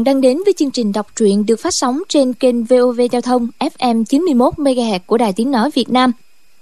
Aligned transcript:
Bạn 0.00 0.04
đang 0.04 0.20
đến 0.20 0.38
với 0.44 0.54
chương 0.56 0.70
trình 0.70 0.92
đọc 0.92 1.06
truyện 1.16 1.46
được 1.46 1.60
phát 1.60 1.70
sóng 1.72 2.02
trên 2.08 2.32
kênh 2.32 2.64
VOV 2.64 3.00
Giao 3.12 3.20
thông 3.20 3.48
FM 3.58 4.04
91 4.04 4.54
MHz 4.54 4.98
của 5.06 5.18
Đài 5.18 5.32
Tiếng 5.32 5.50
nói 5.50 5.70
Việt 5.74 5.90
Nam. 5.90 6.12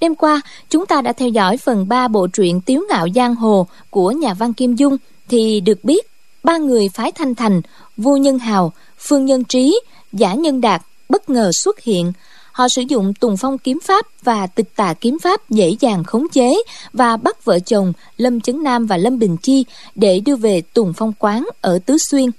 Đêm 0.00 0.14
qua, 0.14 0.40
chúng 0.70 0.86
ta 0.86 1.02
đã 1.02 1.12
theo 1.12 1.28
dõi 1.28 1.56
phần 1.56 1.88
3 1.88 2.08
bộ 2.08 2.26
truyện 2.26 2.60
Tiếu 2.60 2.82
ngạo 2.88 3.06
giang 3.14 3.34
hồ 3.34 3.66
của 3.90 4.10
nhà 4.10 4.34
văn 4.34 4.52
Kim 4.52 4.74
Dung 4.74 4.96
thì 5.28 5.60
được 5.60 5.84
biết 5.84 6.06
ba 6.44 6.56
người 6.58 6.88
phái 6.88 7.12
Thanh 7.12 7.34
Thành, 7.34 7.62
Vua 7.96 8.16
Nhân 8.16 8.38
Hào, 8.38 8.72
Phương 8.98 9.24
Nhân 9.24 9.44
Trí, 9.44 9.80
Giả 10.12 10.34
Nhân 10.34 10.60
Đạt 10.60 10.82
bất 11.08 11.30
ngờ 11.30 11.50
xuất 11.52 11.80
hiện. 11.80 12.12
Họ 12.52 12.66
sử 12.68 12.82
dụng 12.88 13.14
Tùng 13.14 13.36
Phong 13.36 13.58
kiếm 13.58 13.78
pháp 13.84 14.06
và 14.22 14.46
Tịch 14.46 14.76
Tà 14.76 14.94
kiếm 14.94 15.18
pháp 15.22 15.50
dễ 15.50 15.76
dàng 15.80 16.04
khống 16.04 16.28
chế 16.28 16.62
và 16.92 17.16
bắt 17.16 17.44
vợ 17.44 17.58
chồng 17.58 17.92
Lâm 18.16 18.40
Chấn 18.40 18.62
Nam 18.62 18.86
và 18.86 18.96
Lâm 18.96 19.18
Bình 19.18 19.36
Chi 19.36 19.64
để 19.94 20.20
đưa 20.20 20.36
về 20.36 20.62
Tùng 20.74 20.92
Phong 20.96 21.12
quán 21.18 21.48
ở 21.60 21.78
Tứ 21.86 21.96
Xuyên 22.10 22.30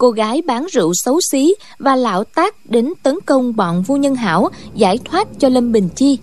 cô 0.00 0.10
gái 0.10 0.42
bán 0.46 0.66
rượu 0.72 0.92
xấu 0.94 1.20
xí 1.30 1.54
và 1.78 1.96
lão 1.96 2.24
tác 2.24 2.54
đến 2.66 2.92
tấn 3.02 3.14
công 3.26 3.56
bọn 3.56 3.82
vua 3.82 3.96
nhân 3.96 4.14
hảo, 4.14 4.48
giải 4.74 4.98
thoát 5.04 5.28
cho 5.38 5.48
lâm 5.48 5.72
bình 5.72 5.88
chi. 5.96 6.18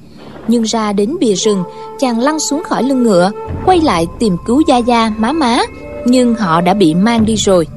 Nhưng 0.47 0.63
ra 0.63 0.93
đến 0.93 1.15
bìa 1.19 1.33
rừng, 1.33 1.63
chàng 1.99 2.19
lăn 2.19 2.39
xuống 2.39 2.63
khỏi 2.63 2.83
lưng 2.83 3.03
ngựa, 3.03 3.31
quay 3.65 3.81
lại 3.81 4.07
tìm 4.19 4.37
cứu 4.45 4.61
gia 4.67 4.77
gia, 4.77 5.11
má 5.17 5.31
má. 5.31 5.59
Nhưng 6.05 6.35
họ 6.35 6.61
đã 6.61 6.73
bị 6.73 6.93
mang 6.93 7.25
đi 7.25 7.35
rồi. 7.35 7.67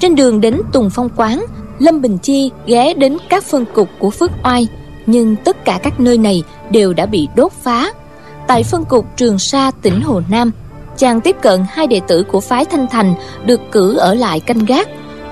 Trên 0.00 0.14
đường 0.14 0.40
đến 0.40 0.60
tùng 0.72 0.90
phong 0.90 1.08
quán, 1.16 1.44
lâm 1.78 2.00
bình 2.00 2.18
chi 2.18 2.50
ghé 2.66 2.94
đến 2.94 3.16
các 3.28 3.44
phân 3.44 3.64
cục 3.74 3.88
của 3.98 4.10
phước 4.10 4.30
oai. 4.44 4.68
Nhưng 5.06 5.36
tất 5.36 5.64
cả 5.64 5.80
các 5.82 6.00
nơi 6.00 6.18
này 6.18 6.42
đều 6.70 6.92
đã 6.92 7.06
bị 7.06 7.28
đốt 7.36 7.52
phá. 7.52 7.92
Tại 8.48 8.62
phân 8.62 8.84
cục 8.84 9.06
trường 9.16 9.38
sa, 9.38 9.70
tỉnh 9.82 10.00
hồ 10.00 10.22
nam, 10.28 10.50
chàng 10.96 11.20
tiếp 11.20 11.36
cận 11.42 11.64
hai 11.68 11.86
đệ 11.86 12.00
tử 12.08 12.22
của 12.22 12.40
phái 12.40 12.64
thanh 12.64 12.86
thành 12.90 13.14
được 13.46 13.60
cử 13.72 13.96
ở 13.96 14.14
lại 14.14 14.40
canh 14.40 14.64
gác 14.64 14.88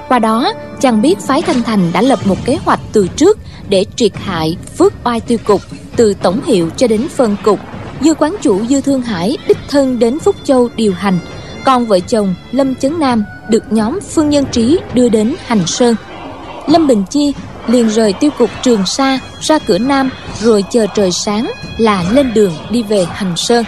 qua 0.09 0.19
đó, 0.19 0.53
chàng 0.81 1.03
biết 1.03 1.19
phái 1.21 1.43
thanh 1.43 1.63
thành 1.63 1.91
đã 1.93 2.03
lập 2.03 2.19
một 2.25 2.37
kế 2.45 2.59
hoạch 2.65 2.81
từ 2.93 3.09
trước 3.17 3.39
để 3.69 3.85
triệt 3.97 4.13
hại 4.17 4.57
phước 4.79 4.93
oai 5.05 5.21
tiêu 5.21 5.39
cục, 5.45 5.61
từ 5.97 6.15
tổng 6.15 6.41
hiệu 6.47 6.71
cho 6.77 6.87
đến 6.87 7.09
phân 7.09 7.37
cục. 7.43 7.61
Dư 8.01 8.15
quán 8.15 8.37
chủ 8.43 8.67
dư 8.67 8.81
thương 8.81 9.03
hải 9.03 9.39
đích 9.49 9.59
thân 9.69 9.99
đến 9.99 10.19
phúc 10.19 10.37
châu 10.45 10.69
điều 10.77 10.93
hành. 10.93 11.19
Còn 11.65 11.87
vợ 11.87 12.01
chồng 12.01 12.35
lâm 12.53 12.75
chấn 12.75 13.01
nam 13.01 13.25
được 13.49 13.73
nhóm 13.73 13.99
phương 14.01 14.31
nhân 14.31 14.45
trí 14.53 14.79
đưa 14.95 15.09
đến 15.09 15.35
hành 15.47 15.67
sơn. 15.67 15.97
Lâm 16.67 16.87
bình 16.87 17.05
chi 17.11 17.33
liền 17.67 17.89
rời 17.89 18.13
tiêu 18.13 18.31
cục 18.39 18.51
trường 18.63 18.87
sa 18.87 19.19
ra 19.41 19.59
cửa 19.59 19.79
nam, 19.79 20.11
rồi 20.41 20.65
chờ 20.71 20.87
trời 20.95 21.11
sáng 21.13 21.53
là 21.79 22.05
lên 22.11 22.35
đường 22.35 22.53
đi 22.71 22.83
về 22.83 23.07
hành 23.13 23.37
sơn. 23.37 23.65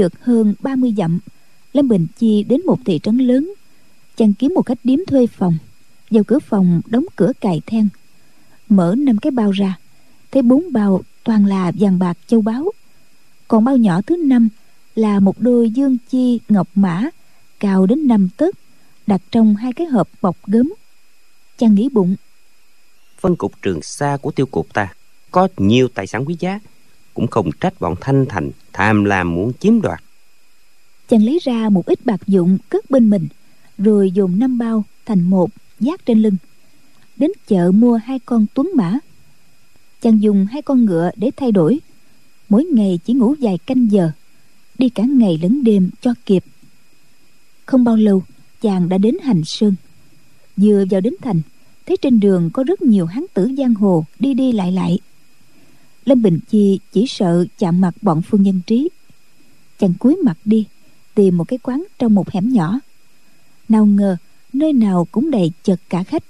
Được 0.00 0.24
hơn 0.24 0.54
30 0.60 0.94
dặm. 0.96 1.20
Lâm 1.72 1.88
Bình 1.88 2.06
Chi 2.18 2.42
đến 2.42 2.60
một 2.66 2.78
thị 2.84 3.00
trấn 3.02 3.18
lớn, 3.18 3.52
Chàng 4.16 4.34
kiếm 4.34 4.54
một 4.54 4.66
khách 4.66 4.78
điếm 4.84 4.98
thuê 5.06 5.26
phòng. 5.26 5.58
Vào 6.10 6.24
cửa 6.24 6.38
phòng 6.38 6.80
đóng 6.86 7.04
cửa 7.16 7.32
cài 7.40 7.60
then, 7.66 7.88
Mở 8.68 8.94
năm 8.98 9.18
cái 9.18 9.30
bao 9.30 9.50
ra. 9.50 9.78
Thấy 10.30 10.42
bốn 10.42 10.72
bao 10.72 11.00
toàn 11.24 11.46
là 11.46 11.72
vàng 11.78 11.98
bạc 11.98 12.18
châu 12.26 12.42
báu. 12.42 12.70
Còn 13.48 13.64
bao 13.64 13.76
nhỏ 13.76 14.00
thứ 14.02 14.16
năm 14.16 14.48
Là 14.94 15.20
một 15.20 15.40
đôi 15.40 15.70
dương 15.70 15.96
chi 16.10 16.40
ngọc 16.48 16.68
mã 16.74 17.08
Cao 17.60 17.86
đến 17.86 18.06
năm 18.06 18.28
tấc, 18.36 18.54
Đặt 19.06 19.20
trong 19.30 19.56
hai 19.56 19.72
cái 19.72 19.86
hộp 19.86 20.08
bọc 20.22 20.36
gấm. 20.46 20.72
Chàng 21.58 21.74
nghĩ 21.74 21.88
bụng, 21.92 22.16
Phân 23.20 23.36
cục 23.36 23.62
trường 23.62 23.82
xa 23.82 24.16
của 24.22 24.30
tiêu 24.30 24.46
cục 24.46 24.72
ta 24.72 24.94
Có 25.30 25.48
nhiều 25.56 25.88
tài 25.88 26.06
sản 26.06 26.24
quý 26.24 26.36
giá 26.38 26.60
cũng 27.20 27.26
không 27.26 27.50
trách 27.60 27.80
bọn 27.80 27.94
thanh 28.00 28.26
thành 28.28 28.50
tham 28.72 29.04
lam 29.04 29.34
muốn 29.34 29.52
chiếm 29.60 29.80
đoạt. 29.80 30.00
Chàng 31.08 31.24
lấy 31.24 31.38
ra 31.42 31.68
một 31.68 31.86
ít 31.86 32.06
bạc 32.06 32.20
dụng 32.26 32.58
cất 32.68 32.90
bên 32.90 33.10
mình, 33.10 33.28
rồi 33.78 34.10
dùng 34.10 34.38
năm 34.38 34.58
bao 34.58 34.84
thành 35.06 35.22
một 35.22 35.50
giác 35.80 36.06
trên 36.06 36.22
lưng. 36.22 36.36
Đến 37.16 37.30
chợ 37.46 37.70
mua 37.70 37.96
hai 37.96 38.18
con 38.18 38.46
tuấn 38.54 38.70
mã. 38.76 38.98
Chàng 40.02 40.22
dùng 40.22 40.46
hai 40.50 40.62
con 40.62 40.84
ngựa 40.84 41.10
để 41.16 41.30
thay 41.36 41.52
đổi. 41.52 41.80
Mỗi 42.48 42.64
ngày 42.64 43.00
chỉ 43.04 43.12
ngủ 43.12 43.34
vài 43.40 43.58
canh 43.58 43.90
giờ, 43.90 44.10
đi 44.78 44.88
cả 44.88 45.02
ngày 45.02 45.38
lẫn 45.42 45.64
đêm 45.64 45.90
cho 46.00 46.14
kịp. 46.26 46.44
Không 47.66 47.84
bao 47.84 47.96
lâu, 47.96 48.22
chàng 48.60 48.88
đã 48.88 48.98
đến 48.98 49.16
hành 49.22 49.42
sơn. 49.44 49.74
Vừa 50.56 50.84
vào 50.90 51.00
đến 51.00 51.14
thành, 51.22 51.40
thấy 51.86 51.96
trên 51.96 52.20
đường 52.20 52.50
có 52.52 52.64
rất 52.64 52.82
nhiều 52.82 53.06
hán 53.06 53.24
tử 53.34 53.50
giang 53.58 53.74
hồ 53.74 54.04
đi 54.18 54.34
đi 54.34 54.52
lại 54.52 54.72
lại 54.72 54.98
lâm 56.10 56.22
bình 56.22 56.40
chi 56.48 56.80
chỉ 56.92 57.06
sợ 57.08 57.44
chạm 57.58 57.80
mặt 57.80 57.94
bọn 58.02 58.22
phương 58.22 58.42
nhân 58.42 58.60
trí. 58.66 58.88
Chàng 59.78 59.94
cúi 59.98 60.16
mặt 60.24 60.36
đi 60.44 60.66
tìm 61.14 61.36
một 61.36 61.44
cái 61.44 61.58
quán 61.62 61.84
trong 61.98 62.14
một 62.14 62.30
hẻm 62.30 62.52
nhỏ. 62.52 62.80
Nào 63.68 63.86
ngờ 63.86 64.16
nơi 64.52 64.72
nào 64.72 65.06
cũng 65.12 65.30
đầy 65.30 65.52
chật 65.62 65.80
cả 65.88 66.02
khách. 66.02 66.22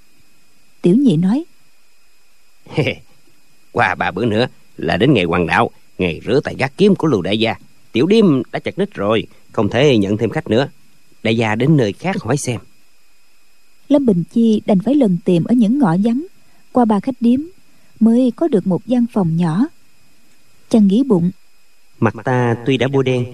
Tiểu 0.83 0.97
nhị 0.97 1.17
nói 1.17 1.45
qua 3.73 3.95
ba 3.95 4.11
bữa 4.11 4.25
nữa 4.25 4.47
là 4.77 4.97
đến 4.97 5.15
ngày 5.15 5.25
hoàng 5.25 5.47
đạo 5.47 5.71
ngày 5.99 6.21
rửa 6.27 6.41
tay 6.45 6.55
gác 6.59 6.73
kiếm 6.77 6.95
của 6.95 7.07
lưu 7.07 7.23
đại 7.23 7.39
gia. 7.39 7.55
Tiểu 7.93 8.07
điếm 8.07 8.43
đã 8.53 8.59
chặt 8.59 8.79
đích 8.79 8.95
rồi 8.95 9.27
không 9.53 9.69
thể 9.69 9.99
nhận 9.99 10.17
thêm 10.17 10.31
khách 10.31 10.51
nữa. 10.51 10.69
Đại 11.23 11.37
gia 11.37 11.55
đến 11.55 11.77
nơi 11.77 11.93
khác 11.93 12.17
hỏi 12.21 12.37
xem. 12.37 12.61
Lâm 13.89 14.07
bình 14.07 14.23
chi 14.33 14.63
đành 14.67 14.79
phải 14.85 14.95
lần 14.95 15.19
tìm 15.25 15.45
ở 15.45 15.55
những 15.55 15.79
ngõ 15.79 15.97
vắng 16.05 16.27
qua 16.73 16.85
ba 16.85 17.01
khách 17.01 17.17
điếm 17.21 17.41
mới 18.01 18.33
có 18.37 18.49
được 18.49 18.67
một 18.67 18.87
gian 18.87 19.07
phòng 19.13 19.37
nhỏ. 19.37 19.67
Chàng 20.69 20.87
nghĩ 20.87 21.03
bụng. 21.03 21.31
Mặt 21.99 22.15
ta 22.25 22.57
tuy 22.67 22.77
đã 22.77 22.89
bôi 22.89 23.05
đen 23.05 23.25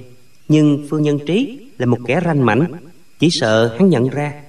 nhưng 0.48 0.86
phương 0.90 1.02
nhân 1.02 1.18
trí 1.26 1.58
là 1.78 1.86
một 1.86 1.98
kẻ 2.06 2.20
ranh 2.24 2.46
mảnh 2.46 2.72
chỉ 3.18 3.28
sợ 3.30 3.76
hắn 3.78 3.88
nhận 3.88 4.08
ra. 4.08 4.42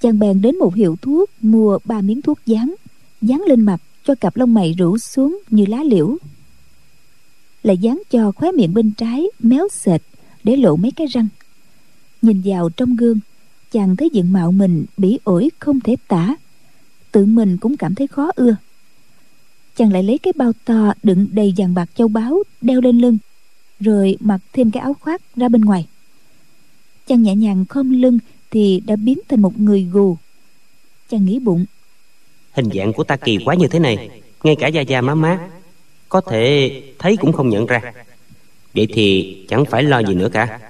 Chàng 0.00 0.18
bèn 0.18 0.40
đến 0.42 0.58
một 0.58 0.74
hiệu 0.74 0.96
thuốc 1.02 1.30
mua 1.40 1.78
ba 1.84 2.00
miếng 2.00 2.22
thuốc 2.22 2.38
dán 2.46 2.74
dán 3.20 3.42
lên 3.48 3.60
mặt 3.60 3.78
cho 4.04 4.14
cặp 4.14 4.36
lông 4.36 4.54
mày 4.54 4.74
rủ 4.78 4.98
xuống 4.98 5.38
như 5.50 5.66
lá 5.66 5.82
liễu. 5.84 6.16
Lại 7.62 7.78
dán 7.78 8.02
cho 8.10 8.32
khóe 8.32 8.52
miệng 8.52 8.74
bên 8.74 8.92
trái 8.96 9.26
méo 9.38 9.68
sệt 9.72 10.02
để 10.44 10.56
lộ 10.56 10.76
mấy 10.76 10.90
cái 10.90 11.06
răng. 11.06 11.28
Nhìn 12.22 12.42
vào 12.44 12.70
trong 12.70 12.96
gương 12.96 13.18
chàng 13.72 13.96
thấy 13.96 14.10
diện 14.12 14.32
mạo 14.32 14.52
mình 14.52 14.84
bỉ 14.96 15.18
ổi 15.24 15.50
không 15.58 15.80
thể 15.80 15.96
tả. 16.08 16.36
Tự 17.12 17.24
mình 17.26 17.56
cũng 17.56 17.76
cảm 17.76 17.94
thấy 17.94 18.06
khó 18.06 18.30
ưa 18.36 18.56
chàng 19.78 19.92
lại 19.92 20.02
lấy 20.02 20.18
cái 20.18 20.32
bao 20.36 20.52
to 20.64 20.92
đựng 21.02 21.26
đầy 21.32 21.54
vàng 21.56 21.74
bạc 21.74 21.90
châu 21.94 22.08
báu 22.08 22.42
đeo 22.60 22.80
lên 22.80 22.98
lưng 22.98 23.18
rồi 23.80 24.16
mặc 24.20 24.40
thêm 24.52 24.70
cái 24.70 24.80
áo 24.80 24.96
khoác 25.00 25.22
ra 25.36 25.48
bên 25.48 25.60
ngoài. 25.60 25.86
Chàng 27.06 27.22
nhẹ 27.22 27.34
nhàng 27.34 27.64
khom 27.68 28.02
lưng 28.02 28.18
thì 28.50 28.82
đã 28.86 28.96
biến 28.96 29.18
thành 29.28 29.42
một 29.42 29.60
người 29.60 29.82
gù. 29.82 30.16
Chàng 31.10 31.24
nghĩ 31.24 31.38
bụng. 31.38 31.64
Hình 32.52 32.68
dạng 32.74 32.92
của 32.92 33.04
ta 33.04 33.16
kỳ 33.16 33.38
quá 33.44 33.54
như 33.54 33.68
thế 33.68 33.78
này 33.78 34.22
ngay 34.42 34.56
cả 34.56 34.68
da 34.68 34.80
da 34.80 35.00
má 35.00 35.14
má 35.14 35.48
có 36.08 36.20
thể 36.20 36.70
thấy 36.98 37.16
cũng 37.16 37.32
không 37.32 37.48
nhận 37.48 37.66
ra. 37.66 37.80
Vậy 38.74 38.86
thì 38.92 39.36
chẳng 39.48 39.64
phải 39.64 39.82
lo 39.82 39.98
gì 39.98 40.14
nữa 40.14 40.28
cả. 40.32 40.60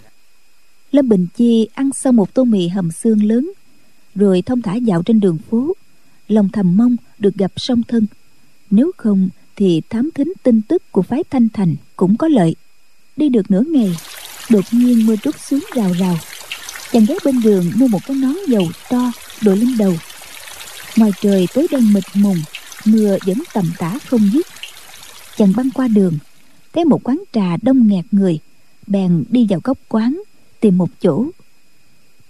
Lâm 0.90 1.08
bình 1.08 1.26
chi 1.36 1.68
ăn 1.74 1.90
xong 1.92 2.16
một 2.16 2.34
tô 2.34 2.44
mì 2.44 2.68
hầm 2.68 2.90
xương 2.90 3.24
lớn 3.24 3.52
rồi 4.14 4.42
thông 4.42 4.62
thả 4.62 4.74
dạo 4.74 5.02
trên 5.02 5.20
đường 5.20 5.38
phố. 5.50 5.72
Lòng 6.28 6.48
thầm 6.52 6.76
mong 6.76 6.96
được 7.18 7.34
gặp 7.34 7.52
song 7.56 7.82
thân 7.88 8.06
nếu 8.70 8.90
không, 8.96 9.28
thì 9.56 9.82
thám 9.90 10.10
thính 10.14 10.32
tin 10.42 10.62
tức 10.62 10.92
của 10.92 11.02
phái 11.02 11.24
thanh 11.30 11.48
thành 11.48 11.76
cũng 11.96 12.16
có 12.16 12.28
lợi. 12.28 12.56
Đi 13.16 13.28
được 13.28 13.50
nửa 13.50 13.62
ngày, 13.72 13.96
đột 14.50 14.64
nhiên 14.72 15.06
mưa 15.06 15.16
trút 15.16 15.40
xuống 15.40 15.64
rào 15.74 15.92
rào. 15.92 16.16
Chàng 16.92 17.04
ghé 17.08 17.14
bên 17.24 17.40
đường 17.40 17.72
mua 17.76 17.88
một 17.88 17.98
cái 18.06 18.16
nón 18.16 18.34
dầu 18.48 18.68
to, 18.90 19.12
đội 19.42 19.56
lên 19.56 19.76
đầu. 19.78 19.94
Ngoài 20.96 21.10
trời 21.20 21.46
tối 21.54 21.66
đen 21.70 21.92
mịt 21.92 22.04
mùng, 22.14 22.38
mưa 22.84 23.16
vẫn 23.26 23.38
tầm 23.54 23.72
tã 23.78 23.98
không 24.06 24.30
dứt. 24.32 24.46
Chàng 25.36 25.52
băng 25.56 25.70
qua 25.70 25.88
đường, 25.88 26.18
thấy 26.72 26.84
một 26.84 27.00
quán 27.04 27.22
trà 27.32 27.56
đông 27.62 27.88
nghẹt 27.88 28.04
người. 28.10 28.38
Bèn 28.86 29.24
đi 29.30 29.46
vào 29.48 29.60
góc 29.64 29.78
quán, 29.88 30.22
tìm 30.60 30.78
một 30.78 30.88
chỗ. 31.00 31.26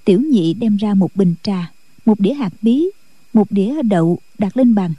Tiểu 0.04 0.20
nhị 0.20 0.54
đem 0.54 0.76
ra 0.76 0.94
một 0.94 1.16
bình 1.16 1.34
trà, 1.42 1.72
một 2.06 2.20
đĩa 2.20 2.34
hạt 2.34 2.52
bí, 2.62 2.86
một 3.32 3.50
đĩa 3.50 3.82
đậu 3.82 4.18
đặt 4.38 4.56
lên 4.56 4.74
bàn 4.74 4.94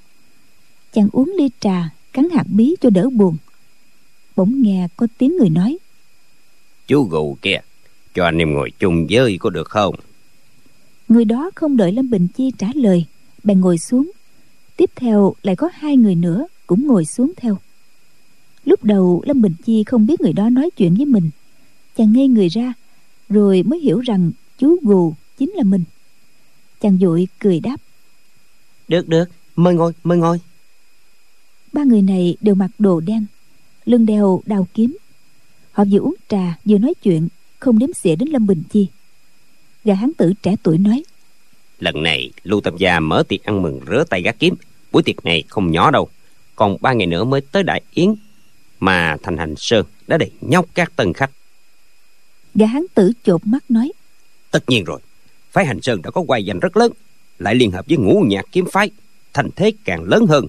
chàng 0.94 1.10
uống 1.12 1.34
ly 1.38 1.50
trà 1.60 1.90
cắn 2.14 2.30
hạt 2.30 2.44
bí 2.48 2.76
cho 2.82 2.90
đỡ 2.90 3.10
buồn. 3.10 3.38
Bỗng 4.36 4.62
nghe 4.62 4.88
có 4.98 5.08
tiếng 5.18 5.38
người 5.38 5.50
nói. 5.50 5.78
Chú 6.88 7.04
gù 7.04 7.38
kia 7.42 7.58
cho 8.14 8.26
anh 8.26 8.38
em 8.38 8.54
ngồi 8.54 8.72
chung 8.80 9.08
với 9.10 9.38
có 9.40 9.50
được 9.50 9.70
không? 9.70 9.96
Người 11.08 11.26
đó 11.26 11.52
không 11.56 11.78
đợi 11.78 11.92
lâm 11.92 12.10
bình 12.10 12.28
chi 12.36 12.52
trả 12.58 12.68
lời 12.76 13.06
bèn 13.44 13.62
ngồi 13.62 13.78
xuống. 13.78 14.12
Tiếp 14.78 14.90
theo 14.96 15.34
lại 15.44 15.56
có 15.56 15.70
hai 15.74 15.98
người 15.98 16.16
nữa 16.16 16.48
cũng 16.68 16.88
ngồi 16.88 17.06
xuống 17.06 17.34
theo. 17.38 17.58
Lúc 18.66 18.84
đầu 18.84 19.24
lâm 19.26 19.42
bình 19.42 19.54
chi 19.66 19.84
không 19.84 20.08
biết 20.08 20.22
người 20.22 20.34
đó 20.34 20.50
nói 20.50 20.70
chuyện 20.78 20.96
với 20.96 21.06
mình. 21.06 21.30
Chàng 21.98 22.14
ngây 22.14 22.28
người 22.28 22.48
ra 22.48 22.74
rồi 23.30 23.64
mới 23.64 23.80
hiểu 23.80 24.00
rằng 24.00 24.32
chú 24.58 24.78
gù 24.82 25.14
chính 25.38 25.50
là 25.50 25.64
mình. 25.64 25.84
Chàng 26.82 26.98
dội 27.02 27.28
cười 27.40 27.60
đáp. 27.60 27.78
Được 28.88 29.08
được 29.08 29.26
mời 29.56 29.74
ngồi 29.74 29.94
mời 30.04 30.18
ngồi 30.18 30.40
ba 31.74 31.84
người 31.84 32.02
này 32.02 32.38
đều 32.42 32.56
mặc 32.56 32.72
đồ 32.80 33.00
đen 33.00 33.26
lưng 33.86 34.06
đeo 34.06 34.42
đào 34.46 34.68
kiếm. 34.74 34.98
Họ 35.72 35.84
vừa 35.92 36.00
uống 36.00 36.16
trà 36.30 36.58
vừa 36.66 36.78
nói 36.78 36.94
chuyện 37.04 37.28
không 37.60 37.80
đếm 37.80 37.94
xỉa 37.94 38.16
đến 38.16 38.30
lâm 38.30 38.48
bình 38.48 38.64
chi. 38.70 38.88
Gã 39.84 39.94
hán 39.94 40.12
tử 40.18 40.34
trẻ 40.44 40.56
tuổi 40.64 40.78
nói 40.78 41.04
lần 41.80 42.04
này 42.04 42.32
lưu 42.44 42.62
tam 42.62 42.78
gia 42.78 43.00
mở 43.00 43.24
tiệc 43.28 43.44
ăn 43.44 43.62
mừng 43.62 43.80
rửa 43.88 44.04
tay 44.10 44.22
gác 44.22 44.40
kiếm. 44.40 44.56
Buổi 44.92 45.04
tiệc 45.04 45.26
này 45.26 45.44
không 45.48 45.72
nhỏ 45.72 45.92
đâu 45.92 46.10
còn 46.56 46.78
ba 46.82 46.94
ngày 46.94 47.08
nữa 47.08 47.24
mới 47.24 47.42
tới 47.42 47.64
đại 47.64 47.82
yến 47.94 48.16
mà 48.80 49.18
thành 49.24 49.38
hành 49.38 49.54
sơn 49.58 49.86
đã 50.08 50.18
đầy 50.18 50.32
nhóc 50.42 50.66
các 50.74 50.96
tân 50.96 51.14
khách. 51.14 51.32
Gã 52.56 52.66
hán 52.66 52.84
tử 52.96 53.12
chột 53.24 53.48
mắt 53.48 53.72
nói 53.72 53.92
tất 54.52 54.70
nhiên 54.70 54.84
rồi 54.84 55.00
phái 55.52 55.66
hành 55.66 55.82
sơn 55.82 56.02
đã 56.02 56.12
có 56.12 56.22
quay 56.22 56.46
danh 56.46 56.60
rất 56.60 56.78
lớn 56.78 56.92
lại 57.40 57.56
liên 57.56 57.72
hợp 57.72 57.86
với 57.88 57.98
ngũ 57.98 58.24
nhạc 58.28 58.46
kiếm 58.52 58.66
phái 58.72 58.92
thành 59.34 59.50
thế 59.56 59.72
càng 59.86 60.04
lớn 60.04 60.26
hơn 60.28 60.46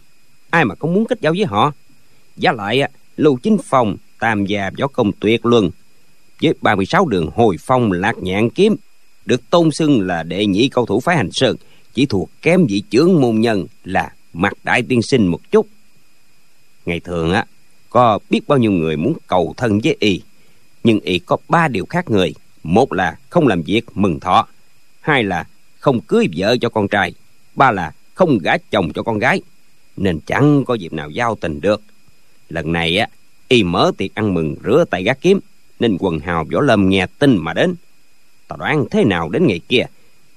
ai 0.50 0.64
mà 0.64 0.74
không 0.74 0.94
muốn 0.94 1.06
kết 1.06 1.20
giao 1.20 1.32
với 1.36 1.44
họ? 1.44 1.72
Giá 2.36 2.52
lại 2.52 2.80
lưu 3.16 3.38
chính 3.42 3.56
phòng 3.64 3.96
tam 4.18 4.46
gia, 4.46 4.70
võ 4.78 4.86
công 4.86 5.12
tuyệt 5.12 5.46
luân, 5.46 5.70
với 6.42 6.54
36 6.60 7.06
đường 7.06 7.30
hồi 7.34 7.56
phong, 7.60 7.92
lạc 7.92 8.18
nhạn 8.18 8.50
kiếm, 8.50 8.76
được 9.26 9.50
tôn 9.50 9.70
xưng 9.70 10.00
là 10.00 10.22
đệ 10.22 10.46
nhị 10.46 10.68
cầu 10.68 10.86
thủ 10.86 11.00
phái 11.00 11.16
hành 11.16 11.32
sơn, 11.32 11.56
chỉ 11.94 12.06
thuộc 12.06 12.30
kém 12.42 12.66
vị 12.66 12.82
trưởng 12.90 13.20
môn 13.20 13.40
nhân 13.40 13.66
là 13.84 14.12
mặt 14.32 14.52
đại 14.64 14.82
tiên 14.82 15.02
sinh 15.02 15.26
một 15.26 15.40
chút. 15.50 15.66
Ngày 16.86 17.00
thường 17.00 17.32
á, 17.32 17.44
có 17.90 18.18
biết 18.30 18.48
bao 18.48 18.58
nhiêu 18.58 18.72
người 18.72 18.96
muốn 18.96 19.12
cầu 19.26 19.54
thân 19.56 19.80
với 19.84 19.96
y, 20.00 20.22
nhưng 20.84 21.00
y 21.00 21.18
có 21.18 21.36
ba 21.48 21.68
điều 21.68 21.86
khác 21.86 22.10
người. 22.10 22.34
Một 22.62 22.92
là 22.92 23.16
không 23.30 23.46
làm 23.46 23.62
việc 23.62 23.84
mừng 23.94 24.20
thọ, 24.20 24.46
hai 25.00 25.24
là 25.24 25.44
không 25.78 26.00
cưới 26.00 26.26
vợ 26.36 26.56
cho 26.60 26.68
con 26.68 26.88
trai, 26.88 27.14
ba 27.54 27.70
là 27.70 27.92
không 28.14 28.38
gả 28.38 28.56
chồng 28.70 28.92
cho 28.92 29.02
con 29.02 29.18
gái 29.18 29.40
nên 30.00 30.20
chẳng 30.26 30.64
có 30.64 30.74
dịp 30.74 30.92
nào 30.92 31.10
giao 31.10 31.34
tình 31.40 31.60
được. 31.60 31.82
Lần 32.48 32.72
này 32.72 32.98
á 32.98 33.08
y 33.48 33.62
mở 33.62 33.92
tiệc 33.96 34.14
ăn 34.14 34.34
mừng 34.34 34.56
rửa 34.64 34.84
tay 34.90 35.04
gác 35.04 35.20
kiếm 35.20 35.40
nên 35.80 35.96
quần 36.00 36.18
hào 36.18 36.44
võ 36.52 36.60
lâm 36.60 36.88
nghe 36.88 37.06
tin 37.18 37.36
mà 37.36 37.54
đến. 37.54 37.74
Tao 38.48 38.56
đoán 38.56 38.84
thế 38.90 39.04
nào 39.04 39.28
đến 39.28 39.46
ngày 39.46 39.60
kia 39.68 39.84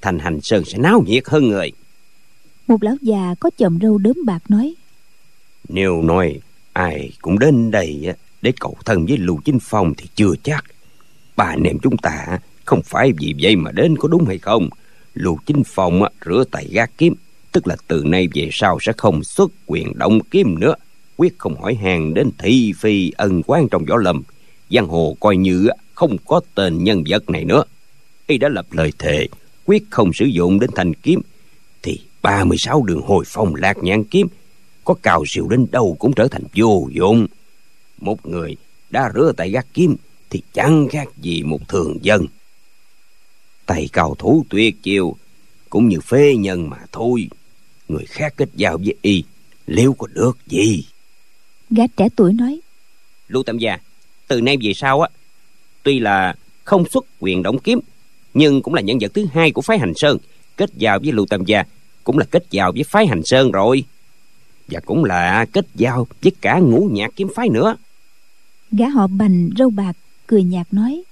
thành 0.01 0.19
hành 0.19 0.39
sơn 0.42 0.65
sẽ 0.65 0.77
náo 0.77 1.04
nhiệt 1.07 1.24
hơn 1.25 1.48
người. 1.48 1.71
Một 2.68 2.83
lão 2.83 2.95
già 3.01 3.36
có 3.39 3.50
chòm 3.57 3.80
râu 3.81 3.98
đốm 3.98 4.15
bạc 4.25 4.42
nói 4.50 4.75
nếu 5.69 6.01
nói 6.01 6.39
ai 6.74 7.12
cũng 7.21 7.39
đến 7.39 7.71
đây 7.71 8.13
để 8.42 8.54
cầu 8.59 8.75
thân 8.86 9.06
với 9.06 9.18
lưu 9.18 9.39
chính 9.45 9.59
phong 9.62 9.94
thì 9.98 10.07
chưa 10.16 10.33
chắc. 10.44 10.66
Ba 11.36 11.45
anh 11.45 11.63
em 11.63 11.80
chúng 11.80 11.98
ta 11.98 12.39
không 12.66 12.81
phải 12.86 13.12
vì 13.19 13.33
vậy 13.42 13.56
mà 13.56 13.71
đến 13.71 13.95
có 13.98 14.07
đúng 14.07 14.25
hay 14.25 14.38
không? 14.38 14.69
Lưu 15.13 15.38
chính 15.45 15.63
phong 15.66 16.04
rửa 16.25 16.44
tay 16.51 16.68
gác 16.71 16.92
kiếm 16.98 17.16
tức 17.54 17.68
là 17.68 17.76
từ 17.88 18.04
nay 18.06 18.28
về 18.34 18.50
sau 18.52 18.78
sẽ 18.82 18.94
không 18.98 19.24
xuất 19.24 19.52
quyền 19.66 19.98
động 19.98 20.20
kiếm 20.32 20.60
nữa. 20.60 20.76
Quyết 21.18 21.34
không 21.38 21.62
hỏi 21.62 21.76
hàng 21.76 22.14
đến 22.14 22.30
thị 22.38 22.74
phi 22.78 23.12
ân 23.12 23.42
quan 23.44 23.68
trong 23.70 23.86
võ 23.86 23.98
lâm. 23.98 24.24
Giang 24.70 24.88
hồ 24.88 25.18
coi 25.20 25.38
như 25.38 25.68
không 25.94 26.18
có 26.26 26.42
tên 26.56 26.84
nhân 26.84 27.04
vật 27.08 27.30
này 27.30 27.46
nữa. 27.46 27.64
Y 28.28 28.38
đã 28.38 28.50
lập 28.50 28.66
lời 28.72 28.92
thề, 29.00 29.28
quyết 29.66 29.84
không 29.90 30.14
sử 30.14 30.26
dụng 30.26 30.60
đến 30.60 30.70
thành 30.76 30.94
kiếm. 30.94 31.22
Thì 31.82 32.00
36 32.22 32.84
đường 32.84 33.02
hồi 33.02 33.24
phong 33.28 33.56
lạc 33.56 33.78
nhãn 33.78 34.04
kiếm, 34.04 34.28
có 34.84 34.94
cào 34.94 35.24
siêu 35.28 35.48
đến 35.50 35.68
đâu 35.72 35.96
cũng 36.00 36.14
trở 36.14 36.28
thành 36.28 36.44
vô 36.56 36.90
dụng. 36.92 37.28
Một 38.00 38.26
người 38.26 38.56
đã 38.90 39.12
rửa 39.16 39.32
tay 39.38 39.50
gác 39.50 39.68
kiếm 39.74 39.96
thì 40.30 40.42
chẳng 40.54 40.88
khác 40.92 41.08
gì 41.18 41.44
một 41.44 41.70
thường 41.70 41.98
dân. 42.02 42.26
Tay 43.66 43.90
cao 43.94 44.16
thủ 44.20 44.46
tuyệt 44.50 44.76
chiêu, 44.84 45.16
cũng 45.70 45.88
như 45.88 46.00
phế 46.00 46.36
nhân 46.36 46.70
mà 46.70 46.78
thôi 46.92 47.28
người 47.88 48.06
khác 48.06 48.33
kết 48.38 48.50
giao 48.56 48.77
với 48.77 48.95
y 49.01 49.24
liệu 49.68 49.94
có 49.94 50.07
được 50.07 50.38
gì? 50.47 50.85
Gã 51.69 51.83
trẻ 51.88 52.07
tuổi 52.15 52.33
nói. 52.33 52.59
Lưu 53.27 53.44
tam 53.44 53.57
gia 53.57 53.77
từ 54.27 54.41
nay 54.41 54.57
về 54.62 54.74
sau 54.75 55.01
á 55.01 55.09
tuy 55.83 56.00
là 56.00 56.35
không 56.63 56.89
xuất 56.89 57.06
quyền 57.19 57.44
động 57.44 57.59
kiếm 57.59 57.80
nhưng 58.33 58.62
cũng 58.62 58.74
là 58.74 58.81
nhân 58.81 58.97
vật 59.01 59.12
thứ 59.13 59.25
hai 59.33 59.51
của 59.51 59.62
phái 59.62 59.80
hành 59.80 59.94
sơn 59.95 60.18
kết 60.57 60.69
giao 60.77 61.00
với 61.00 61.12
lưu 61.12 61.25
tam 61.25 61.45
gia 61.45 61.63
cũng 62.03 62.18
là 62.18 62.25
kết 62.25 62.45
giao 62.51 62.71
với 62.71 62.83
phái 62.83 63.07
hành 63.07 63.21
sơn 63.25 63.51
rồi. 63.51 63.83
Và 64.68 64.80
cũng 64.85 65.03
là 65.03 65.45
kết 65.53 65.65
giao 65.75 66.07
với 66.21 66.31
cả 66.41 66.59
ngũ 66.59 66.89
nhạc 66.91 67.12
kiếm 67.15 67.27
phái 67.35 67.50
nữa. 67.50 67.75
Gã 68.71 68.88
họ 68.88 69.07
bành 69.07 69.50
râu 69.57 69.69
bạc 69.69 69.94
cười 70.27 70.44
nhạt 70.44 70.68
nói. 70.71 71.03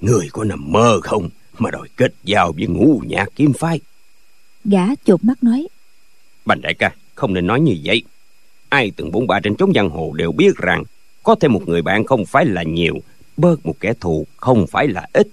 Người 0.00 0.28
có 0.32 0.44
nằm 0.44 0.72
mơ 0.72 1.00
không 1.02 1.30
mà 1.58 1.70
đòi 1.70 1.88
kết 1.96 2.14
giao 2.24 2.52
với 2.52 2.66
ngũ 2.66 3.02
nhạc 3.06 3.28
kiếm 3.36 3.52
phái? 3.52 3.80
Gã 4.64 4.94
chột 5.04 5.24
mắt 5.24 5.42
nói 5.44 5.68
bành 6.46 6.60
đại 6.60 6.74
ca, 6.74 6.94
không 7.14 7.34
nên 7.34 7.46
nói 7.46 7.60
như 7.60 7.76
vậy. 7.84 8.02
Ai 8.68 8.92
từng 8.96 9.12
bốn 9.12 9.26
ba 9.26 9.40
trên 9.40 9.56
chốn 9.56 9.72
giang 9.74 9.90
hồ 9.90 10.12
đều 10.12 10.32
biết 10.32 10.56
rằng 10.56 10.82
có 11.22 11.34
thêm 11.40 11.52
một 11.52 11.68
người 11.68 11.82
bạn 11.82 12.04
không 12.04 12.26
phải 12.26 12.46
là 12.46 12.62
nhiều, 12.62 12.94
bớt 13.36 13.66
một 13.66 13.74
kẻ 13.80 13.92
thù 14.00 14.26
không 14.36 14.66
phải 14.66 14.88
là 14.88 15.06
ít. 15.12 15.28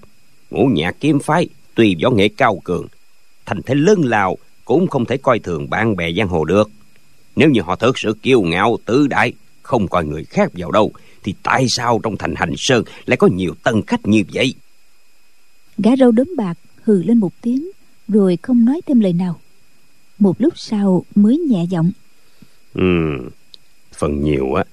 Ngũ 0.52 0.66
nhạc 0.66 0.96
kiếm 1.00 1.20
phái, 1.20 1.48
tuy 1.76 1.96
võ 2.04 2.10
nghệ 2.10 2.28
cao 2.38 2.62
cường, 2.64 2.88
thành 3.46 3.62
thế 3.62 3.76
lớn 3.76 4.02
lao 4.04 4.38
cũng 4.66 4.88
không 4.88 5.06
thể 5.06 5.18
coi 5.18 5.40
thường 5.40 5.70
bạn 5.70 5.96
bè 5.96 6.12
giang 6.18 6.28
hồ 6.28 6.46
được. 6.46 6.70
Nếu 7.36 7.50
như 7.50 7.62
họ 7.62 7.76
thực 7.76 7.98
sự 8.00 8.16
kiêu 8.22 8.42
ngạo 8.42 8.78
tự 8.86 9.08
đại, 9.08 9.34
không 9.62 9.88
coi 9.88 10.06
người 10.06 10.24
khác 10.24 10.52
vào 10.54 10.72
đâu, 10.72 10.92
thì 11.24 11.34
tại 11.44 11.66
sao 11.70 12.00
trong 12.04 12.18
thành 12.18 12.36
hành 12.36 12.54
sơn 12.58 12.84
lại 13.06 13.18
có 13.18 13.28
nhiều 13.28 13.56
tân 13.64 13.82
khách 13.88 14.08
như 14.08 14.24
vậy? 14.34 14.54
Gã 15.78 15.96
râu 15.96 16.12
đốm 16.12 16.28
bạc 16.38 16.54
hừ 16.84 17.04
lên 17.04 17.18
một 17.18 17.32
tiếng, 17.42 17.70
rồi 18.08 18.38
không 18.42 18.66
nói 18.66 18.82
thêm 18.86 19.00
lời 19.00 19.14
nào 19.14 19.40
một 20.24 20.42
lúc 20.42 20.54
sau 20.58 21.06
mới 21.16 21.38
nhẹ 21.38 21.66
giọng. 21.70 21.92
Ừ 22.74 22.84
phần 23.94 24.24
nhiều 24.24 24.54
á 24.54 24.64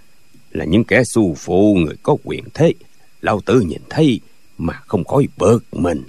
là 0.50 0.64
những 0.64 0.84
kẻ 0.84 1.04
su 1.04 1.34
phụ 1.34 1.74
người 1.74 1.96
có 2.02 2.16
quyền 2.24 2.44
thế 2.54 2.72
lão 3.20 3.40
tử 3.40 3.60
nhìn 3.60 3.82
thấy 3.90 4.20
mà 4.58 4.80
không 4.86 5.04
khỏi 5.04 5.28
bớt 5.36 5.74
mình. 5.74 6.02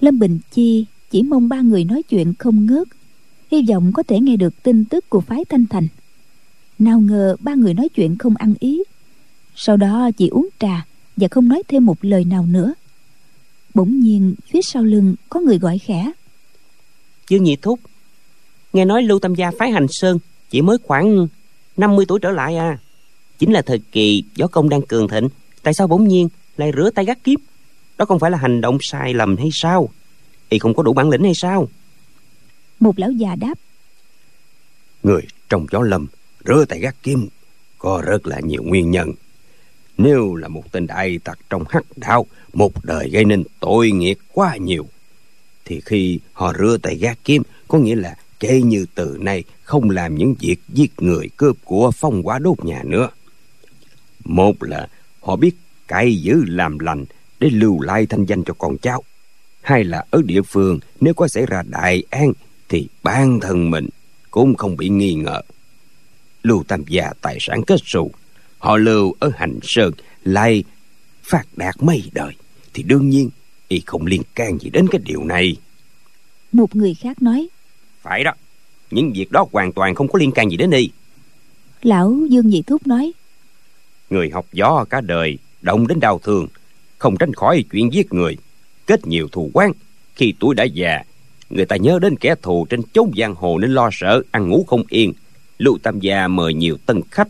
Lâm 0.00 0.18
bình 0.18 0.38
chi 0.50 0.86
chỉ 1.10 1.22
mong 1.22 1.48
ba 1.48 1.60
người 1.60 1.84
nói 1.84 2.02
chuyện 2.02 2.34
không 2.38 2.66
ngớt 2.66 2.88
hy 3.50 3.62
vọng 3.68 3.92
có 3.94 4.02
thể 4.02 4.20
nghe 4.20 4.36
được 4.36 4.62
tin 4.62 4.84
tức 4.84 5.10
của 5.10 5.20
phái 5.20 5.44
thanh 5.44 5.66
thành. 5.66 5.88
Nào 6.78 7.00
ngờ 7.00 7.36
ba 7.40 7.54
người 7.54 7.74
nói 7.74 7.88
chuyện 7.88 8.18
không 8.18 8.36
ăn 8.36 8.54
ý. 8.60 8.82
Sau 9.54 9.76
đó 9.76 10.10
chỉ 10.16 10.28
uống 10.28 10.48
trà 10.58 10.86
và 11.16 11.28
không 11.30 11.48
nói 11.48 11.62
thêm 11.68 11.86
một 11.86 11.98
lời 12.00 12.24
nào 12.24 12.46
nữa. 12.46 12.74
Bỗng 13.74 14.00
nhiên 14.00 14.34
phía 14.46 14.62
sau 14.62 14.82
lưng 14.82 15.14
có 15.28 15.40
người 15.40 15.58
gọi 15.58 15.78
khẽ. 15.78 16.12
Dương 17.28 17.44
nhị 17.44 17.56
thúc 17.56 17.80
nghe 18.72 18.84
nói 18.84 19.02
lưu 19.02 19.18
tam 19.18 19.34
gia 19.34 19.50
phái 19.58 19.70
hành 19.70 19.86
sơn 19.88 20.18
chỉ 20.50 20.62
mới 20.62 20.78
khoảng 20.82 21.28
50 21.76 22.04
tuổi 22.08 22.18
trở 22.22 22.30
lại 22.30 22.56
à. 22.56 22.78
Chính 23.38 23.52
là 23.52 23.62
thời 23.62 23.80
kỳ 23.92 24.24
gió 24.34 24.46
công 24.46 24.68
đang 24.68 24.82
cường 24.82 25.08
thịnh 25.08 25.28
tại 25.62 25.74
sao 25.74 25.86
bỗng 25.86 26.08
nhiên 26.08 26.28
lại 26.56 26.72
rửa 26.76 26.90
tay 26.90 27.04
gác 27.04 27.24
kiếp? 27.24 27.40
Đó 27.98 28.04
không 28.04 28.18
phải 28.18 28.30
là 28.30 28.38
hành 28.38 28.60
động 28.60 28.78
sai 28.80 29.14
lầm 29.14 29.36
hay 29.36 29.48
sao? 29.52 29.88
Y 30.48 30.58
không 30.58 30.74
có 30.74 30.82
đủ 30.82 30.92
bản 30.92 31.10
lĩnh 31.10 31.22
hay 31.22 31.34
sao? 31.34 31.68
Một 32.80 32.98
lão 32.98 33.10
già 33.10 33.36
đáp. 33.36 33.54
Người 35.02 35.22
trong 35.48 35.66
gió 35.70 35.80
lâm 35.80 36.06
rửa 36.44 36.64
tay 36.68 36.78
gác 36.80 36.96
kiếm 37.02 37.28
có 37.78 38.02
rất 38.06 38.26
là 38.26 38.40
nhiều 38.40 38.62
nguyên 38.62 38.90
nhân. 38.90 39.12
Nếu 39.98 40.34
là 40.34 40.48
một 40.48 40.72
tên 40.72 40.86
đại 40.86 41.18
tặc 41.24 41.38
trong 41.50 41.64
hắc 41.68 41.84
đạo 41.96 42.26
một 42.52 42.84
đời 42.84 43.10
gây 43.12 43.24
nên 43.24 43.44
tội 43.60 43.90
nghiệp 43.90 44.18
quá 44.32 44.56
nhiều 44.56 44.86
thì 45.64 45.80
khi 45.84 46.18
họ 46.32 46.52
rửa 46.58 46.76
tay 46.82 46.96
gác 46.96 47.18
kiếm 47.24 47.42
có 47.68 47.78
nghĩa 47.78 47.94
là 47.94 48.16
kể 48.42 48.62
như 48.62 48.86
từ 48.94 49.18
nay 49.20 49.44
không 49.62 49.90
làm 49.90 50.14
những 50.14 50.34
việc 50.40 50.56
giết 50.68 50.92
người 50.98 51.28
cướp 51.36 51.56
của 51.64 51.90
phong 51.90 52.22
quá 52.22 52.38
đốt 52.38 52.64
nhà 52.64 52.82
nữa. 52.84 53.08
Một 54.24 54.62
là 54.62 54.88
họ 55.20 55.36
biết 55.36 55.54
cải 55.88 56.16
giữ 56.16 56.44
làm 56.46 56.78
lành 56.78 57.04
để 57.40 57.50
lưu 57.50 57.80
lại 57.80 58.06
thanh 58.06 58.24
danh 58.24 58.44
cho 58.44 58.54
con 58.58 58.78
cháu. 58.78 59.04
Hai 59.60 59.84
là 59.84 60.04
ở 60.10 60.22
địa 60.24 60.42
phương 60.42 60.78
nếu 61.00 61.14
có 61.14 61.28
xảy 61.28 61.46
ra 61.46 61.62
đại 61.68 62.02
an 62.10 62.32
thì 62.68 62.88
bản 63.02 63.40
thân 63.40 63.70
mình 63.70 63.88
cũng 64.30 64.54
không 64.54 64.76
bị 64.76 64.88
nghi 64.88 65.14
ngờ. 65.14 65.40
Lưu 66.42 66.64
tam 66.68 66.84
gia 66.88 67.12
tài 67.20 67.36
sản 67.40 67.62
kết 67.66 67.80
xù, 67.84 68.10
họ 68.58 68.76
lưu 68.76 69.14
ở 69.18 69.30
hành 69.36 69.58
sơn 69.62 69.92
lại 70.24 70.64
phát 71.22 71.44
đạt 71.56 71.82
mấy 71.82 72.02
đời 72.12 72.34
thì 72.74 72.82
đương 72.82 73.08
nhiên 73.08 73.30
y 73.68 73.82
không 73.86 74.06
liên 74.06 74.22
can 74.34 74.58
gì 74.58 74.70
đến 74.70 74.86
cái 74.90 75.00
điều 75.04 75.24
này. 75.24 75.56
Một 76.52 76.76
người 76.76 76.94
khác 76.94 77.22
nói 77.22 77.48
phải 78.02 78.24
đó. 78.24 78.32
Những 78.90 79.12
việc 79.12 79.32
đó 79.32 79.46
hoàn 79.52 79.72
toàn 79.72 79.94
không 79.94 80.08
có 80.08 80.18
liên 80.18 80.32
can 80.32 80.50
gì 80.50 80.56
đến 80.56 80.70
y. 80.70 80.90
Lão 81.82 82.16
dương 82.28 82.48
nhị 82.48 82.62
thúc 82.62 82.86
nói. 82.86 83.12
Người 84.10 84.30
học 84.30 84.46
gió 84.52 84.84
cả 84.90 85.00
đời 85.00 85.38
động 85.62 85.86
đến 85.86 86.00
đau 86.00 86.18
thương 86.18 86.46
không 86.98 87.16
tránh 87.16 87.34
khỏi 87.34 87.64
chuyện 87.72 87.92
giết 87.92 88.12
người 88.12 88.36
kết 88.86 89.06
nhiều 89.06 89.28
thù 89.32 89.50
quán 89.54 89.72
khi 90.14 90.34
tuổi 90.40 90.54
đã 90.54 90.64
già 90.64 91.02
người 91.52 91.64
ta 91.64 91.76
nhớ 91.76 91.98
đến 92.02 92.16
kẻ 92.16 92.34
thù 92.42 92.66
trên 92.70 92.82
chốn 92.92 93.10
giang 93.16 93.34
hồ 93.34 93.58
nên 93.58 93.74
lo 93.74 93.88
sợ 93.92 94.22
ăn 94.30 94.48
ngủ 94.48 94.64
không 94.68 94.82
yên. 94.88 95.12
Lưu 95.58 95.78
tam 95.82 96.00
gia 96.00 96.28
mời 96.28 96.54
nhiều 96.54 96.76
tân 96.86 97.00
khách. 97.10 97.28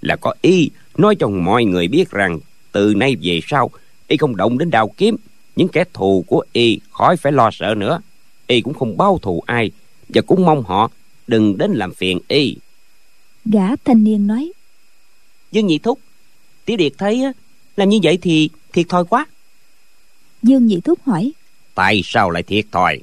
Là 0.00 0.16
có 0.16 0.34
ý 0.42 0.70
nói 0.96 1.16
cho 1.16 1.28
mọi 1.28 1.64
người 1.64 1.88
biết 1.88 2.10
rằng 2.10 2.38
từ 2.72 2.94
nay 2.94 3.16
về 3.22 3.40
sau 3.46 3.70
y 4.08 4.16
không 4.16 4.36
động 4.36 4.58
đến 4.58 4.70
đào 4.70 4.88
kiếm. 4.96 5.16
Những 5.56 5.68
kẻ 5.68 5.84
thù 5.92 6.24
của 6.26 6.44
y 6.52 6.80
khỏi 6.90 7.16
phải 7.16 7.32
lo 7.32 7.50
sợ 7.52 7.74
nữa. 7.76 8.00
Y 8.46 8.60
cũng 8.60 8.74
không 8.74 8.96
bao 8.96 9.18
thù 9.22 9.42
ai 9.46 9.70
và 10.14 10.22
cũng 10.22 10.44
mong 10.44 10.62
họ 10.62 10.90
đừng 11.26 11.58
đến 11.58 11.72
làm 11.72 11.94
phiền 11.94 12.18
y. 12.28 12.56
Gã 13.44 13.76
thanh 13.84 14.04
niên 14.04 14.26
nói. 14.26 14.52
Dương 15.52 15.66
nhị 15.66 15.78
thúc 15.78 15.98
tiểu 16.64 16.76
điệt 16.76 16.92
thấy 16.98 17.22
làm 17.76 17.88
như 17.88 17.98
vậy 18.02 18.18
thì 18.22 18.50
thiệt 18.72 18.88
thòi 18.88 19.04
quá. 19.04 19.26
Dương 20.42 20.66
nhị 20.66 20.80
thúc 20.80 20.98
hỏi. 21.06 21.32
Tại 21.74 22.00
sao 22.04 22.30
lại 22.30 22.42
thiệt 22.42 22.64
thòi? 22.72 23.00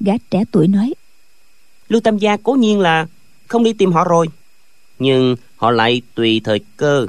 Gã 0.00 0.12
trẻ 0.30 0.44
tuổi 0.52 0.68
nói. 0.68 0.94
Lưu 1.88 2.00
tam 2.00 2.18
gia 2.18 2.36
cố 2.36 2.52
nhiên 2.52 2.80
là 2.80 3.06
không 3.46 3.64
đi 3.64 3.72
tìm 3.72 3.92
họ 3.92 4.04
rồi 4.04 4.28
nhưng 4.98 5.36
họ 5.56 5.70
lại 5.70 6.02
tùy 6.14 6.40
thời 6.44 6.60
cơ 6.76 7.06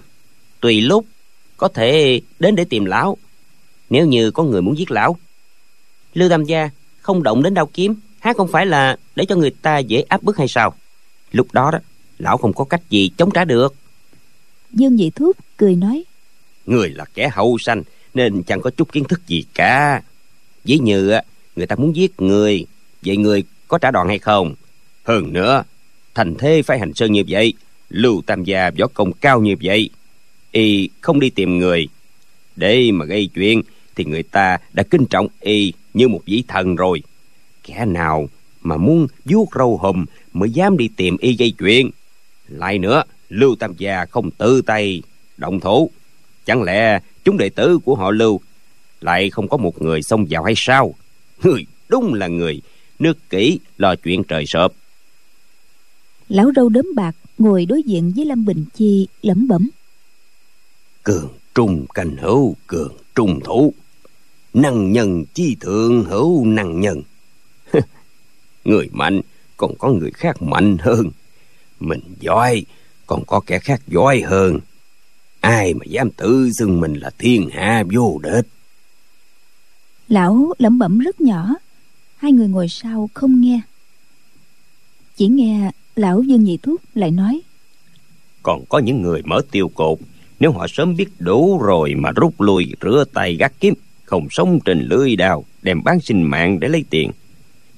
tùy 0.62 0.82
lúc 0.82 1.06
có 1.58 1.68
thể 1.68 2.22
đến 2.40 2.56
để 2.56 2.66
tìm 2.70 2.86
lão 2.86 3.18
nếu 3.90 4.06
như 4.06 4.32
có 4.32 4.44
người 4.44 4.62
muốn 4.62 4.78
giết 4.78 4.92
lão. 4.92 5.18
Lưu 6.14 6.30
tam 6.30 6.44
gia 6.44 6.70
không 7.02 7.24
động 7.24 7.44
đến 7.44 7.54
đao 7.54 7.66
kiếm 7.66 7.96
há 8.28 8.34
không 8.34 8.48
phải 8.48 8.66
là 8.66 8.98
để 9.16 9.26
cho 9.26 9.36
người 9.36 9.52
ta 9.62 9.78
dễ 9.78 10.02
áp 10.02 10.24
bức 10.24 10.38
hay 10.38 10.48
sao? 10.48 10.74
Lúc 11.32 11.48
đó 11.54 11.72
đó 11.72 11.80
lão 12.18 12.38
không 12.38 12.54
có 12.54 12.64
cách 12.64 12.82
gì 12.90 13.12
chống 13.18 13.32
trả 13.32 13.46
được. 13.46 13.76
Dương 14.72 14.96
nhị 14.96 15.10
thúc 15.10 15.38
cười 15.58 15.76
nói 15.76 16.04
người 16.66 16.90
là 16.90 17.06
kẻ 17.14 17.30
hậu 17.30 17.58
sanh 17.58 17.84
nên 18.14 18.44
chẳng 18.44 18.62
có 18.62 18.70
chút 18.70 18.92
kiến 18.92 19.04
thức 19.04 19.28
gì 19.28 19.44
cả. 19.54 20.02
Ví 20.64 20.78
như 20.78 21.20
người 21.56 21.68
ta 21.68 21.76
muốn 21.76 21.96
giết 21.96 22.22
người 22.22 22.66
vậy 23.06 23.18
người 23.18 23.44
có 23.68 23.78
trả 23.78 23.92
đòn 23.92 24.08
hay 24.08 24.20
không? 24.20 24.56
Hơn 25.04 25.34
nữa 25.34 25.64
thành 26.16 26.36
thế 26.36 26.62
phải 26.62 26.80
hành 26.80 26.94
sơn 26.94 27.12
như 27.12 27.24
vậy 27.28 27.54
lưu 27.90 28.22
tam 28.26 28.44
gia 28.44 28.72
võ 28.80 28.88
công 28.88 29.14
cao 29.14 29.42
như 29.42 29.56
vậy 29.62 29.90
y 30.52 30.90
không 31.02 31.20
đi 31.20 31.30
tìm 31.30 31.58
người. 31.58 31.88
Để 32.56 32.92
mà 32.92 33.06
gây 33.06 33.30
chuyện 33.36 33.62
thì 33.96 34.06
người 34.06 34.24
ta 34.24 34.58
đã 34.74 34.84
kinh 34.84 35.06
trọng 35.06 35.28
y 35.40 35.74
như 35.94 36.08
một 36.08 36.22
vị 36.26 36.44
thần 36.48 36.76
rồi 36.76 37.04
kẻ 37.68 37.86
nào 37.86 38.30
mà 38.62 38.78
muốn 38.78 39.08
vuốt 39.26 39.50
râu 39.56 39.78
hùm 39.78 40.06
mới 40.34 40.50
dám 40.50 40.78
đi 40.78 40.90
tìm 40.98 41.18
y 41.18 41.36
gây 41.36 41.54
chuyện 41.58 41.90
lại 42.48 42.80
nữa 42.80 43.04
lưu 43.30 43.56
tam 43.56 43.74
gia 43.78 44.06
không 44.06 44.32
tự 44.32 44.62
tay 44.62 45.02
động 45.38 45.60
thủ. 45.60 45.92
Chẳng 46.46 46.64
lẽ 46.64 47.00
chúng 47.24 47.38
đệ 47.38 47.50
tử 47.50 47.80
của 47.86 47.96
họ 47.96 48.12
lưu 48.12 48.42
lại 49.02 49.30
không 49.30 49.48
có 49.48 49.58
một 49.58 49.82
người 49.82 50.02
xông 50.02 50.26
vào 50.30 50.44
hay 50.44 50.54
sao? 50.58 50.94
Người 51.44 51.66
đúng 51.90 52.14
là 52.14 52.28
người 52.28 52.62
nước 53.00 53.30
kỹ 53.30 53.60
lo 53.78 53.96
chuyện 53.96 54.24
trời 54.24 54.46
sợp. 54.46 54.74
Lão 56.30 56.52
râu 56.56 56.70
đốm 56.70 56.92
bạc 56.96 57.16
ngồi 57.38 57.66
đối 57.66 57.84
diện 57.84 58.14
với 58.16 58.26
lâm 58.26 58.46
bình 58.46 58.66
chi 58.74 59.08
lẩm 59.22 59.48
bẩm. 59.48 59.70
Cường 61.04 61.30
trung 61.56 61.86
canh 61.94 62.18
hữu 62.18 62.56
cường 62.68 62.94
trung 63.16 63.40
thủ. 63.44 63.74
Năng 64.54 64.92
nhân 64.92 65.26
chi 65.34 65.56
thượng 65.60 66.04
hữu 66.04 66.46
năng 66.46 66.80
nhân 66.80 67.02
người 68.68 68.90
mạnh 68.92 69.22
còn 69.58 69.76
có 69.78 69.90
người 69.90 70.12
khác 70.12 70.42
mạnh 70.42 70.78
hơn. 70.80 71.10
Mình 71.80 72.02
giỏi 72.20 72.66
còn 73.08 73.24
có 73.28 73.40
kẻ 73.40 73.60
khác 73.60 73.82
giỏi 73.88 74.22
hơn. 74.22 74.60
Ai 75.40 75.74
mà 75.74 75.86
dám 75.86 76.10
tự 76.12 76.50
xưng 76.60 76.82
mình 76.82 76.94
là 76.94 77.10
thiên 77.18 77.50
hạ 77.50 77.84
vô 77.94 78.20
địch? 78.24 78.48
Lão 80.08 80.54
lẩm 80.58 80.80
bẩm 80.80 81.00
rất 81.00 81.22
nhỏ. 81.22 81.56
Hai 82.18 82.32
người 82.32 82.48
ngồi 82.48 82.68
sau 82.68 83.10
không 83.14 83.42
nghe. 83.42 83.62
Chỉ 85.16 85.28
nghe 85.28 85.72
lão 85.96 86.22
dương 86.22 86.44
nhị 86.44 86.58
thúc 86.58 86.82
lại 86.96 87.12
nói. 87.12 87.42
Còn 88.44 88.66
có 88.70 88.80
những 88.80 89.02
người 89.02 89.22
mở 89.26 89.42
tiêu 89.52 89.72
cột. 89.76 89.98
Nếu 90.40 90.52
họ 90.52 90.68
sớm 90.68 90.96
biết 90.96 91.08
đủ 91.20 91.60
rồi 91.64 91.94
mà 91.96 92.12
rút 92.12 92.42
lui 92.42 92.74
rửa 92.82 93.04
tay 93.14 93.36
gác 93.36 93.54
kiếm 93.60 93.74
không 94.06 94.28
sống 94.30 94.60
trên 94.66 94.80
lưới 94.80 95.16
đao 95.16 95.46
đem 95.62 95.84
bán 95.84 96.00
sinh 96.00 96.22
mạng 96.22 96.60
để 96.60 96.68
lấy 96.68 96.84
tiền 96.90 97.12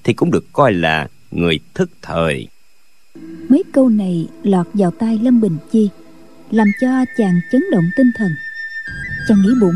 thì 0.10 0.14
cũng 0.14 0.32
được 0.32 0.54
coi 0.54 0.74
là 0.74 1.08
người 1.32 1.60
thức 1.74 1.90
thời. 2.02 2.48
Mấy 3.50 3.64
câu 3.72 3.90
này 3.90 4.28
lọt 4.44 4.68
vào 4.74 4.92
tai 4.92 5.20
lâm 5.24 5.42
bình 5.42 5.58
chi 5.72 5.90
làm 6.52 6.68
cho 6.82 6.88
chàng 7.18 7.40
chấn 7.52 7.62
động 7.72 7.84
tinh 7.98 8.12
thần. 8.18 8.30
Chàng 9.28 9.38
nghĩ 9.42 9.50
bụng 9.62 9.76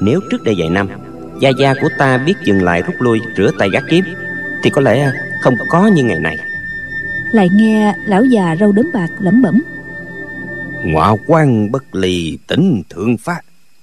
nếu 0.00 0.20
trước 0.30 0.42
đây 0.44 0.54
vài 0.58 0.70
năm 0.70 0.88
gia 1.40 1.50
gia 1.58 1.74
của 1.74 1.88
ta 1.98 2.18
biết 2.18 2.34
dừng 2.44 2.62
lại 2.62 2.82
rút 2.82 2.94
lui 2.98 3.20
rửa 3.36 3.50
tay 3.58 3.68
gác 3.72 3.84
kiếm 3.90 4.04
thì 4.62 4.70
có 4.70 4.80
lẽ 4.80 5.12
không 5.42 5.54
có 5.68 5.86
như 5.86 6.04
ngày 6.04 6.18
này 6.20 6.38
lại 7.32 7.48
nghe 7.52 7.94
lão 8.06 8.24
già 8.24 8.56
râu 8.60 8.72
đốm 8.72 8.90
bạc 8.94 9.08
lẩm 9.18 9.42
bẩm. 9.42 9.62
Ngọa 10.84 11.16
quan 11.26 11.72
bất 11.72 11.94
lì 11.94 12.38
tỉnh 12.46 12.82
thượng 12.90 13.16
phát 13.16 13.40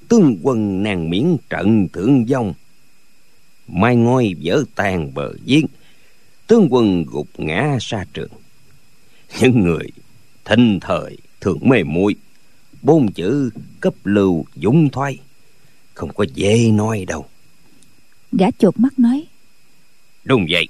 tương 0.09 0.37
quân 0.43 0.83
nàng 0.83 1.09
miễn 1.09 1.37
trận 1.49 1.87
thượng 1.93 2.25
vong 2.25 2.53
mai 3.67 3.95
ngôi 3.95 4.35
vỡ 4.43 4.63
tan 4.75 5.13
bờ 5.13 5.33
giếng 5.45 5.65
tướng 6.47 6.67
quân 6.69 7.05
gục 7.07 7.27
ngã 7.37 7.77
xa 7.81 8.05
trường. 8.13 8.31
Những 9.41 9.61
người 9.61 9.89
thinh 10.45 10.79
thời 10.79 11.17
thường 11.41 11.59
mê 11.61 11.83
muội 11.83 12.15
bốn 12.81 13.11
chữ 13.11 13.49
cấp 13.79 13.93
lưu 14.03 14.45
dũng 14.55 14.89
thoái 14.89 15.17
không 15.93 16.13
có 16.13 16.25
dễ 16.33 16.71
nói 16.71 17.05
đâu. 17.07 17.25
Gã 18.31 18.51
chột 18.51 18.79
mắt 18.79 18.99
nói 18.99 19.23
đúng 20.23 20.45
vậy. 20.49 20.67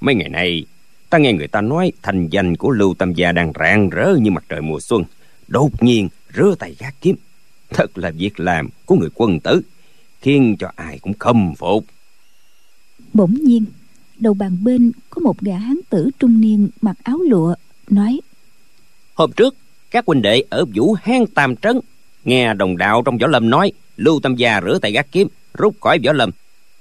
Mấy 0.00 0.14
ngày 0.14 0.28
nay 0.28 0.64
ta 1.10 1.18
nghe 1.18 1.32
người 1.32 1.48
ta 1.48 1.60
nói 1.60 1.92
thành 2.02 2.28
danh 2.28 2.56
của 2.56 2.70
lưu 2.70 2.94
tam 2.94 3.14
gia 3.14 3.32
đang 3.32 3.52
rạng 3.60 3.90
rỡ 3.90 4.16
như 4.20 4.30
mặt 4.30 4.44
trời 4.48 4.60
mùa 4.60 4.80
xuân 4.80 5.04
đột 5.48 5.82
nhiên 5.82 6.08
rửa 6.36 6.54
tay 6.58 6.76
gác 6.78 6.94
kiếm. 7.00 7.16
Thật 7.70 7.98
là 7.98 8.10
việc 8.10 8.40
làm 8.40 8.68
của 8.86 8.96
người 8.96 9.08
quân 9.14 9.40
tử 9.40 9.60
khiến 10.20 10.56
cho 10.58 10.72
ai 10.76 10.98
cũng 10.98 11.12
khâm 11.18 11.54
phục 11.54 11.84
bỗng 13.12 13.34
nhiên 13.34 13.64
đầu 14.18 14.34
bàn 14.34 14.64
bên 14.64 14.92
có 15.10 15.20
một 15.20 15.40
gã 15.40 15.58
hán 15.58 15.80
tử 15.90 16.10
trung 16.18 16.40
niên 16.40 16.68
mặc 16.80 16.96
áo 17.02 17.18
lụa 17.18 17.54
nói 17.90 18.20
hôm 19.14 19.32
trước 19.32 19.56
các 19.90 20.06
huynh 20.06 20.22
đệ 20.22 20.42
ở 20.50 20.64
vũ 20.74 20.96
hang 21.02 21.26
tam 21.26 21.56
trấn 21.56 21.80
nghe 22.24 22.54
đồng 22.54 22.76
đạo 22.76 23.02
trong 23.04 23.18
võ 23.18 23.26
lâm 23.26 23.50
nói 23.50 23.72
lưu 23.96 24.20
tam 24.20 24.36
gia 24.36 24.60
rửa 24.60 24.78
tay 24.82 24.92
gác 24.92 25.12
kiếm 25.12 25.28
rút 25.54 25.76
khỏi 25.80 25.98
võ 26.04 26.12
lâm. 26.12 26.30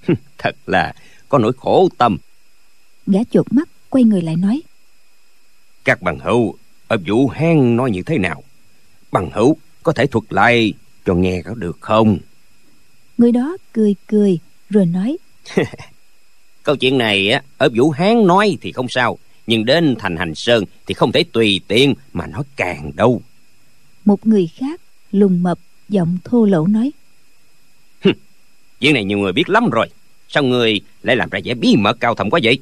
Thật 0.37 0.55
là 0.65 0.93
có 1.29 1.37
nỗi 1.37 1.51
khổ 1.57 1.89
tâm. 1.97 2.17
Gã 3.07 3.19
chột 3.31 3.53
mắt 3.53 3.69
quay 3.89 4.03
người 4.03 4.21
lại 4.21 4.35
nói 4.35 4.61
các 5.83 6.01
bằng 6.01 6.19
hữu 6.19 6.55
ở 6.87 6.97
vũ 7.07 7.27
hang 7.27 7.75
nói 7.75 7.91
như 7.91 8.03
thế 8.03 8.17
nào? 8.17 8.43
Bằng 9.11 9.29
hữu 9.33 9.57
có 9.83 9.91
thể 9.91 10.07
thuật 10.07 10.23
lại 10.29 10.73
cho 11.05 11.13
nghe 11.13 11.41
có 11.41 11.53
được 11.53 11.77
không? 11.79 12.17
Người 13.17 13.31
đó 13.31 13.57
cười 13.73 13.95
cười 14.07 14.39
rồi 14.69 14.85
nói 14.85 15.17
câu 16.69 16.75
chuyện 16.75 16.97
này 16.97 17.31
á 17.31 17.41
ở 17.57 17.69
vũ 17.75 17.89
hán 17.89 18.27
nói 18.27 18.57
thì 18.61 18.71
không 18.71 18.89
sao 18.89 19.17
nhưng 19.47 19.65
đến 19.65 19.95
thành 19.99 20.17
hành 20.17 20.35
sơn 20.35 20.63
thì 20.87 20.93
không 20.93 21.11
thể 21.11 21.23
tùy 21.31 21.61
tiện 21.67 21.93
mà 22.13 22.27
nói 22.27 22.43
càng 22.55 22.91
đâu. 22.95 23.21
Một 24.05 24.27
người 24.27 24.49
khác 24.57 24.81
lùng 25.11 25.43
mập 25.43 25.59
giọng 25.89 26.17
thô 26.23 26.45
lỗ 26.45 26.67
nói. 26.67 26.91
Chuyện 28.79 28.93
này 28.93 29.03
nhiều 29.03 29.17
người 29.17 29.33
biết 29.33 29.49
lắm 29.49 29.69
rồi. 29.69 29.89
Sao 30.27 30.43
người 30.43 30.81
lại 31.03 31.15
làm 31.15 31.29
ra 31.29 31.39
vẻ 31.43 31.53
bí 31.53 31.75
mật 31.75 31.97
cao 31.99 32.15
thầm 32.15 32.29
quá 32.29 32.39
vậy? 32.43 32.59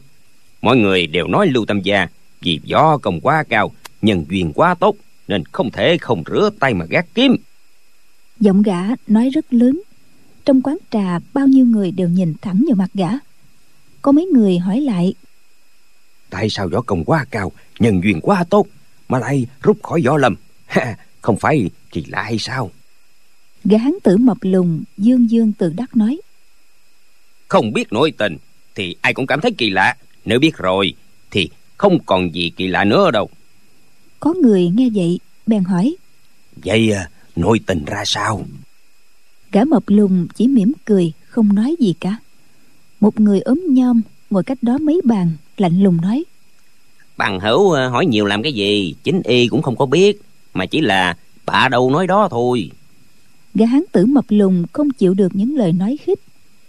Mọi 0.62 0.78
người 0.78 1.08
đều 1.08 1.28
nói 1.28 1.48
lưu 1.48 1.66
tâm 1.66 1.82
gia 1.82 2.08
vì 2.42 2.60
võ 2.72 2.98
công 2.98 3.22
quá 3.22 3.44
cao 3.50 3.72
nhân 4.02 4.26
duyên 4.30 4.54
quá 4.54 4.76
tốt 4.80 4.96
nên 5.28 5.44
không 5.46 5.72
thể 5.72 5.98
không 5.98 6.24
rửa 6.28 6.50
tay 6.60 6.74
mà 6.74 6.86
gác 6.86 7.06
kiếm. 7.14 7.36
Giọng 8.40 8.62
gã 8.62 8.82
nói 9.08 9.30
rất 9.30 9.54
lớn. 9.54 9.82
Trong 10.46 10.62
quán 10.62 10.78
trà 10.92 11.20
bao 11.34 11.48
nhiêu 11.48 11.66
người 11.66 11.92
đều 11.92 12.10
nhìn 12.10 12.34
thẳng 12.42 12.64
vào 12.68 12.76
mặt 12.76 12.90
gã 12.94 13.10
có 14.02 14.12
mấy 14.12 14.26
người 14.26 14.58
hỏi 14.58 14.82
lại. 14.82 15.14
Tại 16.30 16.50
sao 16.50 16.68
võ 16.68 16.82
công 16.82 17.04
quá 17.04 17.26
cao 17.32 17.52
nhân 17.80 18.02
duyên 18.04 18.20
quá 18.22 18.44
tốt 18.50 18.68
mà 19.10 19.20
lại 19.20 19.48
rút 19.62 19.84
khỏi 19.84 20.02
võ 20.06 20.18
lâm 20.18 20.36
ha, 20.66 20.98
không 21.22 21.38
phải 21.38 21.70
kỳ 21.92 22.06
lạ 22.08 22.22
hay 22.22 22.40
sao? 22.40 22.72
Gã 23.64 23.78
hán 23.78 23.94
tử 24.04 24.18
mập 24.18 24.38
lùn 24.42 24.84
dương 24.98 25.30
dương 25.30 25.54
tự 25.54 25.74
đắc 25.78 25.98
nói. 25.98 26.18
Không 27.48 27.74
biết 27.74 27.94
nội 27.94 28.12
tình 28.18 28.38
thì 28.76 28.96
ai 29.02 29.14
cũng 29.14 29.28
cảm 29.28 29.42
thấy 29.42 29.52
kỳ 29.58 29.70
lạ. 29.70 29.96
Nếu 30.26 30.40
biết 30.40 30.58
rồi 30.58 30.94
thì 31.32 31.50
không 31.78 32.00
còn 32.06 32.36
gì 32.36 32.52
kỳ 32.56 32.68
lạ 32.68 32.84
nữa 32.84 33.12
đâu. 33.12 33.30
Có 34.20 34.34
người 34.42 34.70
nghe 34.76 34.90
vậy 34.96 35.20
bèn 35.48 35.64
hỏi. 35.64 35.96
Vậy 36.56 36.92
à, 36.92 37.10
nội 37.36 37.60
tình 37.66 37.86
ra 37.86 38.04
sao? 38.06 38.46
Gã 39.52 39.64
mập 39.64 39.84
lùn 39.88 40.28
chỉ 40.36 40.48
mỉm 40.48 40.72
cười 40.86 41.12
không 41.28 41.56
nói 41.56 41.76
gì 41.80 41.94
cả 42.00 42.18
một 43.00 43.20
người 43.20 43.40
ốm 43.40 43.64
nhom 43.68 44.02
ngồi 44.30 44.44
cách 44.44 44.58
đó 44.62 44.78
mấy 44.78 45.02
bàn 45.04 45.32
lạnh 45.58 45.84
lùng 45.84 46.02
nói. 46.02 46.24
Bằng 47.18 47.40
hữu 47.40 47.72
à, 47.72 47.88
hỏi 47.88 48.06
nhiều 48.06 48.26
làm 48.26 48.44
cái 48.44 48.54
gì? 48.54 48.96
Chính 49.04 49.22
y 49.24 49.48
cũng 49.48 49.62
không 49.62 49.76
có 49.76 49.86
biết 49.86 50.22
mà 50.54 50.66
chỉ 50.66 50.82
là 50.82 51.18
bạ 51.46 51.68
đâu 51.70 51.92
nói 51.92 52.08
đó 52.08 52.28
thôi. 52.32 52.72
Gã 53.54 53.66
hán 53.66 53.84
tử 53.92 54.06
mập 54.06 54.26
lùn 54.30 54.66
không 54.74 54.90
chịu 54.90 55.14
được 55.14 55.36
những 55.36 55.56
lời 55.58 55.74
nói 55.74 55.98
khích 56.06 56.20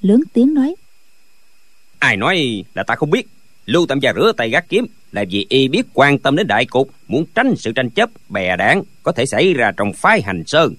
lớn 0.00 0.22
tiếng 0.32 0.54
nói. 0.54 0.74
Ai 1.98 2.16
nói 2.16 2.64
là 2.74 2.82
ta 2.82 2.94
không 2.94 3.10
biết. 3.10 3.28
Lưu 3.66 3.86
tam 3.86 4.00
gia 4.00 4.12
rửa 4.12 4.32
tay 4.36 4.50
gác 4.50 4.68
kiếm 4.68 4.86
là 5.12 5.24
vì 5.30 5.46
y 5.48 5.68
biết 5.68 5.86
quan 5.94 6.18
tâm 6.18 6.36
đến 6.36 6.46
đại 6.46 6.64
cục 6.64 6.90
muốn 7.08 7.24
tránh 7.34 7.54
sự 7.56 7.72
tranh 7.72 7.90
chấp 7.90 8.10
bè 8.28 8.56
đảng 8.56 8.82
có 9.02 9.12
thể 9.12 9.26
xảy 9.26 9.54
ra 9.54 9.72
trong 9.76 9.92
phái 9.92 10.22
hành 10.22 10.42
sơn. 10.46 10.74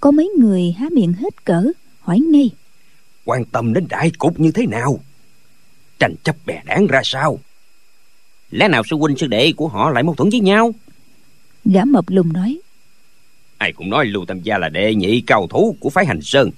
Có 0.00 0.10
mấy 0.10 0.30
người 0.38 0.74
há 0.78 0.88
miệng 0.92 1.12
hết 1.12 1.44
cỡ 1.44 1.64
hỏi 2.00 2.18
ngay 2.18 2.50
quan 3.24 3.44
tâm 3.44 3.74
đến 3.74 3.86
đại 3.88 4.10
cục 4.18 4.40
như 4.40 4.50
thế 4.52 4.66
nào? 4.66 5.00
Tranh 5.98 6.14
chấp 6.24 6.36
bè 6.46 6.62
đảng 6.64 6.86
ra 6.86 7.00
sao? 7.04 7.38
Lẽ 8.50 8.68
nào 8.68 8.82
sư 8.90 8.96
huynh 8.96 9.16
sư 9.16 9.26
đệ 9.26 9.52
của 9.56 9.68
họ 9.68 9.90
lại 9.90 10.02
mâu 10.02 10.14
thuẫn 10.14 10.30
với 10.30 10.40
nhau? 10.40 10.74
Gã 11.64 11.84
mập 11.84 12.04
lùng 12.08 12.32
nói. 12.32 12.58
Ai 13.58 13.72
cũng 13.72 13.90
nói 13.90 14.06
lưu 14.06 14.24
tam 14.24 14.42
gia 14.42 14.58
là 14.58 14.68
đệ 14.68 14.94
nhị 14.94 15.20
cao 15.20 15.46
thủ 15.50 15.76
của 15.80 15.90
phái 15.90 16.06
hành 16.06 16.22
sơn. 16.22 16.50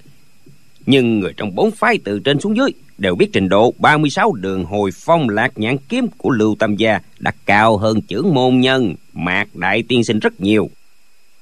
Nhưng 0.85 1.19
người 1.19 1.33
trong 1.37 1.55
bốn 1.55 1.71
phái 1.71 1.97
từ 2.03 2.19
trên 2.19 2.39
xuống 2.39 2.57
dưới 2.57 2.69
đều 2.97 3.15
biết 3.15 3.29
trình 3.33 3.49
độ 3.49 3.73
36 3.77 4.33
đường 4.33 4.65
hồi 4.65 4.91
phong 4.93 5.29
lạc 5.29 5.51
nhãn 5.55 5.77
kiếm 5.77 6.07
của 6.17 6.29
Lưu 6.29 6.55
Tam 6.59 6.75
Gia 6.75 6.99
đã 7.19 7.31
cao 7.45 7.77
hơn 7.77 8.01
trưởng 8.01 8.33
môn 8.33 8.59
nhân 8.59 8.95
Mạc 9.13 9.55
Đại 9.55 9.83
Tiên 9.83 10.03
Sinh 10.03 10.19
rất 10.19 10.41
nhiều. 10.41 10.69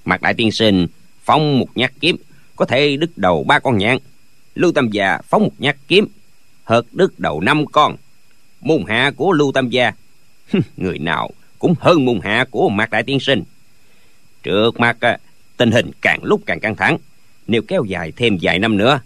Mạc 0.06 0.22
Đại 0.22 0.34
Tiên 0.34 0.51
Sinh 0.51 0.88
phong 1.24 1.60
một 1.60 1.68
nhát 1.75 1.92
kiếm 2.00 2.15
có 2.56 2.65
thể 2.65 2.98
đứt 2.98 3.18
đầu 3.18 3.44
ba 3.44 3.60
con 3.60 3.77
nhạn. 3.77 3.98
Lưu 4.55 4.72
Tam 4.72 4.89
Gia 4.89 5.17
phóng 5.22 5.43
một 5.43 5.53
nhát 5.60 5.77
kiếm 5.88 6.07
hợt 6.63 6.86
đứt 6.91 7.19
đầu 7.19 7.41
năm 7.41 7.65
con. 7.65 7.95
Môn 8.62 8.83
hạ 8.88 9.12
của 9.15 9.31
Lưu 9.31 9.51
Tam 9.51 9.69
Gia 9.69 9.91
người 10.77 11.00
nào 11.00 11.29
cũng 11.60 11.75
hơn 11.79 12.05
môn 12.05 12.19
hạ 12.24 12.45
của 12.51 12.69
Mạc 12.69 12.89
Đại 12.89 13.03
Tiên 13.03 13.19
Sinh. 13.19 13.43
Trước 14.43 14.79
mặt 14.79 14.98
à, 15.00 15.17
tình 15.57 15.72
hình 15.72 15.91
càng 16.01 16.24
lúc 16.24 16.41
càng 16.45 16.60
căng 16.60 16.75
thẳng. 16.75 16.98
Nếu 17.48 17.62
kéo 17.67 17.83
dài 17.83 18.12
thêm 18.15 18.38
vài 18.41 18.60
năm 18.60 18.77
nữa, 18.77 19.00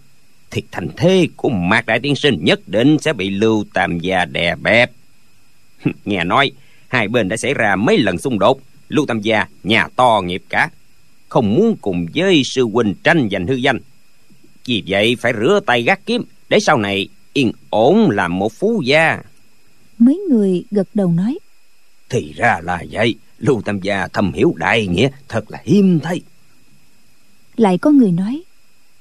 thì 0.50 0.62
thành 0.72 0.88
thế 0.96 1.28
của 1.36 1.48
mạc 1.48 1.86
đại 1.86 2.00
tiên 2.00 2.16
sinh 2.16 2.44
nhất 2.44 2.60
định 2.68 2.98
sẽ 2.98 3.12
bị 3.12 3.30
lưu 3.30 3.64
tam 3.74 3.98
gia 3.98 4.24
đè 4.24 4.56
bẹp 4.56 4.90
nghe 6.04 6.24
nói, 6.24 6.52
hai 6.88 7.08
bên 7.08 7.28
đã 7.28 7.36
xảy 7.36 7.54
ra 7.54 7.76
mấy 7.76 7.98
lần 7.98 8.18
xung 8.18 8.38
đột 8.38 8.60
lưu 8.88 9.06
tam 9.06 9.20
gia, 9.20 9.46
nhà 9.62 9.88
to 9.96 10.22
nghiệp 10.24 10.42
cả 10.48 10.70
không 11.28 11.54
muốn 11.54 11.76
cùng 11.80 12.06
với 12.14 12.42
sư 12.44 12.64
huynh 12.72 12.94
tranh 13.04 13.28
giành 13.32 13.46
hư 13.46 13.54
danh 13.54 13.78
vì 14.66 14.82
vậy 14.86 15.16
phải 15.20 15.32
rửa 15.40 15.60
tay 15.66 15.82
gác 15.82 16.06
kiếm 16.06 16.24
để 16.48 16.60
sau 16.60 16.78
này 16.78 17.08
yên 17.32 17.52
ổn 17.70 18.10
làm 18.10 18.38
một 18.38 18.52
phú 18.52 18.82
gia. 18.84 19.22
Mấy 19.98 20.20
người 20.30 20.64
gật 20.70 20.88
đầu 20.94 21.12
nói 21.12 21.38
thì 22.08 22.32
ra 22.36 22.60
là 22.62 22.84
vậy 22.90 23.14
lưu 23.38 23.62
tam 23.64 23.80
gia 23.80 24.08
thầm 24.08 24.32
hiểu 24.32 24.54
đại 24.56 24.86
nghĩa 24.86 25.08
thật 25.28 25.50
là 25.50 25.58
hiếm 25.64 26.00
thấy. 26.02 26.22
Lại 27.56 27.78
có 27.78 27.90
người 27.90 28.12
nói 28.12 28.42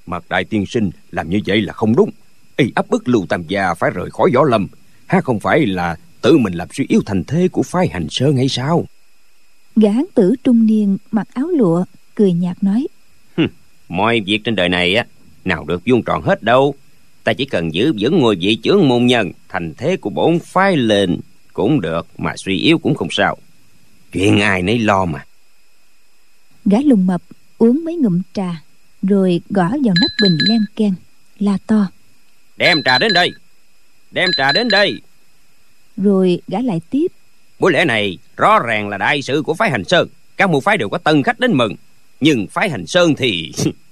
Mặt 0.05 0.23
đại 0.29 0.43
tiên 0.43 0.65
sinh 0.65 0.89
làm 1.11 1.29
như 1.29 1.39
vậy 1.45 1.61
là 1.61 1.73
không 1.73 1.95
đúng. 1.95 2.09
Y 2.57 2.71
áp 2.75 2.89
bức 2.89 3.07
lưu 3.07 3.25
tam 3.29 3.43
gia 3.47 3.73
phải 3.73 3.91
rời 3.91 4.09
khỏi 4.11 4.31
võ 4.33 4.43
lâm. 4.43 4.67
Ha 5.07 5.21
không 5.21 5.39
phải 5.39 5.65
là 5.65 5.95
tự 6.21 6.37
mình 6.37 6.53
làm 6.53 6.67
suy 6.73 6.85
yếu 6.89 7.01
thành 7.05 7.23
thế 7.23 7.47
của 7.47 7.63
phái 7.63 7.87
hành 7.87 8.07
sơn 8.09 8.37
hay 8.37 8.49
sao? 8.49 8.85
Gã 9.75 9.91
tử 10.15 10.35
trung 10.43 10.65
niên 10.65 10.97
mặc 11.11 11.27
áo 11.33 11.47
lụa 11.47 11.85
cười 12.15 12.33
nhạt 12.33 12.63
nói 12.63 12.87
mọi 13.89 14.21
việc 14.25 14.41
trên 14.43 14.55
đời 14.55 14.69
này 14.69 14.95
á 14.95 15.05
nào 15.47 15.65
được 15.65 15.81
vuông 15.85 16.03
tròn 16.03 16.21
hết 16.21 16.43
đâu. 16.43 16.75
Ta 17.23 17.33
chỉ 17.33 17.45
cần 17.45 17.73
giữ 17.73 17.93
vững 17.99 18.19
ngôi 18.19 18.35
vị 18.35 18.55
trưởng 18.63 18.87
môn 18.87 19.05
nhân 19.05 19.31
thành 19.49 19.73
thế 19.77 19.97
của 19.97 20.09
bổn 20.09 20.39
phái 20.39 20.77
lên 20.77 21.19
cũng 21.53 21.81
được 21.81 22.07
mà 22.17 22.33
suy 22.37 22.57
yếu 22.57 22.77
cũng 22.77 22.95
không 22.95 23.07
sao. 23.11 23.37
Chuyện 24.11 24.39
ai 24.39 24.61
nấy 24.61 24.79
lo 24.79 25.05
mà. 25.05 25.25
Gã 26.65 26.77
lùng 26.85 27.05
mập 27.05 27.21
uống 27.57 27.85
mấy 27.85 27.95
ngụm 27.95 28.21
trà 28.33 28.61
rồi 29.01 29.41
gõ 29.49 29.69
vào 29.69 29.95
nắp 30.01 30.11
bình 30.21 30.37
len 30.49 30.61
keng 30.75 30.93
la 31.39 31.57
to. 31.67 31.87
Đem 32.57 32.83
trà 32.83 32.97
đến 32.97 33.13
đây. 33.13 33.31
Đem 34.11 34.29
trà 34.37 34.51
đến 34.51 34.67
đây. 34.67 35.01
Rồi 35.97 36.41
gã 36.47 36.59
lại 36.59 36.81
tiếp. 36.89 37.07
Buổi 37.59 37.71
lễ 37.71 37.85
này 37.85 38.17
rõ 38.37 38.59
ràng 38.59 38.89
là 38.89 38.97
đại 38.97 39.21
sự 39.21 39.41
của 39.41 39.53
phái 39.53 39.71
hành 39.71 39.83
sơn. 39.83 40.07
Các 40.37 40.49
môn 40.49 40.61
phái 40.61 40.77
đều 40.77 40.89
có 40.89 40.97
tân 40.97 41.23
khách 41.23 41.39
đến 41.39 41.53
mừng. 41.53 41.75
Nhưng 42.19 42.47
phái 42.47 42.69
hành 42.69 42.87
sơn 42.87 43.15
thì 43.15 43.51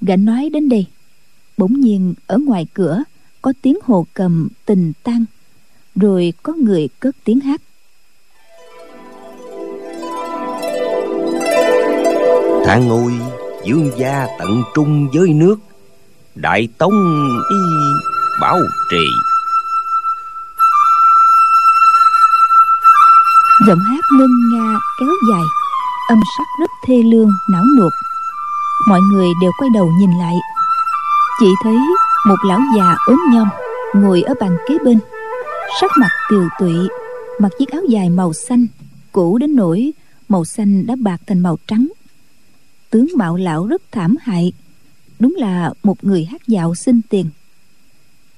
gã 0.00 0.16
nói 0.16 0.50
đến 0.52 0.68
đây. 0.68 0.86
Bỗng 1.56 1.80
nhiên 1.80 2.14
ở 2.26 2.38
ngoài 2.38 2.66
cửa 2.74 3.02
có 3.42 3.52
tiếng 3.62 3.78
hồ 3.84 4.06
cầm 4.14 4.48
tình 4.64 4.92
tăng 5.02 5.24
rồi 5.94 6.32
có 6.42 6.52
người 6.52 6.88
cất 7.00 7.16
tiếng 7.24 7.40
hát. 7.40 7.60
Tháng 12.66 12.88
ngôi 12.88 13.12
dương 13.64 13.90
gia 13.98 14.26
tận 14.38 14.62
trung 14.74 15.08
với 15.14 15.28
nước 15.28 15.56
đại 16.34 16.68
tông 16.78 16.92
y 17.50 17.56
bảo 18.40 18.58
trì. 18.90 19.06
Giọng 23.66 23.78
hát 23.78 24.04
ngân 24.18 24.30
nga 24.52 24.78
kéo 25.00 25.10
dài 25.30 25.42
âm 26.08 26.18
sắc 26.38 26.46
rất 26.60 26.70
thê 26.86 26.94
lương 27.02 27.30
não 27.50 27.64
nuột 27.78 27.92
mọi 28.88 29.00
người 29.00 29.28
đều 29.40 29.50
quay 29.58 29.70
đầu 29.74 29.90
nhìn 29.98 30.10
lại. 30.18 30.34
Chỉ 31.40 31.46
thấy 31.62 31.76
một 32.26 32.36
lão 32.46 32.60
già 32.76 32.96
ốm 33.06 33.18
nhom 33.32 33.48
ngồi 33.94 34.22
ở 34.22 34.34
bàn 34.40 34.56
kế 34.68 34.74
bên 34.84 34.98
sắc 35.80 35.90
mặt 35.98 36.10
tiều 36.30 36.48
tụy 36.58 36.74
mặc 37.40 37.52
chiếc 37.58 37.68
áo 37.68 37.82
dài 37.88 38.10
màu 38.10 38.32
xanh 38.32 38.66
cũ 39.12 39.38
đến 39.38 39.56
nỗi 39.56 39.92
màu 40.28 40.44
xanh 40.44 40.86
đã 40.86 40.96
bạc 40.98 41.20
thành 41.26 41.40
màu 41.40 41.58
trắng. 41.66 41.88
Tướng 42.90 43.06
mạo 43.16 43.36
lão 43.36 43.66
rất 43.66 43.82
thảm 43.92 44.16
hại 44.20 44.52
đúng 45.18 45.34
là 45.38 45.72
một 45.82 46.04
người 46.04 46.24
hát 46.24 46.48
dạo 46.48 46.74
xin 46.74 47.00
tiền. 47.08 47.30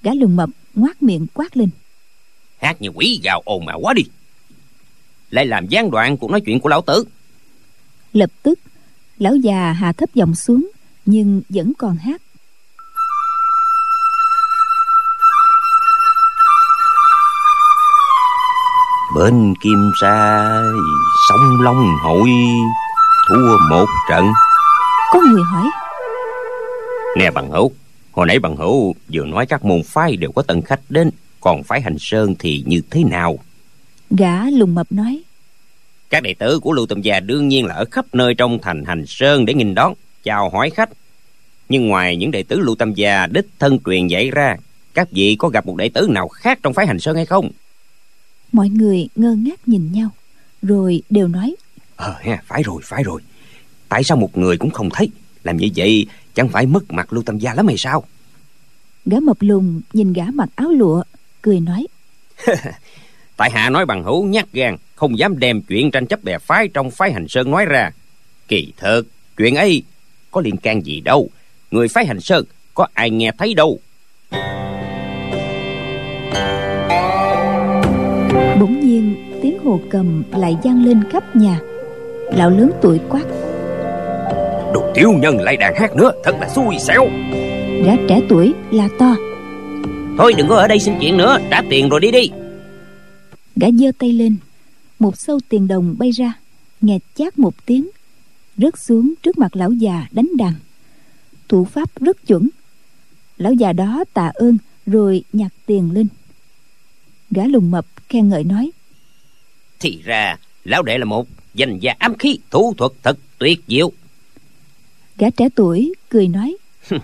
Gã 0.02 0.14
lùng 0.14 0.36
mập 0.36 0.50
ngoác 0.74 1.02
miệng 1.02 1.26
quát 1.34 1.56
lên. 1.56 1.70
Hát 2.60 2.82
như 2.82 2.88
quỷ 2.94 3.20
gào 3.22 3.42
ồn 3.44 3.64
mà 3.64 3.72
quá 3.72 3.94
đi. 3.94 4.02
Lại 5.30 5.46
làm 5.46 5.66
gián 5.66 5.90
đoạn 5.90 6.16
cuộc 6.16 6.30
nói 6.30 6.40
chuyện 6.40 6.60
của 6.60 6.68
lão 6.68 6.82
tử. 6.82 7.04
Lập 8.12 8.30
tức 8.42 8.58
lão 9.18 9.36
già 9.36 9.72
hạ 9.72 9.92
thấp 9.92 10.14
giọng 10.14 10.34
xuống 10.34 10.70
nhưng 11.06 11.42
vẫn 11.48 11.72
còn 11.78 11.96
hát. 11.96 12.22
Bên 19.16 19.54
kim 19.62 19.90
sa 20.00 20.60
sông 21.28 21.60
long 21.60 21.94
hội 22.02 22.30
thua 23.28 23.58
một 23.70 23.86
trận. 24.10 24.26
Có 25.12 25.20
người 25.30 25.42
hỏi 25.42 25.70
nè 27.18 27.30
bằng 27.30 27.50
hữu 27.50 27.72
hồi 28.12 28.26
nãy 28.26 28.38
bằng 28.38 28.56
hữu 28.56 28.94
vừa 29.12 29.24
nói 29.24 29.46
các 29.46 29.64
môn 29.64 29.82
phái 29.86 30.16
đều 30.16 30.32
có 30.32 30.42
tân 30.42 30.62
khách 30.62 30.80
đến 30.88 31.10
còn 31.40 31.62
phái 31.62 31.80
hành 31.80 31.96
sơn 31.98 32.34
thì 32.38 32.64
như 32.66 32.80
thế 32.90 33.04
nào? 33.04 33.38
Gã 34.10 34.50
lùng 34.50 34.74
mập 34.74 34.92
nói 34.92 35.22
các 36.10 36.22
đệ 36.22 36.34
tử 36.34 36.60
của 36.60 36.72
lưu 36.72 36.86
tầm 36.86 37.02
già 37.02 37.20
đương 37.20 37.48
nhiên 37.48 37.66
là 37.66 37.74
ở 37.74 37.84
khắp 37.90 38.06
nơi 38.12 38.34
trong 38.34 38.58
thành 38.62 38.84
hành 38.84 39.06
sơn 39.06 39.44
để 39.44 39.54
nghinh 39.54 39.74
đón 39.74 39.94
chào 40.22 40.50
hỏi 40.50 40.70
khách. 40.70 40.88
Nhưng 41.68 41.88
ngoài 41.88 42.16
những 42.16 42.30
đệ 42.30 42.42
tử 42.42 42.60
lưu 42.60 42.74
tâm 42.74 42.94
già 42.94 43.26
đích 43.26 43.46
thân 43.58 43.78
truyền 43.84 44.06
dạy 44.06 44.30
ra 44.30 44.56
các 44.94 45.08
vị 45.10 45.36
có 45.38 45.48
gặp 45.48 45.66
một 45.66 45.76
đệ 45.76 45.88
tử 45.88 46.06
nào 46.10 46.28
khác 46.28 46.58
trong 46.62 46.74
phái 46.74 46.86
hành 46.86 47.00
sơn 47.00 47.16
hay 47.16 47.26
không? 47.26 47.50
Mọi 48.52 48.68
người 48.68 49.08
ngơ 49.16 49.34
ngác 49.38 49.68
nhìn 49.68 49.92
nhau 49.92 50.10
rồi 50.62 51.02
đều 51.10 51.28
nói 51.28 51.56
ờ 51.96 52.14
ha 52.20 52.42
phải 52.46 52.62
rồi 52.62 52.80
phải 52.84 53.02
rồi. 53.02 53.20
Tại 53.88 54.04
sao 54.04 54.16
một 54.16 54.38
người 54.38 54.56
cũng 54.58 54.70
không 54.70 54.88
thấy? 54.90 55.08
Làm 55.44 55.56
như 55.56 55.68
vậy 55.76 56.06
chẳng 56.34 56.48
phải 56.48 56.66
mất 56.66 56.92
mặt 56.92 57.12
lưu 57.12 57.22
tâm 57.22 57.38
gia 57.38 57.54
lắm 57.54 57.66
hay 57.66 57.76
sao? 57.78 58.04
Gã 59.06 59.20
mập 59.20 59.36
lùn 59.40 59.80
nhìn 59.92 60.12
gã 60.12 60.24
mặc 60.34 60.48
áo 60.54 60.68
lụa 60.68 61.02
cười 61.42 61.60
nói 61.60 61.86
tại 63.36 63.50
hạ 63.50 63.70
nói 63.70 63.86
bằng 63.86 64.04
hữu 64.04 64.24
nhát 64.24 64.52
gan 64.52 64.76
không 64.98 65.18
dám 65.18 65.38
đem 65.38 65.62
chuyện 65.62 65.90
tranh 65.90 66.06
chấp 66.06 66.24
bè 66.24 66.38
phái 66.38 66.68
trong 66.68 66.90
phái 66.90 67.12
hành 67.12 67.28
sơn 67.28 67.50
nói 67.50 67.64
ra. 67.66 67.90
Kỳ 68.48 68.72
thực 68.76 69.06
chuyện 69.36 69.54
ấy 69.54 69.82
có 70.30 70.40
liên 70.40 70.56
can 70.56 70.86
gì 70.86 71.00
đâu. 71.00 71.28
Người 71.70 71.88
phái 71.88 72.06
hành 72.06 72.20
sơn 72.20 72.44
có 72.74 72.86
ai 72.94 73.10
nghe 73.10 73.30
thấy 73.38 73.54
đâu. 73.54 73.78
Bỗng 78.60 78.80
nhiên 78.80 79.16
tiếng 79.42 79.58
hồ 79.64 79.80
cầm 79.90 80.22
lại 80.30 80.56
vang 80.64 80.84
lên 80.84 81.00
khắp 81.12 81.36
nhà. 81.36 81.60
Lão 82.32 82.50
lớn 82.50 82.70
tuổi 82.82 83.00
quát. 83.08 83.24
Đồ 84.74 84.92
tiểu 84.94 85.12
nhân 85.12 85.40
lại 85.40 85.56
đàn 85.56 85.74
hát 85.76 85.96
nữa 85.96 86.12
thật 86.24 86.36
là 86.40 86.48
xui 86.48 86.78
xẻo. 86.78 87.08
Gã 87.84 87.92
trẻ 88.08 88.20
tuổi 88.28 88.54
là 88.70 88.88
to. 88.98 89.16
Thôi 90.18 90.32
đừng 90.36 90.48
có 90.48 90.56
ở 90.56 90.68
đây 90.68 90.78
xin 90.78 90.94
chuyện 91.00 91.16
nữa 91.16 91.38
trả 91.50 91.62
tiền 91.70 91.88
rồi 91.88 92.00
đi 92.00 92.10
đi. 92.10 92.30
Gã 93.56 93.68
giơ 93.80 93.92
tay 93.98 94.12
lên 94.12 94.36
một 94.98 95.18
sâu 95.18 95.40
tiền 95.48 95.68
đồng 95.68 95.96
bay 95.98 96.10
ra 96.10 96.32
nghe 96.80 96.98
chát 97.14 97.38
một 97.38 97.66
tiếng 97.66 97.88
rớt 98.56 98.78
xuống 98.78 99.14
trước 99.22 99.38
mặt 99.38 99.56
lão 99.56 99.72
già 99.72 100.06
đánh 100.10 100.28
đàn. 100.38 100.54
Thủ 101.48 101.64
pháp 101.64 102.00
rất 102.00 102.26
chuẩn. 102.26 102.48
Lão 103.36 103.52
già 103.52 103.72
đó 103.72 104.04
tạ 104.14 104.30
ơn 104.34 104.58
rồi 104.86 105.24
nhặt 105.32 105.52
tiền 105.66 105.92
lên. 105.92 106.06
Gã 107.30 107.44
lùng 107.44 107.70
mập 107.70 107.86
khen 108.08 108.28
ngợi 108.28 108.44
nói 108.44 108.70
thì 109.80 110.00
ra 110.04 110.36
lão 110.64 110.82
đệ 110.82 110.98
là 110.98 111.04
một 111.04 111.28
danh 111.54 111.78
gia 111.78 111.94
ám 111.98 112.18
khí 112.18 112.38
thủ 112.50 112.74
thuật 112.74 112.92
thật 113.02 113.18
tuyệt 113.38 113.60
diệu. 113.68 113.92
Gã 115.16 115.30
trẻ 115.30 115.48
tuổi 115.54 115.94
cười 116.08 116.28
nói 116.28 116.56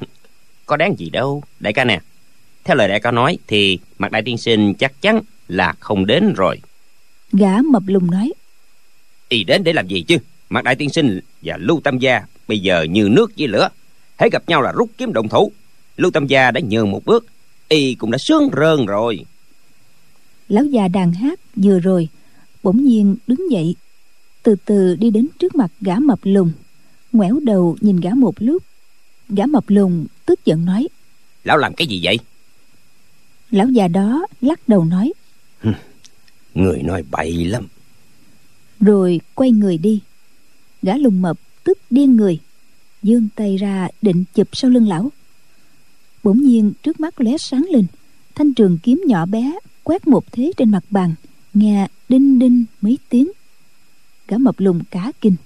có 0.67 0.77
đáng 0.77 0.95
gì 0.99 1.11
đâu 1.11 1.43
đại 1.61 1.73
ca 1.73 1.85
nè. 1.85 2.01
Theo 2.65 2.77
lời 2.77 2.89
đại 2.89 3.01
ca 3.01 3.11
nói 3.11 3.39
thì 3.47 3.79
mặt 3.99 4.13
đại 4.13 4.23
tiên 4.23 4.39
sinh 4.39 4.75
chắc 4.75 5.01
chắn 5.01 5.21
là 5.49 5.75
không 5.81 6.07
đến 6.07 6.33
rồi 6.37 6.61
gã 7.39 7.63
mập 7.63 7.83
lùng 7.87 8.11
nói. 8.11 8.33
Y 9.29 9.45
đến 9.45 9.65
để 9.65 9.73
làm 9.73 9.89
gì 9.89 10.03
chứ? 10.03 10.19
Mặt 10.49 10.65
đại 10.65 10.75
tiên 10.75 10.91
sinh 10.91 11.21
và 11.43 11.57
lưu 11.57 11.81
tam 11.85 11.99
gia 11.99 12.23
bây 12.49 12.59
giờ 12.59 12.83
như 12.83 13.09
nước 13.09 13.33
với 13.39 13.49
lửa. 13.49 13.69
Hãy 14.17 14.31
gặp 14.33 14.43
nhau 14.47 14.63
là 14.63 14.73
rút 14.73 14.91
kiếm 14.99 15.13
động 15.13 15.29
thủ. 15.29 15.53
Lưu 15.97 16.11
tam 16.11 16.27
gia 16.27 16.51
đã 16.51 16.61
nhường 16.71 16.91
một 16.91 17.05
bước. 17.05 17.27
Y 17.69 17.95
cũng 17.95 18.11
đã 18.11 18.19
sướng 18.19 18.49
rơn 18.57 18.87
rồi. 18.87 19.25
Lão 20.49 20.65
già 20.65 20.89
đàn 20.89 21.13
hát 21.13 21.41
vừa 21.57 21.79
rồi 21.79 22.09
bỗng 22.63 22.85
nhiên 22.85 23.17
đứng 23.27 23.51
dậy 23.51 23.75
từ 24.43 24.57
từ 24.65 24.97
đi 24.97 25.11
đến 25.11 25.29
trước 25.39 25.55
mặt 25.55 25.71
gã 25.81 25.99
mập 25.99 26.19
lùn 26.23 26.53
ngoẻo 27.13 27.41
đầu 27.43 27.77
nhìn 27.81 28.01
gã 28.01 28.11
một 28.11 28.35
lúc. 28.39 28.63
Gã 29.29 29.47
mập 29.47 29.65
lùn 29.69 30.07
tức 30.27 30.45
giận 30.45 30.65
nói. 30.65 30.89
Lão 31.45 31.57
làm 31.57 31.75
cái 31.75 31.87
gì 31.87 32.01
vậy? 32.03 32.19
Lão 33.51 33.69
già 33.69 33.89
đó 33.89 34.27
lắc 34.41 34.69
đầu 34.69 34.85
nói 34.85 35.13
người 36.55 36.83
nói 36.83 37.05
bậy 37.11 37.45
lắm. 37.45 37.69
Rồi 38.81 39.21
quay 39.35 39.51
người 39.51 39.79
đi. 39.79 40.01
Gã 40.83 40.97
lùng 40.97 41.23
mập 41.23 41.39
tức 41.65 41.79
điên 41.91 42.17
người, 42.17 42.39
giương 43.03 43.29
tay 43.37 43.57
ra 43.57 43.89
định 44.03 44.25
chụp 44.35 44.49
sau 44.53 44.71
lưng 44.71 44.89
lão. 44.89 45.13
Bỗng 46.23 46.43
nhiên 46.43 46.73
trước 46.83 47.01
mắt 47.01 47.21
lóe 47.21 47.39
sáng 47.39 47.67
lên, 47.71 47.87
thanh 48.35 48.55
trường 48.55 48.79
kiếm 48.83 49.03
nhỏ 49.07 49.27
bé 49.27 49.59
quét 49.83 50.07
một 50.07 50.33
thế 50.33 50.53
trên 50.57 50.71
mặt 50.71 50.85
bàn, 50.91 51.15
nghe 51.55 51.89
đinh 52.09 52.39
đinh 52.39 52.65
mấy 52.81 52.99
tiếng. 53.09 53.31
Gã 54.29 54.39
mập 54.39 54.61
lùng 54.61 54.81
cả 54.91 55.13
kinh, 55.21 55.37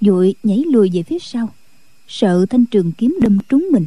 vội 0.00 0.34
nhảy 0.42 0.64
lùi 0.66 0.90
về 0.92 1.02
phía 1.02 1.18
sau, 1.18 1.54
sợ 2.08 2.46
thanh 2.50 2.64
trường 2.66 2.92
kiếm 2.92 3.18
đâm 3.22 3.38
trúng 3.48 3.68
mình. 3.72 3.86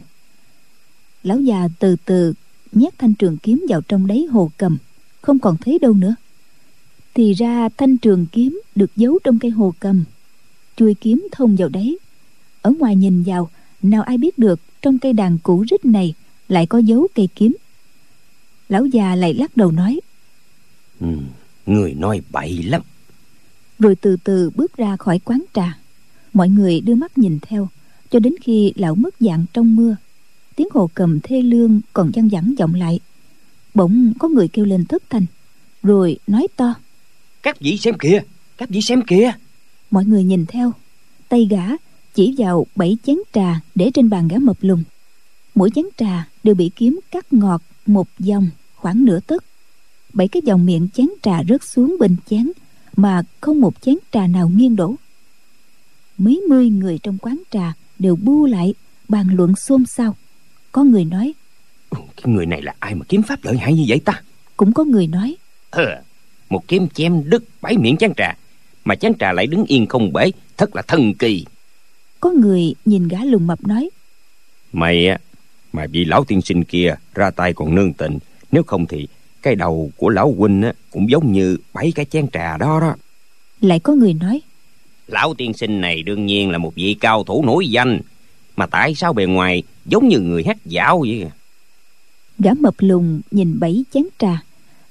Lão 1.24 1.40
già 1.40 1.68
từ 1.80 1.96
từ 2.06 2.34
nhét 2.72 3.00
thanh 3.00 3.14
trường 3.14 3.38
kiếm 3.38 3.66
vào 3.70 3.82
trong 3.82 4.08
đáy 4.08 4.26
hồ 4.32 4.52
cầm, 4.58 4.78
không 5.22 5.40
còn 5.40 5.58
thấy 5.58 5.80
đâu 5.80 5.94
nữa 5.94 6.16
thì 7.14 7.34
ra 7.34 7.70
thanh 7.78 7.98
trường 7.98 8.26
kiếm 8.32 8.62
được 8.76 8.92
giấu 8.96 9.20
trong 9.24 9.40
cây 9.40 9.52
hồ 9.52 9.74
cầm. 9.80 10.04
Chui 10.76 10.94
kiếm 10.94 11.28
thông 11.32 11.56
vào 11.56 11.70
đấy. 11.70 11.98
Ở 12.62 12.74
ngoài 12.80 12.96
nhìn 12.96 13.24
vào 13.24 13.50
nào 13.82 14.04
ai 14.04 14.18
biết 14.18 14.38
được 14.38 14.60
trong 14.82 15.00
cây 15.00 15.14
đàn 15.14 15.38
cũ 15.44 15.66
rích 15.70 15.86
này 15.86 16.14
lại 16.48 16.66
có 16.66 16.78
dấu 16.78 17.08
cây 17.16 17.30
kiếm. 17.36 17.56
Lão 18.70 18.86
già 18.86 19.16
lại 19.16 19.34
lắc 19.34 19.58
đầu 19.58 19.72
nói 19.72 20.00
ừ, 21.00 21.08
người 21.66 21.94
nói 21.94 22.22
bậy 22.32 22.64
lắm. 22.64 22.82
Rồi 23.80 23.96
từ 23.96 24.18
từ 24.24 24.50
bước 24.50 24.78
ra 24.78 24.98
khỏi 24.98 25.20
quán 25.20 25.44
trà. 25.54 25.78
Mọi 26.34 26.50
người 26.50 26.82
đưa 26.82 26.96
mắt 26.96 27.18
nhìn 27.18 27.40
theo 27.42 27.68
cho 28.10 28.20
đến 28.20 28.36
khi 28.42 28.74
lão 28.76 28.96
mất 28.96 29.16
dạng 29.20 29.46
trong 29.54 29.76
mưa. 29.76 29.96
Tiếng 30.56 30.68
hồ 30.74 30.90
cầm 30.94 31.20
thê 31.24 31.42
lương 31.42 31.82
còn 31.94 32.12
văng 32.14 32.30
vẳng 32.30 32.54
vọng 32.60 32.74
lại. 32.74 33.00
Bỗng 33.74 34.14
có 34.20 34.28
người 34.28 34.48
kêu 34.48 34.66
lên 34.66 34.86
thất 34.86 35.04
thanh 35.10 35.26
rồi 35.84 36.18
nói 36.28 36.48
to 36.56 36.74
các 37.44 37.60
vị 37.60 37.78
xem 37.78 37.98
kìa. 37.98 38.22
Các 38.58 38.70
vị 38.70 38.82
xem 38.82 39.02
kìa. 39.02 39.32
Mọi 39.92 40.06
người 40.06 40.24
nhìn 40.24 40.46
theo. 40.46 40.72
Tay 41.30 41.48
gã 41.50 41.64
chỉ 42.14 42.36
vào 42.38 42.66
bảy 42.76 42.98
chén 43.04 43.18
trà 43.34 43.60
để 43.76 43.92
trên 43.94 44.10
bàn 44.10 44.28
gã 44.28 44.38
mập 44.38 44.58
lùn. 44.62 44.84
Mỗi 45.56 45.70
chén 45.76 45.86
trà 45.98 46.28
đều 46.44 46.56
bị 46.56 46.72
kiếm 46.76 47.00
cắt 47.12 47.34
ngọt 47.34 47.62
một 47.86 48.08
dòng 48.20 48.50
khoảng 48.76 49.06
nửa 49.06 49.20
tấc. 49.20 49.44
Bảy 50.14 50.28
cái 50.28 50.42
dòng 50.46 50.66
miệng 50.66 50.88
chén 50.94 51.08
trà 51.22 51.44
rớt 51.50 51.64
xuống 51.64 51.96
bên 52.00 52.16
chén 52.30 52.52
mà 52.96 53.24
không 53.42 53.62
một 53.62 53.82
chén 53.82 53.96
trà 54.12 54.28
nào 54.28 54.50
nghiêng 54.50 54.76
đổ. 54.76 54.96
Mấy 56.18 56.42
mươi 56.50 56.70
người 56.70 56.98
trong 57.04 57.18
quán 57.18 57.42
trà 57.52 57.74
đều 58.00 58.16
bu 58.16 58.46
lại 58.46 58.74
bàn 59.08 59.28
luận 59.36 59.56
xôn 59.56 59.86
xao. 59.86 60.16
Có 60.72 60.84
người 60.84 61.06
nói 61.06 61.34
cái 61.92 62.34
người 62.34 62.46
này 62.46 62.62
là 62.62 62.74
ai 62.80 62.96
mà 62.96 63.06
kiếm 63.10 63.22
pháp 63.24 63.40
lợi 63.44 63.58
hại 63.58 63.74
như 63.74 63.86
vậy 63.88 64.02
ta? 64.06 64.22
cũng 64.58 64.74
có 64.74 64.84
người 64.84 65.08
nói 65.08 65.36
ờ, 65.70 66.02
một 66.52 66.68
kiếm 66.68 66.88
chém 66.88 67.30
đứt 67.30 67.44
bảy 67.62 67.78
miệng 67.78 67.98
chén 67.98 68.14
trà 68.18 68.38
mà 68.86 68.96
chén 68.96 69.14
trà 69.20 69.32
lại 69.32 69.48
đứng 69.48 69.66
yên 69.66 69.88
không 69.88 70.14
bể 70.14 70.32
thật 70.58 70.76
là 70.76 70.82
thần 70.82 71.14
kỳ. 71.14 71.46
Có 72.20 72.32
người 72.32 72.76
nhìn 72.86 73.08
gã 73.08 73.18
lùn 73.24 73.48
mập 73.48 73.68
nói 73.68 73.90
mày 74.74 75.08
á 75.08 75.18
mà 75.74 75.86
vì 75.92 76.06
lão 76.06 76.24
tiên 76.24 76.42
sinh 76.42 76.64
kia 76.64 76.96
ra 77.16 77.32
tay 77.32 77.54
còn 77.54 77.76
nương 77.76 77.94
tình 77.94 78.18
nếu 78.52 78.64
không 78.64 78.88
thì 78.88 79.08
cái 79.42 79.56
đầu 79.56 79.92
của 79.98 80.10
lão 80.10 80.34
huynh 80.38 80.62
á 80.62 80.74
cũng 80.92 81.10
giống 81.10 81.32
như 81.32 81.58
bảy 81.74 81.92
cái 81.96 82.06
chén 82.06 82.28
trà 82.34 82.58
đó 82.58 82.80
đó. 82.80 82.96
lại 83.62 83.80
có 83.80 83.94
người 83.94 84.14
nói 84.14 84.42
lão 85.08 85.34
tiên 85.34 85.54
sinh 85.54 85.82
này 85.82 86.04
đương 86.04 86.26
nhiên 86.26 86.50
là 86.50 86.58
một 86.58 86.76
vị 86.76 86.96
cao 87.00 87.24
thủ 87.24 87.44
nổi 87.46 87.68
danh 87.68 88.00
mà 88.56 88.66
tại 88.66 88.96
sao 88.96 89.14
bề 89.14 89.26
ngoài 89.26 89.64
giống 89.86 90.08
như 90.08 90.20
người 90.20 90.44
hát 90.44 90.58
dạo 90.66 91.00
vậy? 91.00 91.28
Gã 92.40 92.52
mập 92.60 92.76
lùn 92.78 93.22
nhìn 93.32 93.60
bảy 93.60 93.84
chén 93.94 94.04
trà 94.20 94.44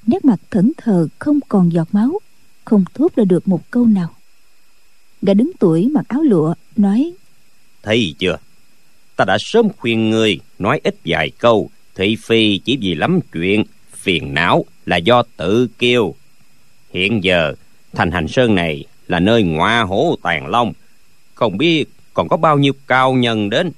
nét 0.07 0.25
mặt 0.25 0.41
thẫn 0.51 0.73
thờ, 0.77 1.09
không 1.19 1.41
còn 1.49 1.73
giọt 1.73 1.89
máu, 1.93 2.19
không 2.65 2.85
thốt 2.95 3.09
ra 3.17 3.25
được 3.25 3.49
một 3.49 3.71
câu 3.71 3.87
nào. 3.87 4.15
Gã 5.23 5.35
đứng 5.35 5.51
tuổi 5.59 5.89
mặc 5.89 6.05
áo 6.09 6.23
lụa, 6.23 6.55
nói, 6.77 7.13
thấy 7.83 8.15
chưa? 8.19 8.37
Ta 9.17 9.25
đã 9.25 9.39
sớm 9.41 9.69
khuyên 9.79 10.11
ngươi 10.11 10.41
nói 10.59 10.81
ít 10.85 10.95
vài 11.05 11.31
câu, 11.39 11.71
thị 11.95 12.17
phi 12.17 12.59
chỉ 12.59 12.77
vì 12.77 12.95
lắm 12.95 13.21
chuyện, 13.33 13.65
phiền 13.93 14.35
não 14.35 14.65
là 14.87 14.97
do 14.97 15.23
tự 15.37 15.69
kêu. 15.79 16.15
hiện 16.93 17.25
giờ, 17.25 17.55
thành 17.93 18.11
hành 18.11 18.29
sơn 18.29 18.55
này 18.55 18.85
là 19.09 19.21
nơi 19.21 19.43
ngoa 19.43 19.83
hổ 19.83 20.17
tàn 20.23 20.47
long, 20.47 20.73
không 21.35 21.59
biết 21.59 21.85
còn 22.15 22.29
có 22.29 22.37
bao 22.37 22.59
nhiêu 22.59 22.73
cao 22.87 23.13
nhân 23.13 23.51
đến. 23.51 23.73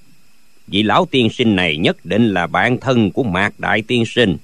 Vị 0.66 0.82
lão 0.82 1.06
tiên 1.11 1.30
sinh 1.30 1.56
này 1.56 1.76
nhất 1.76 2.04
định 2.04 2.28
là 2.28 2.46
bạn 2.46 2.80
thân 2.80 3.11
của 3.11 3.22
mạc 3.22 3.61
đại 3.61 3.82
tiên 3.82 4.04
sinh 4.06 4.37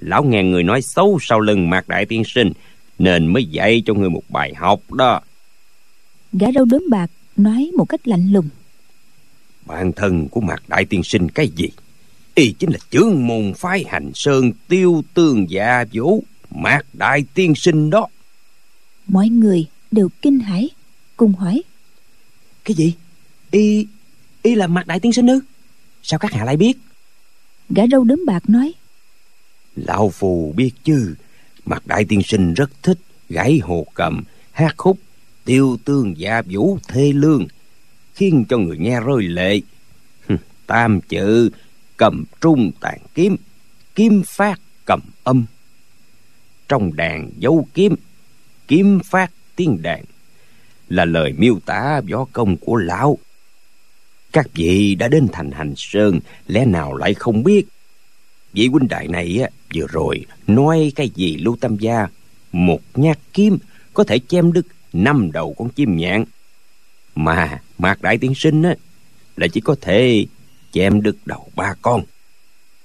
lão 0.00 0.24
nghe 0.24 0.42
người 0.42 0.62
nói 0.62 0.82
xấu 0.82 1.18
sau 1.20 1.40
lưng 1.40 1.70
mạc 1.70 1.88
đại 1.88 2.06
tiên 2.06 2.22
sinh 2.24 2.52
nên 2.98 3.26
mới 3.26 3.44
dạy 3.44 3.82
cho 3.86 3.94
người 3.94 4.10
một 4.10 4.22
bài 4.28 4.54
học 4.56 4.92
đó. 4.92 5.20
Gã 6.32 6.46
râu 6.54 6.64
đốm 6.64 6.84
bạc 6.90 7.10
nói 7.36 7.70
một 7.76 7.84
cách 7.84 8.08
lạnh 8.08 8.32
lùng. 8.32 8.48
Bạn 9.66 9.92
thân 9.92 10.28
của 10.28 10.40
mạc 10.40 10.62
đại 10.68 10.84
tiên 10.84 11.02
sinh 11.02 11.28
cái 11.28 11.48
gì? 11.48 11.68
Y 12.34 12.52
chính 12.52 12.70
là 12.70 12.78
chướng 12.90 13.26
môn 13.26 13.52
phái 13.56 13.84
hành 13.88 14.10
sơn 14.14 14.52
tiêu 14.68 15.04
tương 15.14 15.50
dạ 15.50 15.84
vũ 15.92 16.24
mạc 16.50 16.86
đại 16.92 17.24
tiên 17.34 17.54
sinh 17.54 17.90
đó. 17.90 18.06
Mọi 19.06 19.28
người 19.28 19.66
đều 19.90 20.08
kinh 20.22 20.38
hãi 20.40 20.68
cùng 21.16 21.34
hỏi. 21.34 21.62
Cái 22.64 22.74
gì? 22.74 22.94
Y 23.50 23.86
y 24.42 24.54
là 24.54 24.66
mạc 24.66 24.86
đại 24.86 25.00
tiên 25.00 25.12
sinh 25.12 25.26
ư? 25.26 25.40
Sao 26.02 26.18
các 26.18 26.32
hạ 26.32 26.44
lại 26.44 26.56
biết? 26.56 26.78
Gã 27.70 27.82
râu 27.90 28.04
đốm 28.04 28.24
bạc 28.26 28.50
nói 28.50 28.72
lão 29.86 30.10
phù 30.10 30.52
biết 30.56 30.70
chứ? 30.84 31.14
Mặt 31.64 31.86
đại 31.86 32.04
tiên 32.04 32.22
sinh 32.22 32.54
rất 32.54 32.70
thích 32.82 32.98
gãy 33.28 33.58
hồ 33.62 33.86
cầm, 33.94 34.22
hát 34.52 34.74
khúc 34.76 34.98
tiêu 35.44 35.76
tương 35.84 36.18
gia 36.18 36.42
vũ 36.42 36.78
thê 36.88 37.12
lương, 37.12 37.46
khiến 38.14 38.44
cho 38.48 38.58
người 38.58 38.78
nghe 38.78 39.00
rơi 39.00 39.22
lệ. 39.22 39.60
Tam 40.66 41.00
chữ, 41.00 41.50
cầm 41.96 42.24
trung 42.40 42.70
tàn 42.80 42.98
kiếm 43.14 43.36
kiếm 43.94 44.22
phát 44.26 44.60
cầm 44.84 45.00
âm. 45.24 45.44
Trong 46.68 46.96
đàn 46.96 47.30
dấu 47.38 47.68
kiếm 47.74 47.94
kiếm 48.68 49.00
phát 49.04 49.30
tiếng 49.56 49.82
đàn, 49.82 50.04
là 50.88 51.04
lời 51.04 51.32
miêu 51.32 51.60
tả 51.66 52.00
võ 52.10 52.24
công 52.32 52.56
của 52.56 52.76
lão. 52.76 53.18
Các 54.32 54.46
vị 54.54 54.94
đã 54.94 55.08
đến 55.08 55.26
thành 55.32 55.50
hành 55.50 55.74
sơn, 55.76 56.20
lẽ 56.46 56.64
nào 56.64 56.94
lại 56.94 57.14
không 57.14 57.42
biết? 57.42 57.66
Vị 58.52 58.66
huynh 58.66 58.88
đại 58.88 59.08
này 59.08 59.38
á 59.42 59.48
vừa 59.74 59.86
rồi 59.88 60.26
nói 60.46 60.92
cái 60.96 61.10
gì 61.14 61.36
lưu 61.36 61.56
tam 61.60 61.76
gia? 61.76 62.06
Một 62.52 62.80
nhát 62.94 63.18
kiếm 63.32 63.58
có 63.94 64.04
thể 64.04 64.18
chém 64.28 64.52
đứt 64.52 64.66
năm 64.92 65.32
đầu 65.32 65.54
con 65.58 65.68
chim 65.68 65.96
nhạn. 65.96 66.24
Mà 67.14 67.62
mạc 67.78 68.02
đại 68.02 68.18
tiên 68.18 68.34
sinh 68.34 68.62
á, 68.62 68.74
là 69.36 69.46
chỉ 69.46 69.60
có 69.60 69.76
thể 69.80 70.26
chém 70.72 71.02
đứt 71.02 71.16
đầu 71.24 71.50
ba 71.56 71.74
con. 71.82 72.02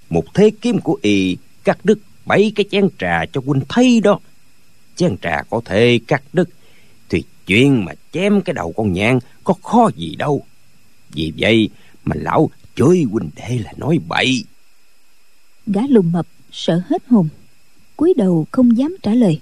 Một 0.10 0.34
thế 0.34 0.52
kiếm 0.62 0.80
của 0.80 1.00
y 1.02 1.38
cắt 1.64 1.78
đứt 1.84 2.00
bảy 2.26 2.52
cái 2.56 2.66
chén 2.72 2.88
trà 3.00 3.26
cho 3.26 3.42
huynh 3.46 3.62
thấy 3.70 4.00
đó. 4.00 4.20
Chén 4.96 5.18
trà 5.22 5.44
có 5.50 5.62
thể 5.66 6.00
cắt 6.08 6.24
đứt 6.34 6.50
thì 7.10 7.24
chuyện 7.46 7.86
mà 7.86 7.92
chém 8.12 8.42
cái 8.42 8.54
đầu 8.54 8.74
con 8.78 8.94
nhạn 8.94 9.20
có 9.44 9.54
khó 9.64 9.90
gì 9.96 10.16
đâu. 10.16 10.46
Vì 11.12 11.34
vậy 11.38 11.70
mà 12.04 12.16
lão 12.20 12.50
chửi 12.76 13.04
huynh 13.12 13.30
đệ 13.36 13.58
là 13.58 13.74
nói 13.78 14.00
bậy. 14.08 14.44
Gã 15.68 15.82
lùn 15.90 16.12
mập 16.12 16.28
sợ 16.54 16.82
hết 16.86 17.04
hồn. 17.08 17.28
Cúi 17.98 18.14
đầu 18.18 18.48
không 18.52 18.78
dám 18.78 18.96
trả 19.04 19.14
lời. 19.14 19.40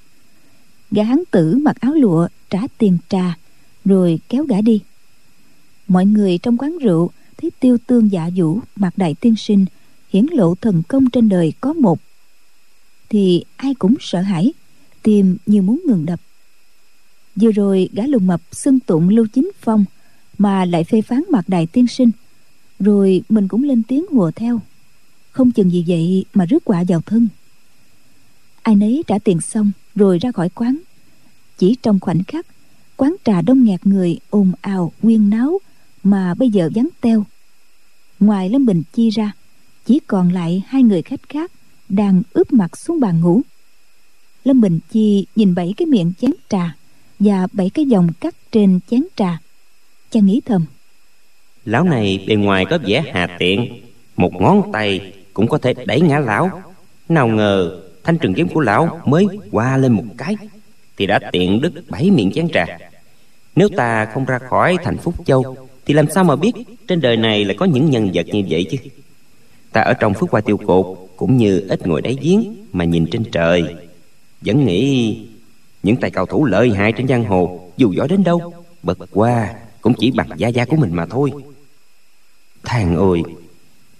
Gã 0.92 1.04
hán 1.04 1.24
tử 1.32 1.58
mặc 1.58 1.76
áo 1.80 1.94
lụa, 1.94 2.28
trả 2.50 2.60
tiền 2.78 2.98
trà, 3.10 3.38
rồi 3.86 4.20
kéo 4.30 4.44
gã 4.44 4.62
đi. 4.62 4.82
Mọi 5.88 6.06
người 6.06 6.38
trong 6.38 6.58
quán 6.58 6.78
rượu 6.78 7.10
thấy 7.38 7.52
tiêu 7.60 7.78
tương 7.88 8.12
dạ 8.12 8.30
vũ 8.36 8.60
mặc 8.76 8.94
đại 8.98 9.16
tiên 9.22 9.36
sinh, 9.36 9.66
hiển 10.10 10.26
lộ 10.32 10.56
thần 10.56 10.84
công 10.88 11.10
trên 11.10 11.30
đời 11.30 11.54
có 11.62 11.74
một, 11.74 12.00
thì 13.10 13.44
ai 13.56 13.74
cũng 13.74 13.96
sợ 14.00 14.22
hãi 14.22 14.54
tim 15.04 15.38
như 15.46 15.62
muốn 15.62 15.82
ngừng 15.88 16.06
đập. 16.06 16.20
Vừa 17.36 17.52
rồi 17.52 17.90
gã 17.94 18.04
lùn 18.08 18.28
mập 18.28 18.42
xưng 18.52 18.80
tụng 18.80 19.10
lưu 19.10 19.28
chính 19.34 19.52
phong, 19.62 19.86
mà 20.38 20.66
lại 20.66 20.84
phê 20.84 21.02
phán 21.02 21.24
mặt 21.32 21.50
đại 21.50 21.68
tiên 21.68 21.88
sinh, 21.88 22.12
rồi 22.80 23.22
mình 23.30 23.48
cũng 23.48 23.64
lên 23.64 23.84
tiếng 23.84 24.06
hùa 24.12 24.32
theo 24.32 24.62
không 25.32 25.52
chừng 25.52 25.72
gì 25.72 25.84
vậy 25.88 26.26
mà 26.34 26.46
rước 26.46 26.66
quả 26.66 26.84
vào 26.88 27.02
thân. 27.02 27.28
Ai 28.62 28.76
nấy 28.76 29.04
trả 29.08 29.20
tiền 29.20 29.42
xong 29.42 29.72
rồi 29.96 30.20
ra 30.20 30.32
khỏi 30.32 30.50
quán. 30.50 30.78
Chỉ 31.58 31.76
trong 31.82 32.00
khoảnh 32.00 32.24
khắc, 32.24 32.46
quán 32.98 33.16
trà 33.24 33.42
đông 33.42 33.64
nghẹt 33.64 33.88
người 33.88 34.20
ồn 34.30 34.52
ào 34.62 34.92
quyên 35.02 35.30
náo 35.30 35.60
mà 36.04 36.34
bây 36.34 36.50
giờ 36.50 36.70
vắng 36.76 36.88
teo. 37.02 37.26
Ngoài 38.20 38.50
lâm 38.50 38.66
bình 38.66 38.84
chi 38.94 39.10
ra, 39.10 39.32
chỉ 39.86 40.00
còn 40.08 40.30
lại 40.30 40.64
hai 40.68 40.84
người 40.84 41.02
khách 41.02 41.30
khác 41.30 41.52
đang 41.90 42.22
ướp 42.34 42.54
mặt 42.54 42.78
xuống 42.78 43.00
bàn 43.00 43.22
ngủ. 43.22 43.42
Lâm 44.44 44.62
bình 44.62 44.80
chi 44.92 45.26
nhìn 45.36 45.56
bảy 45.56 45.74
cái 45.78 45.86
miệng 45.86 46.14
chén 46.22 46.32
trà 46.50 46.76
và 47.20 47.48
bảy 47.54 47.70
cái 47.70 47.86
dòng 47.86 48.14
cắt 48.20 48.36
trên 48.52 48.80
chén 48.90 49.04
trà. 49.16 49.40
Chàng 50.12 50.26
nghĩ 50.26 50.42
thầm, 50.46 50.66
lão 51.66 51.84
này 51.84 52.26
bề 52.28 52.36
ngoài 52.36 52.66
có 52.70 52.78
vẻ 52.86 53.04
hà 53.14 53.38
tiện, 53.40 53.82
một 54.16 54.32
ngón 54.42 54.72
tay 54.74 55.14
cũng 55.34 55.48
có 55.48 55.58
thể 55.58 55.74
đẩy 55.86 56.02
ngã 56.02 56.20
lão. 56.20 56.62
Nào 57.10 57.28
ngờ, 57.28 57.82
thanh 58.04 58.18
trường 58.18 58.34
kiếm 58.34 58.48
của 58.48 58.60
lão 58.60 59.02
mới 59.06 59.26
qua 59.52 59.78
lên 59.78 59.92
một 59.92 60.04
cái, 60.18 60.36
thì 60.98 61.06
đã 61.06 61.20
tiện 61.32 61.62
đứt 61.62 61.74
bảy 61.90 62.12
miệng 62.12 62.32
chén 62.32 62.48
trà. 62.54 62.66
Nếu 63.56 63.70
ta 63.78 64.06
không 64.06 64.26
ra 64.26 64.40
khỏi 64.40 64.78
thành 64.84 64.98
phúc 64.98 65.16
châu, 65.26 65.56
thì 65.86 65.94
làm 65.94 66.10
sao 66.10 66.24
mà 66.24 66.36
biết 66.36 66.52
trên 66.88 67.02
đời 67.02 67.18
này 67.18 67.46
lại 67.46 67.56
có 67.60 67.66
những 67.66 67.90
nhân 67.90 68.12
vật 68.14 68.26
như 68.28 68.44
vậy 68.50 68.66
chứ? 68.72 68.78
Ta 69.72 69.82
ở 69.82 69.94
trong 69.94 70.14
phước 70.14 70.32
hoa 70.32 70.42
tiêu 70.42 70.58
cột, 70.58 70.98
cũng 71.18 71.38
như 71.38 71.66
ít 71.70 71.88
ngồi 71.88 72.02
đáy 72.02 72.18
giếng 72.22 72.56
mà 72.72 72.86
nhìn 72.86 73.06
trên 73.12 73.24
trời. 73.24 73.76
Vẫn 74.42 74.66
nghĩ 74.66 75.18
những 75.84 75.96
tay 75.96 76.12
cao 76.12 76.26
thủ 76.26 76.46
lợi 76.46 76.70
hại 76.70 76.92
trên 76.92 77.08
giang 77.08 77.24
hồ, 77.24 77.70
dù 77.78 77.92
giỏi 77.92 78.08
đến 78.08 78.24
đâu, 78.24 78.54
bật 78.84 78.98
qua 79.12 79.54
cũng 79.82 79.94
chỉ 79.94 80.12
bằng 80.12 80.30
gia 80.38 80.48
gia 80.48 80.66
của 80.66 80.76
mình 80.76 80.94
mà 80.94 81.06
thôi. 81.06 81.32
Thằng 82.64 82.96
ơi 82.96 83.22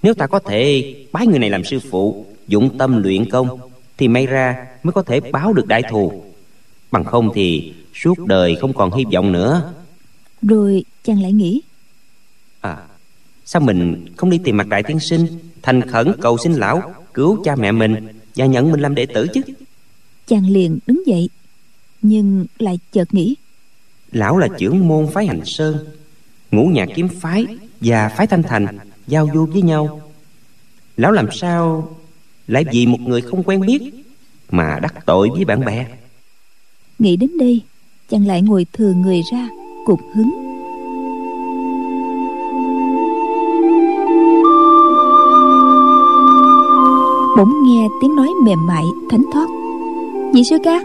nếu 0.04 0.14
ta 0.14 0.28
có 0.28 0.40
thể 0.40 0.96
bái 1.12 1.28
người 1.28 1.40
này 1.40 1.50
làm 1.50 1.64
sư 1.64 1.80
phụ 1.90 2.26
dụng 2.48 2.78
tâm 2.78 3.04
luyện 3.04 3.30
công 3.30 3.60
thì 3.98 4.08
may 4.08 4.26
ra 4.26 4.68
mới 4.84 4.92
có 4.92 5.02
thể 5.04 5.20
báo 5.20 5.54
được 5.54 5.68
đại 5.68 5.84
thù. 5.90 6.24
Bằng 6.92 7.04
không 7.04 7.30
thì 7.34 7.74
suốt 7.94 8.20
đời 8.20 8.56
không 8.62 8.74
còn 8.74 8.94
hy 8.94 9.04
vọng 9.14 9.32
nữa. 9.32 9.74
Rồi 10.42 10.84
chàng 11.04 11.22
lại 11.22 11.32
nghĩ. 11.32 11.62
À 12.62 12.78
sao 13.46 13.62
mình 13.62 14.06
không 14.18 14.30
đi 14.30 14.40
tìm 14.44 14.58
mặt 14.58 14.68
đại 14.68 14.84
tiên 14.84 15.00
sinh 15.00 15.26
thành 15.62 15.90
khẩn 15.90 16.12
cầu 16.22 16.38
xin 16.38 16.54
lão 16.54 16.94
cứu 17.14 17.44
cha 17.44 17.56
mẹ 17.56 17.72
mình 17.72 18.08
và 18.36 18.46
nhận 18.46 18.72
mình 18.72 18.80
làm 18.80 18.96
đệ 18.96 19.06
tử 19.06 19.28
chứ? 19.34 19.42
Chàng 20.28 20.50
liền 20.50 20.80
đứng 20.88 21.08
dậy 21.08 21.30
nhưng 22.02 22.46
lại 22.60 22.80
chợt 22.92 23.14
nghĩ. 23.14 23.36
Lão 24.12 24.38
là 24.38 24.48
trưởng 24.58 24.88
môn 24.88 25.08
phái 25.14 25.26
hành 25.26 25.42
sơn 25.46 25.78
ngũ 26.52 26.66
nhạc 26.66 26.90
kiếm 26.96 27.08
phái 27.08 27.46
và 27.82 28.10
phái 28.10 28.28
thanh 28.28 28.44
thành 28.44 28.78
giao 29.12 29.28
du 29.34 29.46
với 29.46 29.62
nhau. 29.62 30.02
Lão 30.98 31.12
làm 31.12 31.32
sao 31.32 31.90
lại 32.48 32.66
vì 32.72 32.86
một 32.86 32.98
người 33.06 33.22
không 33.22 33.44
quen 33.44 33.62
biết 33.62 33.80
mà 34.52 34.80
đắc 34.82 35.06
tội 35.06 35.30
với 35.36 35.46
bạn 35.46 35.66
bè? 35.66 35.86
Nghĩ 37.00 37.16
đến 37.16 37.38
đây, 37.40 37.62
chàng 38.10 38.28
lại 38.28 38.42
ngồi 38.42 38.66
thừa 38.74 38.94
người 38.94 39.22
ra, 39.32 39.50
cục 39.86 40.00
hứng. 40.16 40.32
Bỗng 47.38 47.54
nghe 47.64 47.88
tiếng 48.02 48.16
nói 48.16 48.30
mềm 48.44 48.68
mại, 48.68 48.84
thánh 49.12 49.24
thoát. 49.34 49.48
Nhị 50.34 50.44
sư 50.44 50.58
ca, 50.64 50.82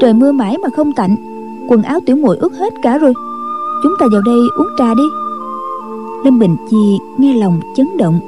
trời 0.00 0.14
mưa 0.14 0.32
mãi 0.32 0.56
mà 0.58 0.68
không 0.76 0.92
tạnh, 0.92 1.16
quần 1.68 1.82
áo 1.82 2.00
tiểu 2.06 2.16
muội 2.16 2.36
ướt 2.36 2.52
hết 2.52 2.72
cả 2.82 2.98
rồi. 2.98 3.12
Chúng 3.82 3.92
ta 4.00 4.06
vào 4.12 4.22
đây 4.22 4.40
uống 4.58 4.68
trà 4.78 4.94
đi 4.94 5.23
lâm 6.24 6.38
bình 6.38 6.56
chi 6.70 6.98
nghe 7.18 7.34
lòng 7.34 7.60
chấn 7.76 7.86
động. 7.98 8.20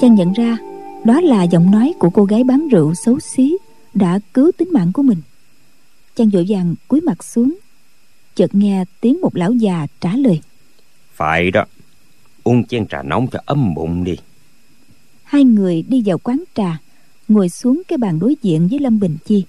Chàng 0.00 0.14
nhận 0.14 0.32
ra 0.32 0.56
đó 1.04 1.20
là 1.20 1.42
giọng 1.42 1.70
nói 1.70 1.94
của 1.98 2.10
cô 2.10 2.24
gái 2.24 2.44
bán 2.44 2.68
rượu 2.68 2.94
xấu 2.94 3.20
xí 3.20 3.56
đã 3.94 4.18
cứu 4.34 4.50
tính 4.56 4.68
mạng 4.72 4.92
của 4.92 5.02
mình. 5.02 5.18
Chàng 6.16 6.28
vội 6.28 6.46
vàng 6.48 6.74
cúi 6.88 7.00
mặt 7.00 7.24
xuống 7.24 7.54
chợt 8.34 8.54
nghe 8.54 8.84
tiếng 9.00 9.20
một 9.20 9.36
lão 9.36 9.52
già 9.52 9.86
trả 10.00 10.16
lời. 10.16 10.40
Phải 11.14 11.50
đó 11.50 11.64
uống 12.44 12.64
chén 12.64 12.86
trà 12.86 13.02
nóng 13.02 13.26
cho 13.32 13.38
ấm 13.46 13.74
bụng 13.74 14.04
đi. 14.04 14.16
Hai 15.24 15.44
người 15.44 15.82
đi 15.82 16.02
vào 16.06 16.18
quán 16.18 16.44
trà 16.54 16.78
ngồi 17.28 17.48
xuống 17.48 17.82
cái 17.88 17.98
bàn 17.98 18.18
đối 18.18 18.36
diện 18.42 18.68
với 18.68 18.78
lâm 18.78 19.00
bình 19.00 19.16
chi 19.24 19.44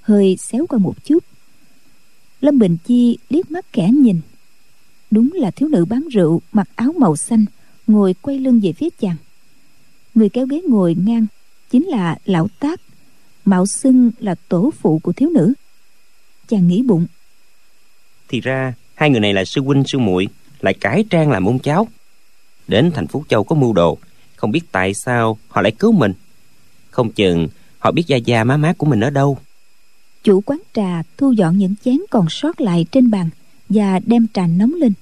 hơi 0.00 0.36
xéo 0.36 0.66
qua 0.66 0.78
một 0.78 1.04
chút. 1.04 1.24
Lâm 2.40 2.58
bình 2.58 2.76
chi 2.84 3.18
liếc 3.30 3.50
mắt 3.50 3.72
kẻ 3.72 3.90
nhìn 3.92 4.20
đúng 5.10 5.32
là 5.32 5.50
thiếu 5.50 5.68
nữ 5.68 5.84
bán 5.84 6.08
rượu 6.08 6.40
mặc 6.52 6.68
áo 6.74 6.92
màu 6.98 7.16
xanh 7.16 7.44
ngồi 7.86 8.14
quay 8.14 8.38
lưng 8.38 8.60
về 8.62 8.72
phía 8.72 8.88
chàng. 9.00 9.16
Người 10.14 10.28
kéo 10.28 10.46
ghế 10.46 10.62
ngồi 10.68 10.96
ngang 11.06 11.26
chính 11.70 11.86
là 11.86 12.16
lão 12.24 12.48
tác 12.58 12.80
mạo 13.44 13.66
xưng 13.66 14.10
là 14.18 14.34
tổ 14.48 14.70
phụ 14.80 14.98
của 14.98 15.12
thiếu 15.12 15.30
nữ. 15.30 15.52
Chàng 16.48 16.68
nghĩ 16.68 16.82
bụng. 16.82 17.06
Thì 18.28 18.40
ra 18.40 18.74
hai 18.94 19.10
người 19.10 19.20
này 19.20 19.34
là 19.34 19.44
sư 19.44 19.60
huynh 19.60 19.84
sư 19.86 19.98
muội 19.98 20.28
lại 20.60 20.74
cải 20.74 21.04
trang 21.10 21.30
làm 21.30 21.48
ông 21.48 21.58
cháu. 21.58 21.88
Đến 22.68 22.90
thành 22.94 23.06
phú 23.06 23.24
châu 23.28 23.44
có 23.44 23.56
mưu 23.56 23.72
đồ 23.72 23.98
không 24.36 24.50
biết 24.50 24.62
tại 24.72 24.94
sao 24.94 25.38
họ 25.48 25.62
lại 25.62 25.72
cứu 25.72 25.92
mình. 25.92 26.12
Không 26.90 27.12
chừng 27.12 27.48
họ 27.78 27.90
biết 27.90 28.04
gia 28.06 28.16
gia 28.16 28.44
má 28.44 28.56
má 28.56 28.72
của 28.78 28.86
mình 28.86 29.00
ở 29.00 29.10
đâu. 29.10 29.38
Chủ 30.24 30.40
quán 30.40 30.60
trà 30.74 31.02
thu 31.16 31.32
dọn 31.32 31.58
những 31.58 31.74
chén 31.84 31.98
còn 32.10 32.26
sót 32.30 32.60
lại 32.60 32.86
trên 32.92 33.10
bàn 33.10 33.30
và 33.74 34.00
đem 34.06 34.26
trà 34.34 34.46
nóng 34.46 34.74
lên. 34.74 34.92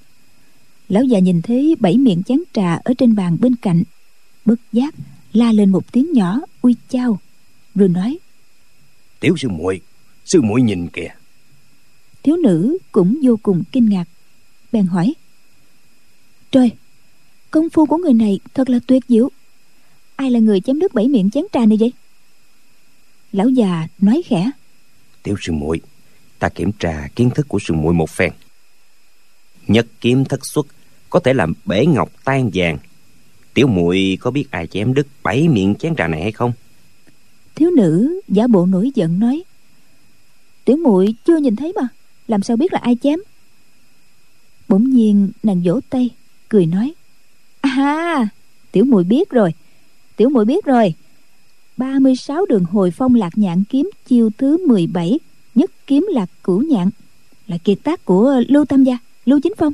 Lão 0.89 1.03
già 1.03 1.19
nhìn 1.19 1.41
thấy 1.41 1.75
bảy 1.79 1.97
miệng 1.97 2.23
chén 2.23 2.39
trà 2.53 2.75
ở 2.75 2.93
trên 2.97 3.15
bàn 3.15 3.37
bên 3.41 3.55
cạnh 3.55 3.83
bất 4.45 4.59
giác 4.73 4.95
la 5.33 5.51
lên 5.51 5.69
một 5.69 5.91
tiếng 5.91 6.13
nhỏ 6.13 6.39
uy 6.61 6.75
chao 6.89 7.19
rồi 7.75 7.89
nói 7.89 8.17
tiểu 9.19 9.35
sư 9.37 9.49
muội 9.49 9.81
sư 10.25 10.41
muội 10.41 10.61
nhìn 10.61 10.87
kìa. 10.87 11.09
Thiếu 12.23 12.37
nữ 12.37 12.77
cũng 12.91 13.19
vô 13.23 13.39
cùng 13.43 13.63
kinh 13.71 13.89
ngạc 13.89 14.05
bèn 14.71 14.85
hỏi 14.85 15.13
trời 16.51 16.71
công 17.51 17.69
phu 17.69 17.85
của 17.85 17.97
người 17.97 18.13
này 18.13 18.39
thật 18.53 18.69
là 18.69 18.79
tuyệt 18.87 19.03
diệu. 19.07 19.29
Ai 20.15 20.31
là 20.31 20.39
người 20.39 20.61
chém 20.61 20.79
đứt 20.79 20.93
bảy 20.93 21.07
miệng 21.07 21.29
chén 21.29 21.43
trà 21.53 21.65
này 21.65 21.77
vậy? 21.79 21.93
Lão 23.31 23.49
già 23.49 23.87
nói 23.99 24.21
khẽ 24.25 24.51
tiểu 25.23 25.35
sư 25.41 25.53
muội 25.53 25.81
ta 26.39 26.49
kiểm 26.49 26.71
tra 26.79 27.07
kiến 27.15 27.29
thức 27.35 27.47
của 27.47 27.59
sư 27.59 27.73
muội 27.73 27.93
một 27.93 28.09
phen 28.09 28.33
nhất 29.67 29.87
kiếm 30.01 30.25
thất 30.25 30.45
xuất, 30.45 30.67
có 31.09 31.19
thể 31.19 31.33
làm 31.33 31.53
bể 31.65 31.85
ngọc 31.85 32.11
tan 32.23 32.49
vàng. 32.53 32.77
Tiểu 33.53 33.67
muội 33.67 34.17
có 34.21 34.31
biết 34.31 34.51
ai 34.51 34.67
chém 34.67 34.93
đứt 34.93 35.07
bảy 35.23 35.47
miệng 35.47 35.75
chén 35.75 35.95
trà 35.95 36.07
này 36.07 36.21
hay 36.21 36.31
không? 36.31 36.51
Thiếu 37.55 37.69
nữ 37.71 38.21
giả 38.27 38.47
bộ 38.47 38.65
nổi 38.65 38.91
giận 38.95 39.19
nói, 39.19 39.43
tiểu 40.65 40.77
muội 40.77 41.15
chưa 41.25 41.37
nhìn 41.37 41.55
thấy 41.55 41.73
mà, 41.75 41.87
làm 42.27 42.43
sao 42.43 42.57
biết 42.57 42.73
là 42.73 42.79
ai 42.79 42.97
chém? 43.03 43.19
Bỗng 44.67 44.89
nhiên 44.89 45.29
nàng 45.43 45.61
vỗ 45.65 45.79
tay, 45.89 46.09
cười 46.49 46.65
nói 46.65 46.93
à 47.61 48.27
tiểu 48.71 48.85
muội 48.85 49.03
biết 49.03 49.29
rồi, 49.29 49.53
tiểu 50.15 50.29
muội 50.29 50.45
biết 50.45 50.65
rồi. 50.65 50.93
36 51.77 52.45
đường 52.45 52.63
hồi 52.63 52.91
phong 52.91 53.15
lạc 53.15 53.37
nhạn 53.37 53.63
kiếm 53.69 53.89
chiêu 54.07 54.29
thứ 54.37 54.67
17 54.67 55.19
nhất 55.55 55.71
kiếm 55.87 56.07
lạc 56.11 56.29
cửu 56.43 56.61
nhạn, 56.61 56.89
là 57.47 57.57
kiệt 57.57 57.77
tác 57.83 58.05
của 58.05 58.41
lưu 58.47 58.65
tam 58.65 58.83
gia 58.83 58.97
lưu 59.25 59.39
chính 59.39 59.53
phong. 59.57 59.73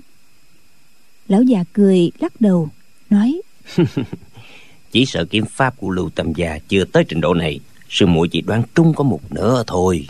Lão 1.27 1.43
già 1.43 1.63
cười 1.73 2.11
lắc 2.19 2.41
đầu 2.41 2.69
nói 3.09 3.41
chỉ 4.91 5.05
sợ 5.05 5.25
kiếm 5.29 5.45
pháp 5.45 5.77
của 5.77 5.89
lưu 5.89 6.09
tam 6.09 6.33
gia 6.33 6.59
chưa 6.67 6.85
tới 6.85 7.03
trình 7.07 7.21
độ 7.21 7.33
này 7.33 7.59
sư 7.89 8.05
muội 8.05 8.27
chỉ 8.27 8.41
đoán 8.41 8.63
trung 8.75 8.93
có 8.95 9.03
một 9.03 9.31
nửa 9.31 9.63
thôi. 9.67 10.07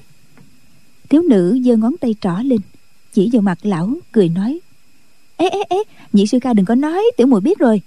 Thiếu 1.10 1.22
nữ 1.22 1.60
giơ 1.66 1.76
ngón 1.76 1.98
tay 1.98 2.16
trỏ 2.22 2.38
lên 2.44 2.60
chỉ 3.14 3.30
vào 3.34 3.42
mặt 3.42 3.58
lão 3.62 3.94
cười 4.12 4.30
nói 4.30 4.60
ế 5.38 5.50
ế 5.50 5.60
ế 5.70 5.78
nhị 6.14 6.28
sư 6.28 6.40
ca 6.42 6.54
đừng 6.54 6.66
có 6.66 6.76
nói 6.76 7.04
tiểu 7.18 7.28
muội 7.28 7.42
biết 7.42 7.60
rồi. 7.60 7.82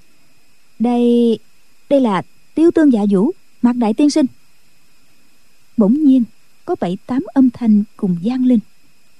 Đây 0.79 1.39
đây 1.89 2.01
là 2.01 2.23
tiêu 2.55 2.71
tương 2.71 2.93
dạ 2.93 3.01
vũ 3.11 3.31
mặt 3.63 3.77
đại 3.77 3.95
tiên 3.95 4.11
sinh. 4.11 4.27
Bỗng 5.77 6.05
nhiên 6.05 6.25
có 6.65 6.77
bảy 6.81 6.99
tám 7.07 7.25
âm 7.35 7.51
thanh 7.51 7.85
cùng 7.97 8.17
vang 8.25 8.45
lên. 8.45 8.59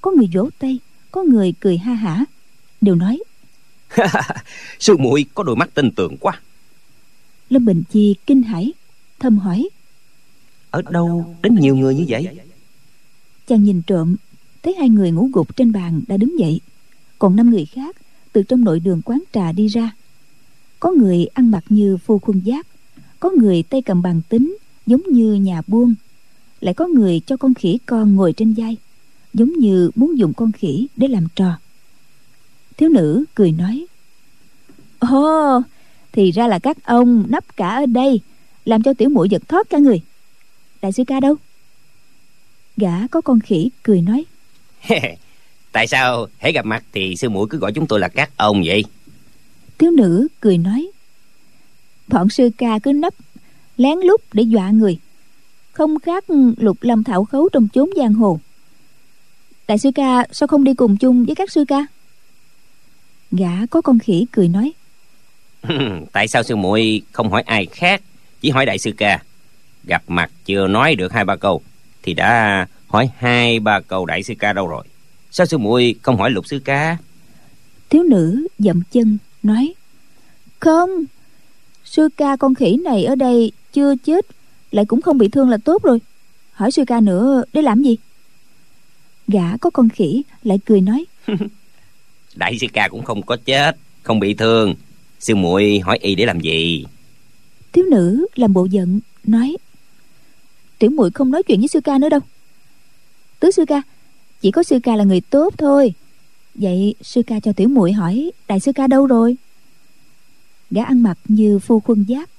Có 0.01 0.11
người 0.11 0.27
vỗ 0.33 0.49
tay 0.59 0.79
có 1.13 1.23
người 1.23 1.53
cười 1.59 1.77
ha 1.77 1.93
hả 1.93 2.25
đều 2.81 2.95
nói 2.95 3.19
sư 4.79 4.97
muội 4.97 5.25
có 5.33 5.43
đôi 5.43 5.55
mắt 5.55 5.69
tin 5.73 5.91
tưởng 5.91 6.17
quá. 6.17 6.41
Lâm 7.49 7.65
bình 7.65 7.83
chi 7.91 8.15
kinh 8.25 8.43
hãi 8.43 8.73
thầm 9.19 9.37
hỏi 9.37 9.69
ở 10.71 10.81
đâu 10.81 11.35
đến 11.41 11.55
nhiều 11.55 11.75
người 11.75 11.95
như 11.95 12.05
vậy? 12.07 12.27
chàng 13.47 13.63
nhìn 13.63 13.81
trộm 13.81 14.15
thấy 14.63 14.75
hai 14.79 14.89
người 14.89 15.11
ngủ 15.11 15.29
gục 15.33 15.55
trên 15.55 15.71
bàn 15.71 16.01
đã 16.07 16.17
đứng 16.17 16.39
dậy. 16.39 16.59
Còn 17.19 17.35
năm 17.35 17.49
người 17.49 17.65
khác 17.65 17.95
từ 18.33 18.43
trong 18.43 18.63
nội 18.63 18.79
đường 18.79 19.01
quán 19.05 19.23
trà 19.33 19.51
đi 19.51 19.67
ra. 19.67 19.91
Có 20.79 20.91
người 20.91 21.25
ăn 21.33 21.51
mặc 21.51 21.63
như 21.69 21.97
phu 21.97 22.19
khuôn 22.19 22.41
giáp 22.45 22.65
có 23.19 23.31
người 23.37 23.63
tay 23.63 23.81
cầm 23.81 24.01
bàn 24.01 24.21
tính 24.29 24.57
giống 24.85 25.01
như 25.11 25.33
nhà 25.33 25.61
buôn 25.67 25.95
lại 26.61 26.73
có 26.73 26.87
người 26.87 27.19
cho 27.19 27.37
con 27.37 27.53
khỉ 27.53 27.79
con 27.85 28.15
ngồi 28.15 28.33
trên 28.33 28.53
vai 28.53 28.77
giống 29.33 29.53
như 29.53 29.91
muốn 29.95 30.17
dùng 30.17 30.33
con 30.33 30.51
khỉ 30.51 30.87
để 30.95 31.07
làm 31.07 31.27
trò. 31.35 31.57
Thiếu 32.77 32.89
nữ 32.89 33.23
cười 33.35 33.51
nói 33.51 33.85
ồ 34.99 35.61
thì 36.11 36.31
ra 36.31 36.47
là 36.47 36.59
các 36.59 36.77
ông 36.83 37.25
nấp 37.29 37.57
cả 37.57 37.69
ở 37.69 37.85
đây 37.85 38.21
làm 38.65 38.83
cho 38.83 38.93
tiểu 38.93 39.09
muội 39.09 39.29
giật 39.29 39.41
thoát 39.47 39.69
cả 39.69 39.77
người. 39.77 40.01
Đại 40.81 40.91
sư 40.91 41.03
ca 41.07 41.19
đâu? 41.19 41.35
Gã 42.77 43.07
có 43.07 43.21
con 43.21 43.39
khỉ 43.39 43.69
cười 43.83 44.01
nói 44.01 44.25
tại 45.71 45.87
sao 45.87 46.27
hãy 46.37 46.51
gặp 46.51 46.65
mặt 46.65 46.83
thì 46.91 47.15
sư 47.15 47.29
muội 47.29 47.47
cứ 47.49 47.57
gọi 47.57 47.71
chúng 47.73 47.87
tôi 47.87 47.99
là 47.99 48.07
các 48.07 48.37
ông 48.37 48.61
vậy? 48.65 48.83
Thiếu 49.77 49.91
nữ 49.91 50.27
cười 50.39 50.57
nói 50.57 50.91
bọn 52.07 52.29
sư 52.29 52.49
ca 52.57 52.79
cứ 52.79 52.91
nấp 52.91 53.13
lén 53.77 53.97
lút 53.99 54.21
để 54.33 54.43
dọa 54.43 54.69
người 54.69 54.99
không 55.71 55.99
khác 55.99 56.23
lục 56.57 56.77
lâm 56.81 57.03
thảo 57.03 57.25
khấu 57.25 57.49
trong 57.49 57.67
chốn 57.73 57.89
giang 57.97 58.13
hồ 58.13 58.39
đại 59.67 59.77
sư 59.77 59.89
ca 59.95 60.25
sao 60.31 60.47
không 60.47 60.63
đi 60.63 60.73
cùng 60.73 60.97
chung 60.97 61.25
với 61.25 61.35
các 61.35 61.51
sư 61.51 61.65
ca? 61.67 61.85
Gã 63.31 63.65
có 63.69 63.81
con 63.81 63.99
khỉ 63.99 64.25
cười 64.31 64.47
nói. 64.47 64.71
Tại 66.11 66.27
sao 66.27 66.43
sư 66.43 66.55
muội 66.55 67.01
không 67.11 67.29
hỏi 67.29 67.41
ai 67.41 67.65
khác 67.65 68.01
chỉ 68.41 68.49
hỏi 68.49 68.65
đại 68.65 68.79
sư 68.79 68.91
ca? 68.97 69.23
Gặp 69.83 70.03
mặt 70.07 70.31
chưa 70.45 70.67
nói 70.67 70.95
được 70.95 71.11
hai 71.13 71.25
ba 71.25 71.35
câu 71.35 71.61
thì 72.03 72.13
đã 72.13 72.67
hỏi 72.87 73.09
hai 73.17 73.59
ba 73.59 73.79
câu 73.79 74.05
đại 74.05 74.23
sư 74.23 74.33
ca 74.39 74.53
đâu 74.53 74.67
rồi? 74.67 74.83
Sao 75.31 75.45
sư 75.45 75.57
muội 75.57 75.95
không 76.01 76.17
hỏi 76.17 76.31
lục 76.31 76.47
sư 76.47 76.61
ca? 76.65 76.97
Thiếu 77.89 78.03
nữ 78.03 78.47
dậm 78.59 78.81
chân 78.91 79.17
nói. 79.43 79.73
Không 80.59 80.89
sư 81.85 82.09
ca 82.17 82.35
con 82.35 82.55
khỉ 82.55 82.77
này 82.83 83.05
ở 83.05 83.15
đây 83.15 83.51
chưa 83.73 83.95
chết 83.95 84.25
lại 84.71 84.85
cũng 84.85 85.01
không 85.01 85.17
bị 85.17 85.27
thương 85.27 85.49
là 85.49 85.57
tốt 85.65 85.83
rồi. 85.83 85.99
Hỏi 86.53 86.71
sư 86.71 86.83
ca 86.87 87.01
nữa 87.01 87.43
để 87.53 87.61
làm 87.61 87.83
gì 87.83 87.97
gã 89.27 89.57
có 89.57 89.69
con 89.69 89.89
khỉ 89.89 90.23
lại 90.43 90.59
cười 90.65 90.81
nói. 90.81 91.05
Đại 92.35 92.57
sư 92.61 92.67
ca 92.73 92.87
cũng 92.87 93.03
không 93.03 93.21
có 93.21 93.37
chết 93.45 93.77
không 94.03 94.19
bị 94.19 94.33
thương. 94.33 94.75
Sư 95.19 95.35
muội 95.35 95.79
hỏi 95.79 95.97
y 96.01 96.15
để 96.15 96.25
làm 96.25 96.39
gì? 96.39 96.85
Thiếu 97.71 97.85
nữ 97.91 98.25
làm 98.35 98.53
bộ 98.53 98.65
giận 98.65 98.99
nói. 99.23 99.57
Tiểu 100.79 100.89
muội 100.89 101.11
không 101.11 101.31
nói 101.31 101.43
chuyện 101.43 101.59
với 101.59 101.67
sư 101.67 101.81
ca 101.81 101.97
nữa 101.97 102.09
đâu. 102.09 102.19
Tứ 103.39 103.51
sư 103.51 103.65
ca 103.67 103.81
chỉ 104.41 104.51
có 104.51 104.63
sư 104.63 104.79
ca 104.83 104.95
là 104.95 105.03
người 105.03 105.21
tốt 105.21 105.53
thôi. 105.57 105.93
Vậy 106.55 106.95
sư 107.01 107.21
ca 107.27 107.39
cho 107.39 107.53
tiểu 107.53 107.69
muội 107.69 107.91
hỏi 107.91 108.31
đại 108.47 108.59
sư 108.59 108.71
ca 108.75 108.87
đâu 108.87 109.07
rồi? 109.07 109.35
Gã 110.71 110.83
ăn 110.83 111.03
mặc 111.03 111.17
như 111.27 111.59
phu 111.59 111.79
khuân 111.79 112.05
giáp 112.09 112.29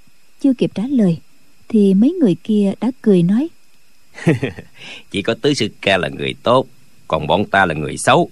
chưa 0.40 0.52
kịp 0.54 0.70
trả 0.74 0.82
lời 0.86 1.18
thì 1.68 1.94
mấy 1.94 2.12
người 2.12 2.36
kia 2.44 2.72
đã 2.80 2.90
cười 3.02 3.22
nói. 3.22 3.48
Chỉ 5.10 5.22
có 5.22 5.34
tứ 5.34 5.54
sư 5.54 5.68
ca 5.80 5.96
là 5.96 6.08
người 6.08 6.34
tốt 6.42 6.66
còn 7.08 7.26
bọn 7.26 7.44
ta 7.44 7.66
là 7.66 7.74
người 7.74 7.96
xấu 7.96 8.30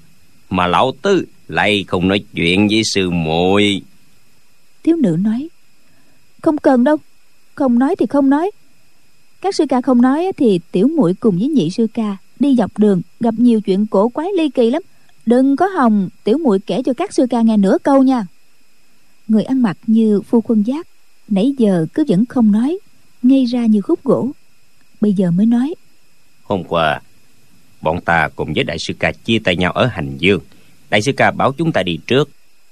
mà 0.50 0.66
lão 0.66 0.92
tứ 1.02 1.26
lại 1.48 1.84
không 1.88 2.08
nói 2.08 2.24
chuyện 2.34 2.68
với 2.70 2.82
sư 2.84 3.10
muội. 3.10 3.82
Thiếu 4.82 4.96
nữ 4.96 5.16
nói 5.20 5.48
không 6.42 6.58
cần 6.58 6.84
đâu 6.84 6.96
không 7.54 7.78
nói 7.78 7.96
thì 7.98 8.06
không 8.06 8.30
nói. 8.30 8.50
Các 9.40 9.54
sư 9.54 9.64
ca 9.68 9.80
không 9.80 10.02
nói 10.02 10.32
thì 10.36 10.60
tiểu 10.72 10.88
muội 10.88 11.14
cùng 11.20 11.38
với 11.38 11.48
nhị 11.48 11.70
sư 11.70 11.86
ca 11.94 12.16
đi 12.40 12.54
dọc 12.56 12.78
đường 12.78 13.02
gặp 13.20 13.34
nhiều 13.38 13.60
chuyện 13.60 13.86
cổ 13.86 14.08
quái 14.08 14.28
ly 14.36 14.48
kỳ 14.48 14.70
lắm. 14.70 14.82
Đừng 15.26 15.56
có 15.56 15.66
hòng 15.66 16.08
tiểu 16.24 16.38
muội 16.38 16.58
kể 16.58 16.82
cho 16.82 16.92
các 16.92 17.14
sư 17.14 17.26
ca 17.30 17.42
nghe 17.42 17.56
nửa 17.56 17.78
câu 17.82 18.02
nha. 18.02 18.26
Người 19.28 19.42
ăn 19.42 19.62
mặc 19.62 19.76
như 19.86 20.20
phu 20.20 20.40
khuân 20.40 20.62
giác 20.62 20.86
nãy 21.28 21.54
giờ 21.58 21.86
cứ 21.94 22.04
vẫn 22.08 22.26
không 22.26 22.52
nói 22.52 22.78
ngây 23.22 23.44
ra 23.44 23.66
như 23.66 23.80
khúc 23.80 24.04
gỗ. 24.04 24.30
Bây 25.00 25.12
giờ 25.12 25.30
mới 25.30 25.46
nói 25.46 25.74
hôm 26.42 26.64
qua 26.64 27.00
bọn 27.82 28.00
ta 28.00 28.28
cùng 28.36 28.52
với 28.54 28.64
đại 28.64 28.78
sư 28.78 28.94
ca 28.98 29.12
chia 29.12 29.38
tay 29.38 29.56
nhau 29.56 29.72
ở 29.72 29.86
hành 29.86 30.16
dương. 30.18 30.40
Đại 30.90 31.02
sư 31.02 31.12
ca 31.12 31.30
bảo 31.30 31.52
chúng 31.52 31.72
ta 31.72 31.82
đi 31.82 31.98
trước. 32.06 32.30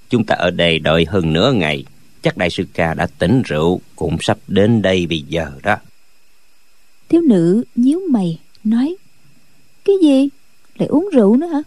Chúng 0.09 0.25
ta 0.25 0.35
ở 0.35 0.51
đây 0.51 0.79
đợi 0.79 1.05
hơn 1.09 1.33
nửa 1.33 1.53
ngày. 1.53 1.85
Chắc 2.23 2.37
đại 2.37 2.51
sư 2.51 2.65
ca 2.75 2.95
đã 2.95 3.07
tỉnh 3.19 3.43
rượu 3.43 3.81
cũng 3.97 4.17
sắp 4.21 4.39
đến 4.49 4.83
đây 4.83 5.07
bây 5.07 5.21
giờ 5.21 5.51
đó. 5.63 5.77
Thiếu 7.09 7.21
nữ 7.21 7.65
nhíu 7.75 8.01
mày 8.11 8.39
nói 8.65 8.97
cái 9.85 9.97
gì? 10.03 10.29
Lại 10.79 10.87
uống 10.89 11.09
rượu 11.13 11.37
nữa 11.37 11.47
hả? 11.47 11.63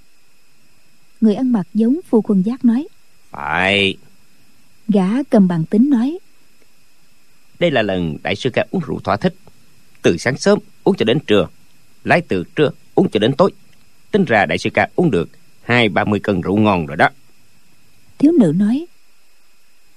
Người 1.22 1.36
ăn 1.36 1.52
mặc 1.52 1.68
giống 1.74 2.00
phu 2.10 2.22
quân 2.22 2.42
giác 2.42 2.66
nói. 2.66 2.88
Phải. 3.32 3.98
Gã 4.88 5.24
cầm 5.30 5.48
bằng 5.48 5.66
tính 5.66 5.90
nói 5.90 6.18
đây 7.60 7.72
là 7.72 7.82
lần 7.82 8.18
đại 8.24 8.36
sư 8.36 8.50
ca 8.54 8.66
uống 8.72 8.82
rượu 8.88 9.00
thỏa 9.00 9.18
thích. 9.18 9.36
Từ 10.02 10.18
sáng 10.18 10.38
sớm 10.38 10.60
uống 10.84 10.96
cho 10.96 11.06
đến 11.06 11.20
trưa 11.20 11.48
lái 12.04 12.22
từ 12.22 12.44
trưa 12.56 12.70
uống 12.96 13.10
cho 13.10 13.20
đến 13.20 13.34
tối. 13.38 13.52
Tính 14.12 14.26
ra 14.26 14.46
đại 14.46 14.58
sư 14.58 14.70
ca 14.74 14.88
uống 14.96 15.12
được 15.12 15.30
hai 15.62 15.90
ba 15.90 16.04
mươi 16.04 16.20
cân 16.20 16.42
rượu 16.42 16.58
ngon 16.58 16.86
rồi 16.86 16.98
đó. 16.98 17.10
Thiếu 18.18 18.32
nữ 18.40 18.54
nói 18.56 18.86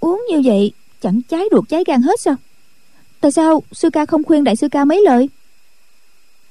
uống 0.01 0.25
như 0.31 0.43
vậy 0.45 0.73
chẳng 1.01 1.21
cháy 1.29 1.43
ruột 1.51 1.69
cháy 1.69 1.85
gan 1.87 2.03
hết 2.03 2.21
sao? 2.21 2.35
Tại 3.21 3.33
sao 3.33 3.63
sư 3.73 3.91
ca 3.91 4.07
không 4.07 4.25
khuyên 4.25 4.45
đại 4.45 4.57
sư 4.57 4.69
ca 4.69 4.85
mấy 4.85 5.03
lời? 5.05 5.29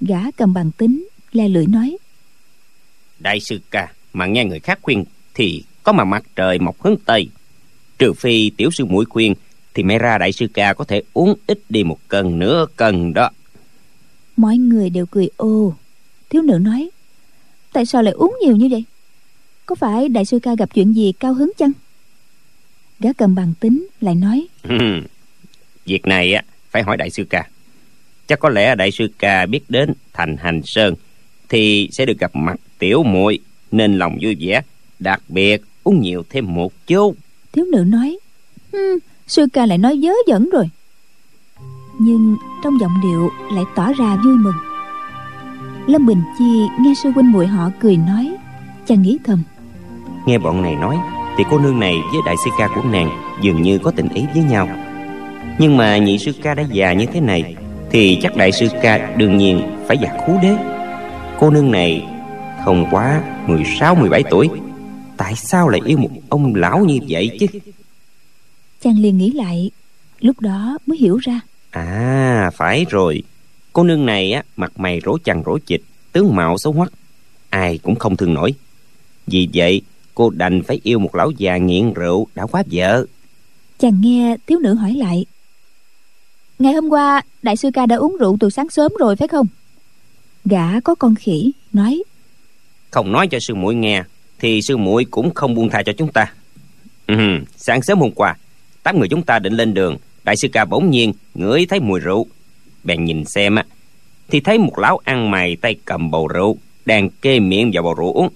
Gã 0.01 0.31
cầm 0.31 0.53
bằng 0.53 0.71
tính 0.71 1.08
le 1.31 1.47
lưỡi 1.47 1.67
nói 1.67 1.97
đại 3.19 3.39
sư 3.39 3.60
ca 3.71 3.93
mà 4.13 4.25
nghe 4.25 4.45
người 4.45 4.60
khác 4.60 4.79
khuyên 4.81 5.03
thì 5.34 5.63
có 5.84 5.91
mà 5.91 6.03
mặt 6.03 6.23
trời 6.36 6.60
mọc 6.60 6.81
hướng 6.81 6.95
tây. 7.05 7.29
Trừ 7.99 8.13
phi 8.13 8.49
tiểu 8.49 8.71
sư 8.71 8.86
mũi 8.86 9.05
khuyên 9.05 9.34
thì 9.73 9.84
mẹ 9.84 9.99
ra 9.99 10.17
đại 10.17 10.31
sư 10.31 10.47
ca 10.53 10.73
có 10.73 10.86
thể 10.86 11.01
uống 11.13 11.36
ít 11.47 11.60
đi 11.69 11.84
một 11.84 11.97
cân 12.08 12.39
nửa 12.39 12.65
cân 12.75 13.13
đó. 13.13 13.29
Mọi 14.38 14.58
người 14.58 14.89
đều 14.89 15.05
cười 15.05 15.29
ô 15.38 15.73
thiếu 16.29 16.41
nữ 16.41 16.57
nói 16.57 16.89
tại 17.73 17.85
sao 17.85 18.03
lại 18.03 18.13
uống 18.13 18.38
nhiều 18.41 18.55
như 18.55 18.67
vậy? 18.71 18.83
Có 19.65 19.75
phải 19.75 20.09
đại 20.09 20.25
sư 20.25 20.39
ca 20.39 20.55
gặp 20.55 20.69
chuyện 20.73 20.93
gì 20.93 21.13
cao 21.19 21.33
hứng 21.33 21.51
chăng? 21.57 21.71
Gã 22.99 23.13
cầm 23.13 23.35
bằng 23.35 23.53
tính 23.59 23.88
lại 24.01 24.15
nói 24.15 24.47
việc 25.85 26.05
này 26.05 26.33
á 26.33 26.43
phải 26.69 26.83
hỏi 26.83 26.97
đại 26.97 27.09
sư 27.09 27.25
ca. 27.29 27.47
Chắc 28.27 28.39
có 28.39 28.49
lẽ 28.49 28.75
đại 28.75 28.91
sư 28.91 29.07
ca 29.19 29.45
biết 29.45 29.61
đến 29.69 29.93
thành 30.13 30.38
hành 30.38 30.61
sơn 30.63 30.95
thì 31.49 31.89
sẽ 31.91 32.05
được 32.05 32.19
gặp 32.19 32.35
mặt 32.35 32.55
tiểu 32.79 33.03
muội 33.03 33.39
nên 33.71 33.97
lòng 33.97 34.17
vui 34.21 34.35
vẻ 34.39 34.61
đặc 34.99 35.21
biệt 35.27 35.61
uống 35.83 36.01
nhiều 36.01 36.23
thêm 36.29 36.53
một 36.53 36.73
chút. 36.88 37.15
Thiếu 37.51 37.65
nữ 37.65 37.83
nói 37.88 38.17
hmm, 38.71 38.97
sư 39.27 39.47
ca 39.53 39.65
lại 39.65 39.77
nói 39.77 39.99
dớ 40.03 40.11
dẫn 40.27 40.49
rồi. 40.49 40.69
Nhưng 41.99 42.38
trong 42.63 42.79
giọng 42.79 42.93
điệu 43.03 43.29
lại 43.53 43.63
tỏ 43.75 43.93
ra 43.93 44.15
vui 44.25 44.35
mừng 44.35 44.74
lâm 45.87 46.05
bình 46.05 46.21
chi 46.37 46.67
nghe 46.79 46.93
sư 47.03 47.11
huynh 47.15 47.31
muội 47.31 47.47
họ 47.47 47.69
cười 47.79 47.97
nói 47.97 48.35
chàng 48.87 49.01
nghĩ 49.01 49.17
thầm. 49.23 49.43
Nghe 50.25 50.37
bọn 50.37 50.61
này 50.61 50.75
nói 50.75 50.97
thì 51.37 51.43
cô 51.49 51.59
nương 51.59 51.79
này 51.79 51.95
với 52.11 52.21
đại 52.25 52.35
sư 52.45 52.51
ca 52.57 52.67
của 52.75 52.83
nàng 52.91 53.09
dường 53.41 53.61
như 53.61 53.77
có 53.77 53.91
tình 53.91 54.09
ý 54.09 54.23
với 54.33 54.43
nhau. 54.43 54.67
Nhưng 55.59 55.77
mà 55.77 55.97
nhị 55.97 56.17
sư 56.17 56.31
ca 56.43 56.53
đã 56.53 56.63
già 56.71 56.93
như 56.93 57.05
thế 57.05 57.21
này 57.21 57.55
thì 57.91 58.19
chắc 58.21 58.35
đại 58.35 58.51
sư 58.51 58.67
ca 58.81 59.15
đương 59.17 59.37
nhiên 59.37 59.61
phải 59.87 59.97
già 59.97 60.09
khú 60.17 60.39
đế. 60.41 60.55
Cô 61.39 61.49
nương 61.49 61.71
này 61.71 62.07
không 62.65 62.87
quá 62.91 63.21
16 63.47 63.95
17 63.95 64.23
tuổi. 64.29 64.49
Tại 65.17 65.35
sao 65.35 65.69
lại 65.69 65.81
yêu 65.85 65.97
một 65.97 66.09
ông 66.29 66.55
lão 66.55 66.79
như 66.79 66.99
vậy 67.09 67.37
chứ? 67.39 67.45
Chàng 68.81 68.99
liền 68.99 69.17
nghĩ 69.17 69.31
lại 69.31 69.71
lúc 70.19 70.39
đó 70.39 70.77
mới 70.85 70.97
hiểu 70.97 71.17
ra. 71.17 71.39
À 71.71 72.51
phải 72.53 72.85
rồi 72.89 73.23
cô 73.75 73.83
nương 73.83 74.05
này 74.05 74.31
á 74.31 74.43
mặt 74.55 74.79
mày 74.79 75.01
rỗ 75.05 75.17
chằng 75.23 75.43
rỗ 75.45 75.57
chịch 75.65 75.81
tướng 76.11 76.35
mạo 76.35 76.57
xấu 76.57 76.73
hoắc 76.73 76.91
ai 77.49 77.77
cũng 77.77 77.95
không 77.95 78.17
thương 78.17 78.33
nổi. 78.33 78.53
Vì 79.27 79.49
vậy 79.53 79.81
cô 80.13 80.29
đành 80.29 80.63
phải 80.63 80.79
yêu 80.83 80.99
một 80.99 81.15
lão 81.15 81.31
già 81.31 81.57
nghiện 81.57 81.93
rượu 81.93 82.27
đã 82.35 82.45
quá 82.45 82.63
vợ. 82.71 83.05
Chàng 83.79 84.01
nghe 84.01 84.38
thiếu 84.47 84.59
nữ 84.59 84.73
hỏi 84.73 84.93
lại 84.93 85.25
ngày 86.59 86.73
hôm 86.73 86.89
qua 86.89 87.21
đại 87.41 87.57
sư 87.57 87.69
ca 87.73 87.85
đã 87.85 87.95
uống 87.95 88.17
rượu 88.19 88.38
từ 88.39 88.49
sáng 88.49 88.69
sớm 88.69 88.91
rồi 88.99 89.15
phải 89.15 89.27
không? 89.27 89.47
Gã 90.45 90.79
có 90.79 90.95
con 90.95 91.15
khỉ 91.15 91.51
nói 91.73 92.03
không 92.91 93.11
nói 93.11 93.27
cho 93.27 93.39
sư 93.39 93.55
muội 93.55 93.75
nghe 93.75 94.03
thì 94.39 94.61
sư 94.61 94.78
muội 94.78 95.05
cũng 95.05 95.34
không 95.34 95.53
buông 95.55 95.69
tha 95.69 95.84
cho 95.84 95.93
chúng 95.97 96.11
ta. 96.11 96.34
Ừ, 97.07 97.15
sáng 97.57 97.82
sớm 97.82 97.99
hôm 97.99 98.11
qua 98.11 98.36
tám 98.84 98.99
người 98.99 99.07
chúng 99.07 99.23
ta 99.23 99.39
định 99.39 99.53
lên 99.53 99.73
đường 99.73 99.97
đại 100.23 100.36
sư 100.38 100.47
ca 100.53 100.65
bỗng 100.65 100.89
nhiên 100.89 101.13
ngửi 101.34 101.65
thấy 101.65 101.80
mùi 101.80 101.99
rượu 101.99 102.28
bèn 102.86 103.05
nhìn 103.05 103.25
xem 103.25 103.55
á, 103.55 103.65
thì 104.27 104.39
thấy 104.39 104.57
một 104.57 104.79
lão 104.79 104.97
ăn 105.03 105.31
mày 105.31 105.55
tay 105.55 105.75
cầm 105.86 106.11
bầu 106.11 106.27
rượu 106.27 106.57
đang 106.86 107.09
kê 107.09 107.39
miệng 107.39 107.71
vào 107.73 107.83
bầu 107.83 107.93
rượu 107.93 108.13
uống. 108.13 108.29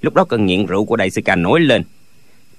Lúc 0.00 0.14
đó 0.14 0.24
cơn 0.24 0.46
nghiện 0.46 0.66
rượu 0.66 0.84
của 0.84 0.96
đại 0.96 1.10
sư 1.10 1.20
ca 1.24 1.36
nổi 1.36 1.60
lên. 1.60 1.82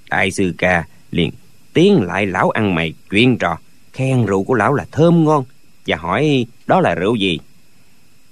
Đại 0.10 0.32
sư 0.32 0.54
ca 0.58 0.88
liền 1.12 1.32
tiến 1.74 2.02
lại 2.02 2.26
lão 2.26 2.50
ăn 2.50 2.76
mày 2.76 2.94
chuyện 3.10 3.38
trò, 3.38 3.58
khen 3.94 4.26
rượu 4.26 4.44
của 4.44 4.54
lão 4.54 4.74
là 4.74 4.86
thơm 4.92 5.26
ngon 5.26 5.44
và 5.88 5.98
hỏi 5.98 6.46
đó 6.68 6.82
là 6.82 6.96
rượu 6.96 7.16
gì. 7.16 7.40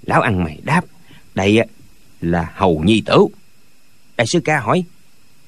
Lão 0.01 0.21
ăn 0.21 0.43
mày 0.43 0.59
đáp, 0.63 0.85
đây 1.35 1.59
là 2.21 2.51
hầu 2.55 2.83
nhi 2.83 3.01
tử. 3.05 3.27
Đại 4.17 4.27
sư 4.27 4.39
ca 4.45 4.59
hỏi, 4.59 4.83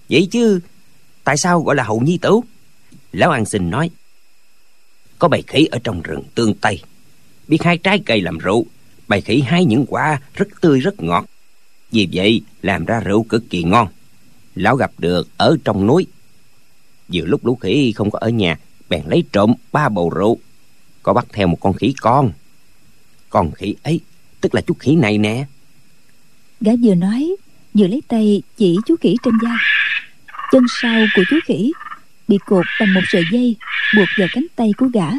vậy 0.10 0.28
chứ 0.32 0.60
tại 1.24 1.38
sao 1.38 1.62
gọi 1.62 1.76
là 1.76 1.84
hầu 1.84 2.00
nhi 2.00 2.18
tử? 2.22 2.40
Lão 3.12 3.32
ăn 3.32 3.46
xin 3.46 3.70
nói, 3.70 3.90
có 5.20 5.28
bầy 5.28 5.44
khỉ 5.48 5.66
ở 5.72 5.80
trong 5.84 6.02
rừng 6.02 6.24
tương 6.36 6.54
tây 6.54 6.82
biết 7.48 7.64
hái 7.64 7.78
trái 7.78 8.00
cây 8.06 8.22
làm 8.22 8.38
rượu 8.38 8.66
bày 9.08 9.22
khỉ 9.22 9.42
hái 9.42 9.66
những 9.66 9.86
quả 9.88 10.20
rất 10.34 10.48
tươi 10.62 10.80
rất 10.80 11.04
ngọt. 11.04 11.26
Vì 11.92 12.08
vậy 12.14 12.42
làm 12.62 12.86
ra 12.86 13.00
rượu 13.00 13.24
cực 13.24 13.50
kỳ 13.50 13.64
ngon. 13.64 13.88
Lão 14.56 14.76
gặp 14.76 14.92
được 14.98 15.28
ở 15.38 15.58
trong 15.64 15.88
núi. 15.88 16.08
Vừa 17.14 17.26
lúc 17.26 17.46
lũ 17.46 17.56
khỉ 17.56 17.92
không 17.92 18.12
có 18.12 18.20
ở 18.20 18.30
nhà 18.30 18.60
bèn 18.90 19.02
lấy 19.08 19.24
trộm 19.32 19.54
ba 19.72 19.90
bầu 19.90 20.10
rượu. 20.10 20.38
Có 21.04 21.14
bắt 21.14 21.26
theo 21.34 21.48
một 21.48 21.58
con 21.60 21.74
khỉ 21.74 21.94
con. 22.02 22.32
Con 23.30 23.52
khỉ 23.52 23.76
ấy 23.84 24.00
tức 24.42 24.56
là 24.56 24.62
chú 24.62 24.74
khỉ 24.74 24.96
này 24.96 25.18
nè. 25.18 25.46
Gã 26.62 26.72
vừa 26.84 26.96
nói 26.96 27.36
vừa 27.74 27.88
lấy 27.88 28.02
tay 28.08 28.42
chỉ 28.58 28.78
chú 28.86 28.96
khỉ 29.02 29.16
trên 29.24 29.34
da, 29.44 29.58
chân 30.52 30.64
sau 30.82 31.06
của 31.16 31.24
chú 31.30 31.38
khỉ 31.46 31.72
bị 32.28 32.38
cột 32.46 32.66
bằng 32.80 32.94
một 32.94 33.02
sợi 33.08 33.24
dây 33.32 33.56
buộc 33.96 34.08
vào 34.18 34.28
cánh 34.34 34.46
tay 34.56 34.72
của 34.78 34.86
gã 34.94 35.10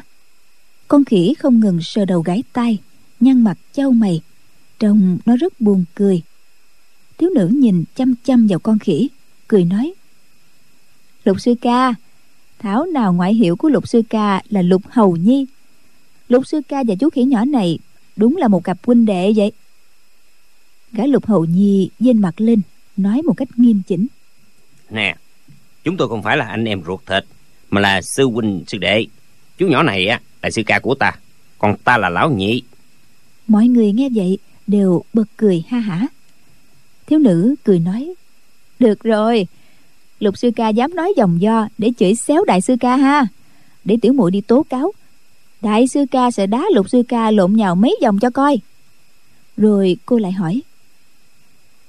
con 0.88 1.04
khỉ 1.04 1.34
không 1.38 1.60
ngừng 1.60 1.82
sờ 1.82 2.04
đầu 2.04 2.20
gái 2.20 2.42
tay 2.52 2.78
nhăn 3.20 3.44
mặt 3.44 3.58
châu 3.72 3.90
mày, 3.90 4.20
trông 4.78 5.18
nó 5.26 5.36
rất 5.36 5.60
buồn 5.60 5.84
cười. 5.94 6.22
Thiếu 7.18 7.30
nữ 7.34 7.48
nhìn 7.48 7.84
chăm 7.94 8.14
chăm 8.24 8.46
vào 8.46 8.58
con 8.58 8.78
khỉ, 8.78 9.08
cười 9.48 9.64
nói, 9.64 9.94
lục 11.24 11.40
sư 11.40 11.54
ca, 11.60 11.94
thảo 12.58 12.86
nào 12.86 13.12
ngoại 13.12 13.34
hiệu 13.34 13.56
của 13.56 13.68
lục 13.68 13.88
sư 13.88 14.02
ca 14.08 14.42
là 14.48 14.62
lục 14.62 14.82
hầu 14.88 15.16
nhi? 15.16 15.46
Lục 16.28 16.46
sư 16.46 16.60
ca 16.68 16.82
và 16.86 16.94
chú 16.94 17.10
khỉ 17.10 17.24
nhỏ 17.24 17.44
này 17.44 17.78
đúng 18.16 18.36
là 18.36 18.48
một 18.48 18.64
cặp 18.64 18.78
huynh 18.86 19.06
đệ 19.06 19.32
vậy. 19.36 19.52
Gã 20.92 21.06
lục 21.06 21.26
hầu 21.26 21.44
nhi 21.44 21.90
dên 22.00 22.20
mặt 22.20 22.40
lên, 22.40 22.60
nói 22.96 23.22
một 23.22 23.34
cách 23.36 23.48
nghiêm 23.58 23.82
chỉnh, 23.86 24.06
nè, 24.90 25.16
chúng 25.84 25.96
tôi 25.96 26.08
không 26.08 26.22
phải 26.22 26.36
là 26.36 26.46
anh 26.46 26.64
em 26.64 26.82
ruột 26.86 27.00
thịt, 27.06 27.24
mà 27.70 27.80
là 27.80 28.00
sư 28.02 28.24
huynh 28.24 28.64
sư 28.66 28.78
đệ 28.78 29.06
chú 29.58 29.66
nhỏ 29.66 29.82
này 29.82 30.06
á 30.06 30.20
là 30.42 30.50
sư 30.50 30.62
ca 30.66 30.78
của 30.78 30.94
ta. 30.94 31.12
Còn 31.58 31.76
ta 31.84 31.98
là 31.98 32.08
lão 32.08 32.30
nhị. 32.30 32.62
Mọi 33.48 33.68
người 33.68 33.92
nghe 33.92 34.08
vậy 34.14 34.38
đều 34.66 35.02
bật 35.12 35.24
cười 35.36 35.64
ha 35.68 35.78
hả. 35.78 36.06
Thiếu 37.06 37.18
nữ 37.18 37.54
cười 37.64 37.78
nói 37.78 38.14
được 38.78 39.02
rồi 39.02 39.46
lục 40.20 40.38
sư 40.38 40.50
ca 40.56 40.68
dám 40.68 40.94
nói 40.94 41.12
dòng 41.16 41.40
do 41.40 41.68
để 41.78 41.90
chửi 41.98 42.14
xéo 42.14 42.44
đại 42.44 42.60
sư 42.60 42.76
ca 42.80 42.96
ha. 42.96 43.26
Để 43.84 43.96
tiểu 44.02 44.12
muội 44.12 44.30
đi 44.30 44.40
tố 44.40 44.62
cáo 44.70 44.92
đại 45.62 45.88
sư 45.88 46.04
ca 46.10 46.30
sẽ 46.30 46.46
đá 46.46 46.64
lục 46.74 46.90
sư 46.90 47.02
ca 47.08 47.30
lộn 47.30 47.52
nhào 47.52 47.74
mấy 47.74 47.96
vòng 48.02 48.18
cho 48.18 48.30
coi. 48.30 48.58
Rồi 49.56 49.96
cô 50.06 50.18
lại 50.18 50.32
hỏi 50.32 50.62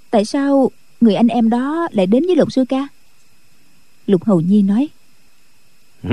tại 0.09 0.25
sao 0.25 0.71
người 1.01 1.15
anh 1.15 1.27
em 1.27 1.49
đó 1.49 1.87
lại 1.91 2.07
đến 2.07 2.23
với 2.25 2.35
lục 2.35 2.51
sư 2.51 2.65
ca? 2.69 2.87
Lục 4.07 4.23
hầu 4.23 4.41
nhi 4.41 4.61
nói 4.61 4.87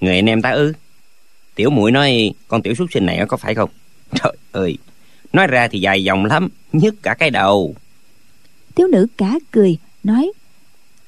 người 0.00 0.14
anh 0.14 0.26
em 0.26 0.42
ta 0.42 0.50
ư? 0.50 0.72
Tiểu 1.54 1.70
muội 1.70 1.90
nói 1.90 2.32
con 2.48 2.62
tiểu 2.62 2.74
xuất 2.74 2.92
sinh 2.92 3.06
này 3.06 3.24
có 3.28 3.36
phải 3.36 3.54
không? 3.54 3.70
Trời 4.22 4.36
ơi 4.52 4.78
nói 5.32 5.46
ra 5.46 5.68
thì 5.68 5.80
dài 5.80 6.04
dòng 6.04 6.24
lắm 6.24 6.48
nhức 6.72 7.02
cả 7.02 7.14
cái 7.14 7.30
đầu. 7.30 7.74
Thiếu 8.76 8.86
nữ 8.86 9.06
cả 9.16 9.38
cười 9.50 9.78
nói 10.04 10.32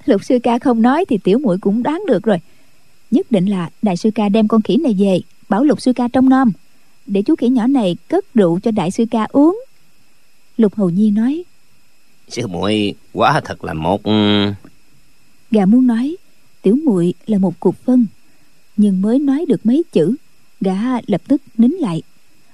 lục 0.05 0.25
sư 0.25 0.39
ca 0.43 0.59
không 0.59 0.83
nói 0.83 1.05
thì 1.09 1.19
tiểu 1.19 1.39
muội 1.39 1.59
cũng 1.59 1.83
đoán 1.83 2.03
được 2.07 2.23
rồi. 2.23 2.39
Nhất 3.11 3.31
định 3.31 3.47
là 3.47 3.71
đại 3.83 3.97
sư 3.97 4.11
ca 4.15 4.29
đem 4.29 4.49
con 4.49 4.63
khỉ 4.63 4.77
này 4.77 4.97
về 4.99 5.21
bảo 5.49 5.65
lục 5.65 5.81
sư 5.81 5.93
ca 5.93 6.09
trông 6.13 6.29
nom. 6.29 6.53
Để 7.07 7.23
chú 7.23 7.37
khỉ 7.37 7.49
nhỏ 7.49 7.67
này 7.67 7.97
cất 8.09 8.35
rượu 8.35 8.61
cho 8.61 8.71
đại 8.71 8.91
sư 8.91 9.05
ca 9.11 9.27
uống. 9.31 9.61
Lục 10.57 10.75
hầu 10.75 10.91
nhi 10.91 11.11
nói 11.11 11.45
sư 12.31 12.47
muội 12.47 12.95
quá 13.13 13.41
thật 13.45 13.65
là 13.65 13.75
một 13.75 14.01
gà 15.51 15.67
muốn 15.67 15.87
nói 15.87 16.17
tiểu 16.63 16.77
muội 16.85 17.15
là 17.27 17.39
một 17.39 17.61
cục 17.61 17.77
phân 17.85 18.07
nhưng 18.81 19.03
mới 19.03 19.19
nói 19.19 19.45
được 19.49 19.67
mấy 19.67 19.83
chữ 19.93 20.17
gã 20.61 20.77
lập 21.07 21.21
tức 21.29 21.43
nín 21.59 21.71
lại 21.71 22.03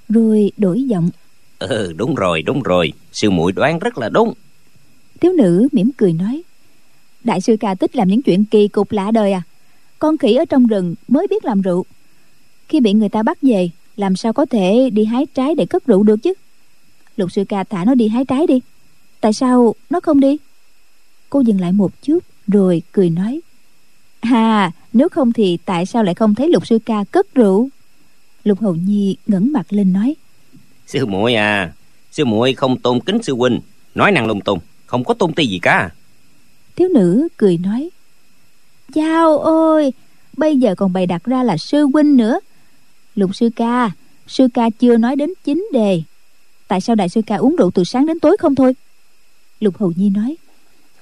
rồi 0.08 0.52
đổi 0.56 0.82
giọng. 0.82 1.10
Ừ 1.58 1.92
đúng 1.96 2.14
rồi 2.14 2.42
đúng 2.42 2.62
rồi 2.62 2.92
sư 3.12 3.30
muội 3.30 3.52
đoán 3.52 3.78
rất 3.78 3.98
là 3.98 4.08
đúng. 4.08 4.34
Thiếu 5.20 5.32
nữ 5.32 5.68
mỉm 5.72 5.90
cười 5.96 6.12
nói 6.12 6.42
đại 7.24 7.40
sư 7.40 7.56
ca 7.60 7.74
tích 7.74 7.96
làm 7.96 8.08
những 8.08 8.22
chuyện 8.22 8.44
kỳ 8.44 8.68
cục 8.68 8.92
lạ 8.92 9.10
đời 9.10 9.32
à. 9.32 9.42
Con 9.98 10.18
khỉ 10.18 10.34
ở 10.34 10.44
trong 10.44 10.66
rừng 10.66 10.94
mới 11.08 11.26
biết 11.30 11.44
làm 11.44 11.62
rượu. 11.62 11.84
Khi 12.68 12.80
bị 12.80 12.92
người 12.92 13.08
ta 13.08 13.22
bắt 13.22 13.38
về 13.42 13.70
làm 13.96 14.16
sao 14.16 14.32
có 14.32 14.46
thể 14.46 14.90
đi 14.90 15.04
hái 15.04 15.26
trái 15.34 15.54
để 15.54 15.66
cất 15.66 15.86
rượu 15.86 16.02
được 16.02 16.16
chứ? 16.22 16.32
Lục 17.16 17.32
sư 17.32 17.44
ca 17.48 17.64
thả 17.64 17.84
nó 17.84 17.94
đi 17.94 18.08
hái 18.08 18.24
trái 18.24 18.46
đi. 18.46 18.60
Tại 19.20 19.32
sao 19.32 19.74
nó 19.90 20.00
không 20.00 20.20
đi? 20.20 20.36
Cô 21.30 21.40
dừng 21.40 21.60
lại 21.60 21.72
một 21.72 22.02
chút 22.02 22.18
rồi 22.46 22.82
cười 22.92 23.10
nói 23.10 23.40
à 24.20 24.72
nếu 24.96 25.08
không 25.08 25.32
thì 25.32 25.58
tại 25.64 25.86
sao 25.86 26.02
lại 26.02 26.14
không 26.14 26.34
thấy 26.34 26.48
lục 26.48 26.66
sư 26.66 26.78
ca 26.86 27.04
cất 27.10 27.34
rượu? 27.34 27.68
Lục 28.44 28.60
hầu 28.60 28.74
nhi 28.74 29.16
ngẩng 29.26 29.52
mặt 29.52 29.66
lên 29.70 29.92
nói. 29.92 30.14
Sư 30.86 31.06
muội 31.06 31.34
à 31.34 31.72
sư 32.12 32.24
muội 32.24 32.54
không 32.54 32.78
tôn 32.78 33.00
kính 33.00 33.22
sư 33.22 33.34
huynh 33.34 33.60
nói 33.94 34.12
năng 34.12 34.26
lung 34.26 34.40
tung 34.40 34.58
không 34.86 35.04
có 35.04 35.14
tôn 35.14 35.32
ti 35.32 35.46
gì 35.46 35.58
cả. 35.58 35.90
Thiếu 36.76 36.88
nữ 36.88 37.28
cười 37.36 37.58
nói. 37.58 37.90
Chao 38.94 39.38
ôi 39.38 39.92
bây 40.36 40.56
giờ 40.56 40.74
còn 40.74 40.92
bày 40.92 41.06
đặt 41.06 41.24
ra 41.24 41.42
là 41.42 41.56
sư 41.56 41.86
huynh 41.92 42.16
nữa. 42.16 42.40
Lục 43.14 43.36
sư 43.36 43.50
ca 43.56 43.90
sư 44.26 44.48
ca 44.54 44.70
chưa 44.70 44.96
nói 44.96 45.16
đến 45.16 45.30
chính 45.44 45.68
đề. 45.72 46.02
Tại 46.68 46.80
sao 46.80 46.96
đại 46.96 47.08
sư 47.08 47.20
ca 47.26 47.36
uống 47.36 47.56
rượu 47.56 47.70
từ 47.70 47.84
sáng 47.84 48.06
đến 48.06 48.20
tối 48.20 48.36
không 48.40 48.54
thôi? 48.54 48.74
Lục 49.60 49.78
hầu 49.78 49.92
nhi 49.96 50.10
nói. 50.10 50.36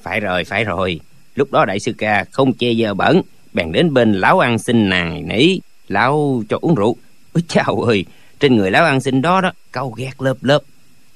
Phải 0.02 0.20
rồi 0.20 0.44
phải 0.44 0.64
rồi. 0.64 1.00
Lúc 1.34 1.52
đó 1.52 1.64
đại 1.64 1.80
sư 1.80 1.92
ca 1.98 2.24
không 2.30 2.52
chê 2.52 2.74
dơ 2.74 2.94
bẩn 2.94 3.22
bèn 3.54 3.72
đến 3.72 3.94
bên 3.94 4.12
lão 4.12 4.38
ăn 4.38 4.58
xin 4.58 4.88
nàng 4.88 5.28
nỉ 5.28 5.58
lão 5.88 6.42
cho 6.48 6.58
uống 6.60 6.74
rượu. 6.74 6.96
Ôi 7.32 7.42
chào 7.48 7.80
ơi 7.80 8.04
trên 8.40 8.56
người 8.56 8.70
lão 8.70 8.84
ăn 8.84 9.00
xin 9.00 9.22
đó 9.22 9.40
đó 9.40 9.52
câu 9.72 9.90
ghét 9.90 10.22
lớp 10.22 10.36
lớp. 10.40 10.62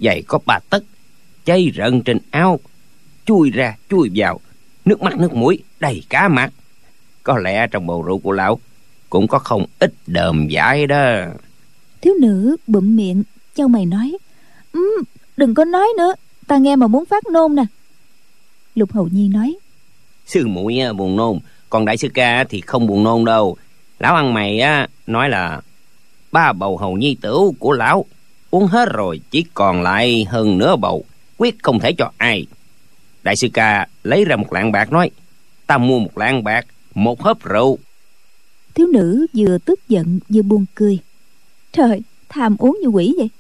Giày 0.01 0.22
có 0.22 0.39
ba 0.47 0.59
tấc 0.70 0.84
cháy 1.45 1.72
rận 1.76 2.03
trên 2.03 2.18
áo. 2.30 2.61
Chui 3.24 3.51
ra 3.51 3.76
chui 3.91 4.11
vào. 4.14 4.41
Nước 4.84 5.03
mắt 5.03 5.18
nước 5.18 5.34
mũi 5.34 5.62
đầy 5.80 6.03
cá 6.09 6.28
mặt. 6.28 6.53
Có 7.22 7.39
lẽ 7.39 7.66
trong 7.66 7.86
bầu 7.86 8.03
rượu 8.03 8.18
của 8.18 8.32
lão 8.32 8.61
cũng 9.11 9.28
có 9.28 9.39
không 9.39 9.66
ít 9.78 9.93
đờm 10.07 10.49
giải 10.49 10.86
đó. 10.86 11.24
Thiếu 12.01 12.14
nữ 12.20 12.57
bụm 12.66 12.97
miệng 12.97 13.22
châu 13.55 13.68
mày 13.68 13.86
nói. 13.86 14.16
Um, 14.72 15.03
đừng 15.36 15.55
có 15.55 15.64
nói 15.64 15.89
nữa 15.99 16.14
ta 16.47 16.59
nghe 16.59 16.76
mà 16.76 16.86
muốn 16.86 17.05
phát 17.05 17.26
nôn 17.32 17.55
nè. 17.55 17.64
Lục 18.74 18.93
hầu 18.93 19.09
nhi 19.12 19.28
nói. 19.28 19.57
Sư 20.26 20.47
muội 20.47 20.78
buồn 20.97 21.16
nôn 21.16 21.39
còn 21.71 21.85
đại 21.85 21.97
sư 21.97 22.09
ca 22.14 22.45
thì 22.45 22.61
không 22.61 22.87
buồn 22.87 23.05
nôn 23.05 23.25
đâu. 23.25 23.57
Lão 23.99 24.14
ăn 24.14 24.35
mày 24.35 24.61
á 24.61 24.89
nói 25.07 25.29
là 25.29 25.61
ba 26.33 26.53
bầu 26.53 26.77
hầu 26.77 26.97
nhi 26.97 27.16
tửu 27.21 27.55
của 27.59 27.73
lão 27.73 28.05
uống 28.51 28.66
hết 28.66 28.89
rồi 28.93 29.21
chỉ 29.31 29.45
còn 29.55 29.83
lại 29.83 30.27
hơn 30.29 30.59
nửa 30.59 30.77
bầu 30.77 31.05
quyết 31.37 31.62
không 31.62 31.81
thể 31.81 31.93
cho 31.93 32.11
ai. 32.16 32.47
Đại 33.23 33.37
sư 33.37 33.49
ca 33.53 33.87
lấy 34.03 34.25
ra 34.25 34.37
một 34.37 34.53
lạng 34.53 34.73
bạc 34.73 34.93
nói 34.93 35.11
ta 35.66 35.79
mua 35.79 35.99
một 35.99 36.19
lạng 36.19 36.45
bạc 36.45 36.66
một 36.95 37.23
hớp 37.23 37.45
rượu. 37.45 37.79
Thiếu 38.75 38.87
nữ 38.87 39.27
vừa 39.35 39.59
tức 39.59 39.89
giận 39.89 40.21
vừa 40.29 40.43
buồn 40.43 40.64
cười. 40.75 40.99
Trời 41.73 42.03
tham 42.29 42.57
uống 42.59 42.79
như 42.83 42.89
quỷ 42.89 43.14
vậy. 43.19 43.31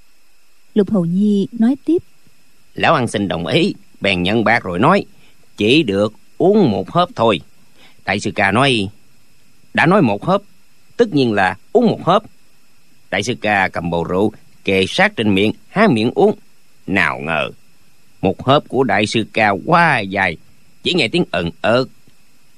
Lục 0.74 0.90
hầu 0.90 1.04
nhi 1.04 1.48
nói 1.52 1.76
tiếp 1.84 2.02
lão 2.78 2.94
ăn 2.94 3.08
xin 3.08 3.28
đồng 3.28 3.46
ý 3.46 3.74
bèn 4.00 4.22
nhận 4.22 4.44
bạc 4.44 4.64
rồi 4.64 4.78
nói 4.78 5.04
chỉ 5.56 5.82
được 5.82 6.12
uống 6.38 6.70
một 6.70 6.90
hớp 6.90 7.08
thôi 7.16 7.40
đại 8.08 8.20
sư 8.20 8.30
ca 8.34 8.50
nói, 8.50 8.88
đã 9.74 9.86
nói 9.86 10.02
một 10.02 10.24
hớp, 10.24 10.42
tất 10.96 11.14
nhiên 11.14 11.32
là 11.32 11.56
uống 11.72 11.86
một 11.86 12.04
hớp. 12.04 12.22
Đại 13.10 13.22
sư 13.22 13.34
ca 13.40 13.68
cầm 13.68 13.90
bầu 13.90 14.04
rượu, 14.04 14.32
kề 14.64 14.86
sát 14.88 15.16
trên 15.16 15.34
miệng, 15.34 15.52
há 15.68 15.88
miệng 15.90 16.10
uống. 16.14 16.38
Nào 16.86 17.18
ngờ, 17.18 17.50
một 18.20 18.44
hớp 18.44 18.68
của 18.68 18.84
đại 18.84 19.06
sư 19.06 19.26
ca 19.32 19.50
quá 19.66 20.00
dài, 20.00 20.36
chỉ 20.82 20.94
nghe 20.94 21.08
tiếng 21.08 21.24
ẩn 21.30 21.50
ợt. 21.60 21.88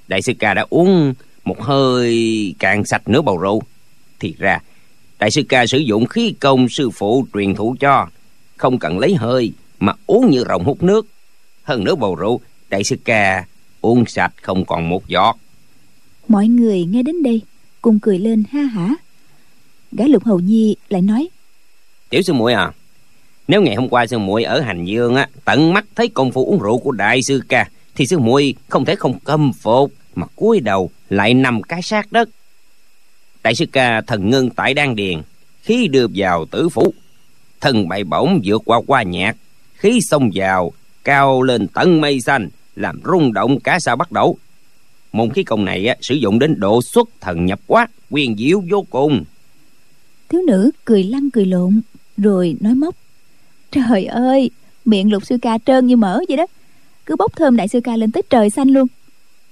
Đại 0.07 0.21
sư 0.21 0.33
ca 0.39 0.53
đã 0.53 0.65
uống 0.69 1.13
một 1.43 1.61
hơi 1.61 2.55
cạn 2.59 2.85
sạch 2.85 3.01
nửa 3.05 3.21
bầu 3.21 3.37
rượu. 3.37 3.61
Thì 4.19 4.35
ra, 4.37 4.59
đại 5.19 5.31
sư 5.31 5.41
ca 5.49 5.65
sử 5.65 5.77
dụng 5.77 6.05
khí 6.05 6.35
công 6.39 6.69
sư 6.69 6.89
phụ 6.89 7.27
truyền 7.33 7.55
thụ 7.55 7.75
cho. 7.79 8.07
Không 8.57 8.79
cần 8.79 8.99
lấy 8.99 9.15
hơi 9.15 9.51
mà 9.79 9.93
uống 10.07 10.29
như 10.29 10.43
rồng 10.49 10.63
hút 10.63 10.83
nước. 10.83 11.07
Hơn 11.63 11.83
nửa 11.83 11.95
bầu 11.95 12.15
rượu, 12.15 12.41
đại 12.69 12.83
sư 12.83 12.95
ca 13.05 13.45
uống 13.81 14.05
sạch 14.05 14.33
không 14.41 14.65
còn 14.65 14.89
một 14.89 15.07
giọt. 15.07 15.37
Mọi 16.27 16.47
người 16.47 16.85
nghe 16.85 17.03
đến 17.03 17.23
đây 17.23 17.41
cùng 17.81 17.99
cười 17.99 18.19
lên 18.19 18.43
ha 18.51 18.61
hả. 18.61 18.95
Gã 19.91 20.05
lục 20.07 20.23
hầu 20.23 20.39
nhi 20.39 20.75
lại 20.89 21.01
nói 21.01 21.29
tiểu 22.11 22.21
sư 22.21 22.33
muội 22.33 22.53
à 22.53 22.71
nếu 23.47 23.61
ngày 23.61 23.75
hôm 23.75 23.89
qua 23.89 24.07
sư 24.07 24.17
muội 24.17 24.43
ở 24.43 24.61
hành 24.61 24.85
dương 24.85 25.15
á 25.15 25.29
tận 25.45 25.73
mắt 25.73 25.85
thấy 25.95 26.07
công 26.07 26.31
phu 26.31 26.45
uống 26.45 26.59
rượu 26.59 26.77
của 26.77 26.91
đại 26.91 27.21
sư 27.21 27.41
ca 27.47 27.69
thì 27.95 28.07
sư 28.07 28.19
muội 28.19 28.55
không 28.69 28.85
thể 28.85 28.95
không 28.95 29.19
căm 29.19 29.51
phục 29.53 29.93
mà 30.15 30.27
cúi 30.35 30.59
đầu 30.59 30.89
lại 31.09 31.33
nằm 31.33 31.61
cái 31.61 31.81
sát 31.81 32.11
đất. 32.11 32.29
Đại 33.43 33.55
sư 33.55 33.65
ca 33.71 34.01
thần 34.01 34.29
ngân 34.29 34.49
tại 34.49 34.73
đan 34.73 34.95
điền 34.95 35.21
khí 35.61 35.87
đưa 35.87 36.05
vào 36.15 36.45
tử 36.45 36.69
phủ. 36.69 36.93
Thần 37.61 37.87
bậy 37.87 38.03
bổng 38.03 38.41
vượt 38.43 38.61
qua 38.65 38.81
qua 38.87 39.03
nhạc 39.03 39.37
khí 39.75 39.99
xông 40.01 40.29
vào 40.33 40.71
cao 41.03 41.41
lên 41.41 41.67
tận 41.67 42.01
mây 42.01 42.21
xanh 42.21 42.49
làm 42.75 42.99
rung 43.05 43.33
động 43.33 43.59
cả 43.59 43.79
sao 43.79 43.95
bắt 43.95 44.11
đầu. 44.11 44.37
Môn 45.11 45.29
khí 45.33 45.43
công 45.43 45.65
này 45.65 45.87
á, 45.87 45.95
sử 46.01 46.15
dụng 46.15 46.39
đến 46.39 46.59
độ 46.59 46.81
xuất 46.81 47.09
thần 47.21 47.45
nhập 47.45 47.59
quát 47.67 47.87
quyền 48.09 48.37
diệu 48.37 48.63
vô 48.69 48.85
cùng. 48.89 49.23
Thiếu 50.29 50.41
nữ 50.47 50.71
cười 50.85 51.03
lăn 51.03 51.29
cười 51.33 51.45
lộn 51.45 51.81
rồi 52.17 52.55
nói 52.59 52.75
móc. 52.75 52.95
Trời 53.71 54.05
ơi 54.05 54.49
miệng 54.85 55.11
lục 55.11 55.25
sư 55.25 55.37
ca 55.41 55.57
trơn 55.65 55.87
như 55.87 55.95
mỡ 55.95 56.19
vậy 56.27 56.37
đó. 56.37 56.45
Cứ 57.05 57.15
bốc 57.15 57.35
thơm 57.35 57.57
đại 57.57 57.67
sư 57.67 57.81
ca 57.83 57.95
lên 57.95 58.11
tới 58.11 58.23
trời 58.29 58.49
xanh 58.49 58.67
luôn. 58.67 58.87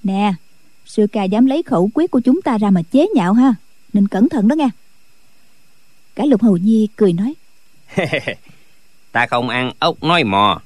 Nè 0.04 0.34
sư 0.86 1.08
ca 1.12 1.24
dám 1.24 1.46
lấy 1.46 1.64
khẩu 1.64 1.90
quyết 1.94 2.12
của 2.12 2.20
chúng 2.20 2.42
ta 2.42 2.58
ra 2.58 2.70
mà 2.70 2.82
chế 2.92 3.08
nhạo 3.16 3.34
ha. 3.34 3.56
Nên 3.94 4.08
cẩn 4.08 4.30
thận 4.30 4.48
đó 4.48 4.56
nghe. 4.56 4.70
Cả 6.16 6.26
lục 6.26 6.42
hầu 6.42 6.58
nhi 6.58 6.88
cười 6.96 7.14
nói. 7.14 7.34
Ta 9.12 9.26
không 9.26 9.50
ăn 9.50 9.72
ốc 9.80 10.04
nói 10.04 10.24
mò. 10.24 10.62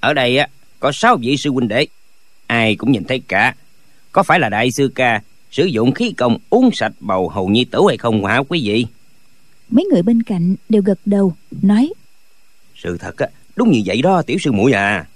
Ở 0.00 0.14
đây 0.14 0.38
á 0.38 0.48
có 0.82 0.92
sáu 0.92 1.16
vị 1.16 1.36
sư 1.36 1.50
huynh 1.50 1.68
đệ. 1.68 1.86
Ai 2.46 2.76
cũng 2.76 2.92
nhìn 2.92 3.04
thấy 3.04 3.22
cả. 3.28 3.54
Có 4.12 4.22
phải 4.22 4.40
là 4.40 4.48
đại 4.48 4.70
sư 4.70 4.90
ca 4.94 5.22
sử 5.50 5.64
dụng 5.64 5.92
khí 5.92 6.12
công 6.16 6.38
uống 6.50 6.70
sạch 6.72 6.92
bầu 7.00 7.28
hầu 7.28 7.48
nhi 7.48 7.64
tử 7.64 7.80
hay 7.88 7.96
không 7.96 8.24
hả 8.24 8.42
quý 8.48 8.60
vị? 8.64 8.86
Mấy 9.70 9.84
người 9.84 10.02
bên 10.02 10.22
cạnh 10.22 10.54
đều 10.68 10.82
gật 10.82 10.98
đầu 11.04 11.34
nói 11.62 11.92
sự 12.76 12.98
thật 12.98 13.16
á 13.16 13.26
đúng 13.56 13.70
như 13.70 13.82
vậy 13.86 14.02
đó 14.02 14.22
tiểu 14.22 14.38
sư 14.40 14.52
muội 14.52 14.72
à. 14.72 15.06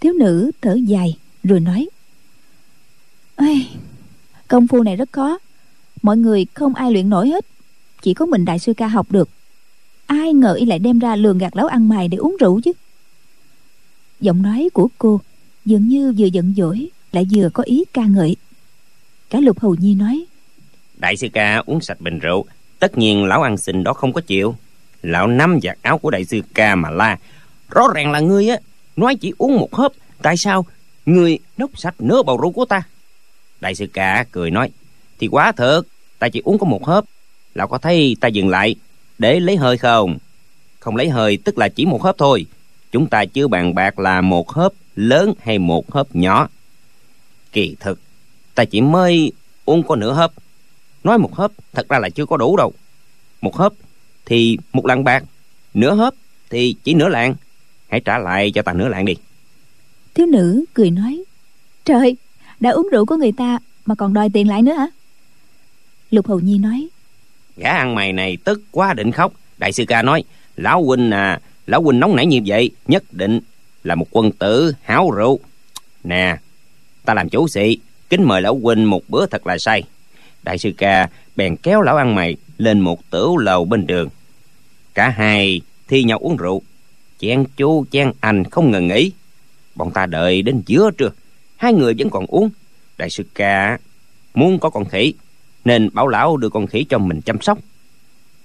Thiếu 0.00 0.12
nữ 0.12 0.50
thở 0.62 0.76
dài 0.86 1.16
rồi 1.42 1.60
nói 1.60 1.88
Ây, 3.36 3.68
công 4.48 4.68
phu 4.68 4.82
này 4.82 4.96
rất 4.96 5.12
khó. 5.12 5.38
Mọi 6.02 6.16
người 6.16 6.46
không 6.54 6.74
ai 6.74 6.92
luyện 6.92 7.10
nổi 7.10 7.28
hết 7.28 7.46
chỉ 8.02 8.14
có 8.14 8.26
mình 8.26 8.44
đại 8.44 8.58
sư 8.58 8.74
ca 8.76 8.86
học 8.88 9.12
được. 9.12 9.28
Ai 10.06 10.32
ngờ 10.32 10.54
y 10.54 10.66
lại 10.66 10.78
đem 10.78 10.98
ra 10.98 11.16
lường 11.16 11.38
gạt 11.38 11.56
lão 11.56 11.66
ăn 11.66 11.88
mày 11.88 12.08
để 12.08 12.16
uống 12.16 12.36
rượu 12.40 12.60
chứ 12.60 12.72
giọng 14.24 14.42
nói 14.42 14.68
của 14.72 14.88
cô 14.98 15.20
dường 15.64 15.88
như 15.88 16.14
vừa 16.18 16.26
giận 16.26 16.54
dỗi 16.56 16.88
lại 17.12 17.26
vừa 17.34 17.48
có 17.54 17.62
ý 17.62 17.84
ca 17.92 18.02
ngợi. 18.04 18.36
Cả 19.30 19.40
lục 19.40 19.60
hầu 19.60 19.74
nhi 19.74 19.94
nói, 19.94 20.24
đại 20.96 21.16
sư 21.16 21.28
ca 21.32 21.62
uống 21.66 21.80
sạch 21.80 22.00
bình 22.00 22.18
rượu, 22.18 22.44
tất 22.78 22.98
nhiên 22.98 23.24
lão 23.24 23.42
ăn 23.42 23.56
xin 23.56 23.84
đó 23.84 23.92
không 23.92 24.12
có 24.12 24.20
chịu. 24.20 24.56
Lão 25.02 25.26
nắm 25.26 25.58
giặt 25.62 25.78
áo 25.82 25.98
của 25.98 26.10
đại 26.10 26.24
sư 26.24 26.40
ca 26.54 26.74
mà 26.74 26.90
la, 26.90 27.18
rõ 27.70 27.82
ràng 27.94 28.12
là 28.12 28.20
ngươi 28.20 28.48
á, 28.48 28.58
nói 28.96 29.16
chỉ 29.16 29.32
uống 29.38 29.56
một 29.56 29.74
hớp, 29.74 29.92
tại 30.22 30.36
sao 30.36 30.66
ngươi 31.06 31.38
nốc 31.56 31.70
sạch 31.78 31.94
nửa 31.98 32.22
bầu 32.22 32.36
rượu 32.36 32.52
của 32.52 32.64
ta? 32.64 32.82
Đại 33.60 33.74
sư 33.74 33.86
ca 33.92 34.24
cười 34.32 34.50
nói, 34.50 34.70
thì 35.18 35.28
quá 35.28 35.52
thật, 35.52 35.82
ta 36.18 36.28
chỉ 36.28 36.42
uống 36.44 36.58
có 36.58 36.66
một 36.66 36.86
hớp. 36.86 37.04
Lão 37.54 37.68
có 37.68 37.78
thấy 37.78 38.16
ta 38.20 38.28
dừng 38.28 38.48
lại, 38.48 38.74
để 39.18 39.40
lấy 39.40 39.56
hơi 39.56 39.78
không? 39.78 40.18
Không 40.80 40.96
lấy 40.96 41.08
hơi, 41.08 41.38
tức 41.44 41.58
là 41.58 41.68
chỉ 41.68 41.86
một 41.86 42.02
hớp 42.02 42.18
thôi 42.18 42.46
chúng 42.94 43.06
ta 43.06 43.24
chưa 43.24 43.48
bàn 43.48 43.74
bạc 43.74 43.98
là 43.98 44.20
một 44.20 44.50
hớp 44.50 44.72
lớn 44.96 45.32
hay 45.40 45.58
một 45.58 45.92
hớp 45.92 46.16
nhỏ? 46.16 46.48
Kỳ 47.52 47.76
thực 47.80 48.00
ta 48.54 48.64
chỉ 48.64 48.80
mới 48.80 49.32
uống 49.64 49.82
có 49.82 49.96
nửa 49.96 50.12
hớp. 50.12 50.32
Nói 51.04 51.18
một 51.18 51.34
hớp 51.34 51.52
thật 51.72 51.88
ra 51.88 51.98
là 51.98 52.08
chưa 52.08 52.26
có 52.26 52.36
đủ 52.36 52.56
đâu. 52.56 52.72
Một 53.40 53.56
hớp 53.56 53.72
thì 54.26 54.58
một 54.72 54.86
lạng 54.86 55.04
bạc 55.04 55.24
nửa 55.74 55.94
hớp 55.94 56.14
thì 56.50 56.76
chỉ 56.84 56.94
nửa 56.94 57.08
lạng. 57.08 57.34
Hãy 57.88 58.00
trả 58.00 58.18
lại 58.18 58.50
cho 58.50 58.62
ta 58.62 58.72
nửa 58.72 58.88
lạng 58.88 59.04
đi. 59.04 59.14
Thiếu 60.14 60.26
nữ 60.26 60.64
cười 60.74 60.90
nói 60.90 61.24
trời 61.84 62.16
đã 62.60 62.70
uống 62.70 62.88
rượu 62.92 63.04
của 63.04 63.16
người 63.16 63.32
ta 63.32 63.58
mà 63.86 63.94
còn 63.94 64.14
đòi 64.14 64.28
tiền 64.32 64.48
lại 64.48 64.62
nữa 64.62 64.72
hả? 64.72 64.86
Lục 66.10 66.28
hầu 66.28 66.40
nhi 66.40 66.58
nói 66.58 66.88
gã 67.56 67.70
ăn 67.70 67.94
mày 67.94 68.12
này 68.12 68.38
tức 68.44 68.62
quá 68.70 68.94
định 68.94 69.12
khóc. 69.12 69.32
Đại 69.58 69.72
sư 69.72 69.84
ca 69.88 70.02
nói 70.02 70.24
lão 70.56 70.84
huynh 70.84 71.10
à 71.10 71.40
lão 71.66 71.82
huynh 71.82 72.00
nóng 72.00 72.16
nảy 72.16 72.26
như 72.26 72.40
vậy, 72.46 72.70
nhất 72.86 73.04
định 73.12 73.40
là 73.84 73.94
một 73.94 74.06
quân 74.10 74.32
tử 74.32 74.74
háo 74.82 75.10
rượu. 75.10 75.40
Nè, 76.04 76.36
ta 77.04 77.14
làm 77.14 77.28
chủ 77.28 77.48
sĩ, 77.48 77.78
kính 78.10 78.24
mời 78.24 78.42
lão 78.42 78.58
huynh 78.62 78.90
một 78.90 79.02
bữa 79.08 79.26
thật 79.26 79.46
là 79.46 79.58
say. 79.58 79.82
Đại 80.42 80.58
sư 80.58 80.72
ca 80.76 81.08
bèn 81.36 81.56
kéo 81.56 81.82
lão 81.82 81.96
ăn 81.96 82.14
mày 82.14 82.36
lên 82.58 82.80
một 82.80 83.10
tửu 83.10 83.36
lầu 83.36 83.64
bên 83.64 83.86
đường. 83.86 84.08
Cả 84.94 85.08
hai 85.08 85.60
thi 85.88 86.04
nhau 86.04 86.18
uống 86.18 86.36
rượu. 86.36 86.62
Chen 87.18 87.44
chu 87.56 87.84
chen 87.90 88.12
anh 88.20 88.44
không 88.44 88.70
ngừng 88.70 88.88
nghỉ. 88.88 89.12
Bọn 89.74 89.90
ta 89.90 90.06
đợi 90.06 90.42
đến 90.42 90.62
giữa 90.66 90.90
trưa, 90.98 91.10
hai 91.56 91.72
người 91.72 91.94
vẫn 91.98 92.10
còn 92.10 92.26
uống. 92.26 92.50
Đại 92.98 93.10
sư 93.10 93.24
ca 93.34 93.78
muốn 94.34 94.58
có 94.58 94.70
con 94.70 94.84
khỉ, 94.84 95.14
nên 95.64 95.88
bảo 95.92 96.08
lão 96.08 96.36
đưa 96.36 96.48
con 96.48 96.66
khỉ 96.66 96.84
cho 96.88 96.98
mình 96.98 97.20
chăm 97.20 97.40
sóc. 97.40 97.58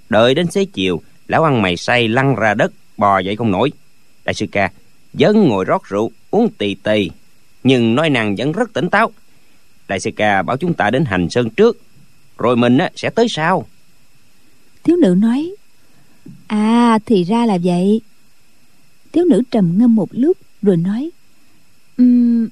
Đợi 0.10 0.36
đến 0.36 0.52
xế 0.52 0.66
chiều, 0.66 1.02
lão 1.28 1.44
ăn 1.44 1.62
mày 1.62 1.78
say 1.78 2.08
lăn 2.08 2.36
ra 2.36 2.54
đất 2.54 2.72
bò 3.00 3.20
dậy 3.20 3.36
không 3.36 3.52
nổi. 3.52 3.72
Đại 4.26 4.34
sư 4.34 4.46
ca 4.52 4.72
vẫn 5.14 5.48
ngồi 5.48 5.66
rót 5.66 5.84
rượu 5.84 6.12
uống 6.32 6.50
tì 6.58 6.76
tì 6.76 7.12
nhưng 7.64 7.96
nói 7.96 8.10
năng 8.10 8.36
vẫn 8.36 8.52
rất 8.52 8.74
tỉnh 8.74 8.90
táo. 8.90 9.12
Đại 9.88 10.00
sư 10.00 10.12
ca 10.16 10.42
bảo 10.42 10.58
chúng 10.58 10.74
ta 10.74 10.90
đến 10.90 11.06
hành 11.06 11.30
sơn 11.30 11.50
trước 11.50 11.82
rồi 12.38 12.58
mình 12.58 12.78
á, 12.78 12.92
sẽ 12.96 13.10
tới 13.10 13.28
sau. 13.30 13.68
Thiếu 14.84 14.96
nữ 14.96 15.16
nói 15.18 15.52
à 16.48 17.00
thì 17.06 17.24
ra 17.24 17.46
là 17.46 17.58
vậy. 17.64 18.02
Thiếu 19.12 19.26
nữ 19.26 19.42
trầm 19.52 19.78
ngâm 19.78 19.96
một 19.96 20.10
lúc 20.12 20.38
rồi 20.62 20.78
nói 20.78 21.10
um, 21.98 22.48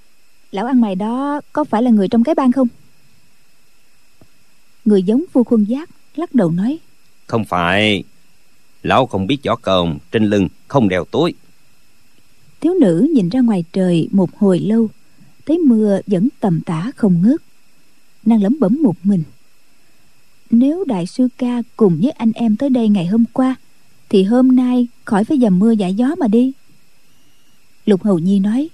lão 0.51 0.65
ăn 0.65 0.81
mày 0.81 0.95
đó 0.95 1.41
có 1.53 1.63
phải 1.63 1.83
là 1.83 1.91
người 1.91 2.07
trong 2.07 2.23
cái 2.23 2.35
bang 2.35 2.51
không? 2.51 2.67
Người 4.85 5.03
giống 5.03 5.23
vua 5.33 5.43
khuôn 5.43 5.63
giác 5.63 5.89
lắc 6.15 6.35
đầu 6.35 6.51
nói 6.51 6.79
không 7.27 7.45
phải 7.45 8.03
lão 8.83 9.05
không 9.05 9.27
biết 9.27 9.37
võ 9.45 9.55
cờm 9.55 9.97
trên 10.11 10.25
lưng 10.25 10.47
không 10.67 10.89
đeo 10.89 11.05
túi. 11.05 11.33
Thiếu 12.61 12.73
nữ 12.81 13.11
nhìn 13.13 13.29
ra 13.29 13.39
ngoài 13.39 13.63
trời 13.73 14.07
một 14.11 14.37
hồi 14.37 14.59
lâu 14.59 14.89
thấy 15.45 15.57
mưa 15.57 15.99
vẫn 16.07 16.27
tầm 16.39 16.61
tã 16.61 16.91
không 16.95 17.21
ngớt. 17.21 17.41
Nàng 18.25 18.43
lẩm 18.43 18.57
bẩm 18.59 18.79
một 18.83 18.95
mình. 19.03 19.23
Nếu 20.51 20.83
đại 20.87 21.05
sư 21.05 21.27
ca 21.37 21.61
cùng 21.77 21.99
với 22.01 22.11
anh 22.11 22.31
em 22.31 22.55
tới 22.55 22.69
đây 22.69 22.87
ngày 22.87 23.05
hôm 23.05 23.23
qua 23.33 23.55
thì 24.09 24.23
hôm 24.23 24.55
nay 24.55 24.87
khỏi 25.05 25.23
phải 25.23 25.37
dầm 25.37 25.59
mưa 25.59 25.71
giải 25.71 25.93
gió 25.93 26.15
mà 26.19 26.27
đi. 26.27 26.51
Lục 27.85 28.03
hầu 28.03 28.19
nhi 28.19 28.39
nói 28.39 28.69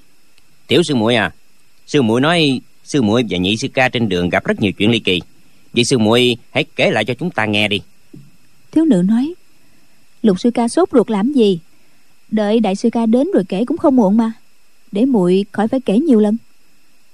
tiểu 0.67 0.83
sư 0.83 0.95
muội 0.95 1.15
à 1.15 1.31
sư 1.87 2.01
muội 2.01 2.21
nói 2.21 2.61
sư 2.83 3.01
muội 3.01 3.23
và 3.29 3.37
nhị 3.37 3.57
sư 3.57 3.67
ca 3.73 3.89
trên 3.89 4.09
đường 4.09 4.29
gặp 4.29 4.45
rất 4.45 4.61
nhiều 4.61 4.71
chuyện 4.71 4.91
ly 4.91 4.99
kỳ. 4.99 5.21
Vậy 5.73 5.85
sư 5.85 5.97
muội 5.97 6.37
hãy 6.51 6.65
kể 6.75 6.91
lại 6.91 7.05
cho 7.05 7.13
chúng 7.13 7.31
ta 7.31 7.45
nghe 7.45 7.67
đi. 7.67 7.81
Thiếu 8.71 8.85
nữ 8.85 9.01
nói 9.01 9.33
lục 10.23 10.39
sư 10.39 10.51
ca 10.51 10.67
sốt 10.67 10.89
ruột 10.91 11.09
làm 11.09 11.33
gì? 11.33 11.59
Đợi 12.31 12.59
đại 12.59 12.75
sư 12.75 12.89
ca 12.89 13.05
đến 13.05 13.27
rồi 13.33 13.43
kể 13.49 13.65
cũng 13.65 13.77
không 13.77 13.95
muộn 13.95 14.17
mà. 14.17 14.31
Để 14.91 15.05
muội 15.05 15.45
khỏi 15.51 15.67
phải 15.67 15.79
kể 15.79 15.99
nhiều 15.99 16.19
lần. 16.19 16.37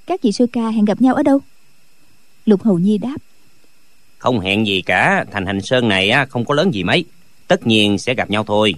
Các 0.05 0.22
vị 0.22 0.32
sư 0.32 0.47
ca 0.51 0.70
hẹn 0.70 0.86
gặp 0.86 1.01
nhau 1.01 1.16
ở 1.16 1.24
đâu? 1.24 1.39
Lục 2.45 2.64
hầu 2.64 2.80
nhi 2.80 2.97
đáp. 2.97 3.18
Không 4.18 4.39
hẹn 4.39 4.68
gì 4.68 4.82
cả 4.82 5.26
thành 5.32 5.45
hành 5.45 5.62
sơn 5.62 5.88
này 5.88 6.10
á 6.10 6.26
không 6.26 6.45
có 6.45 6.53
lớn 6.53 6.74
gì 6.74 6.84
mấy. 6.84 7.05
Tất 7.47 7.68
nhiên 7.68 7.97
sẽ 7.97 8.14
gặp 8.14 8.30
nhau 8.30 8.43
thôi. 8.43 8.76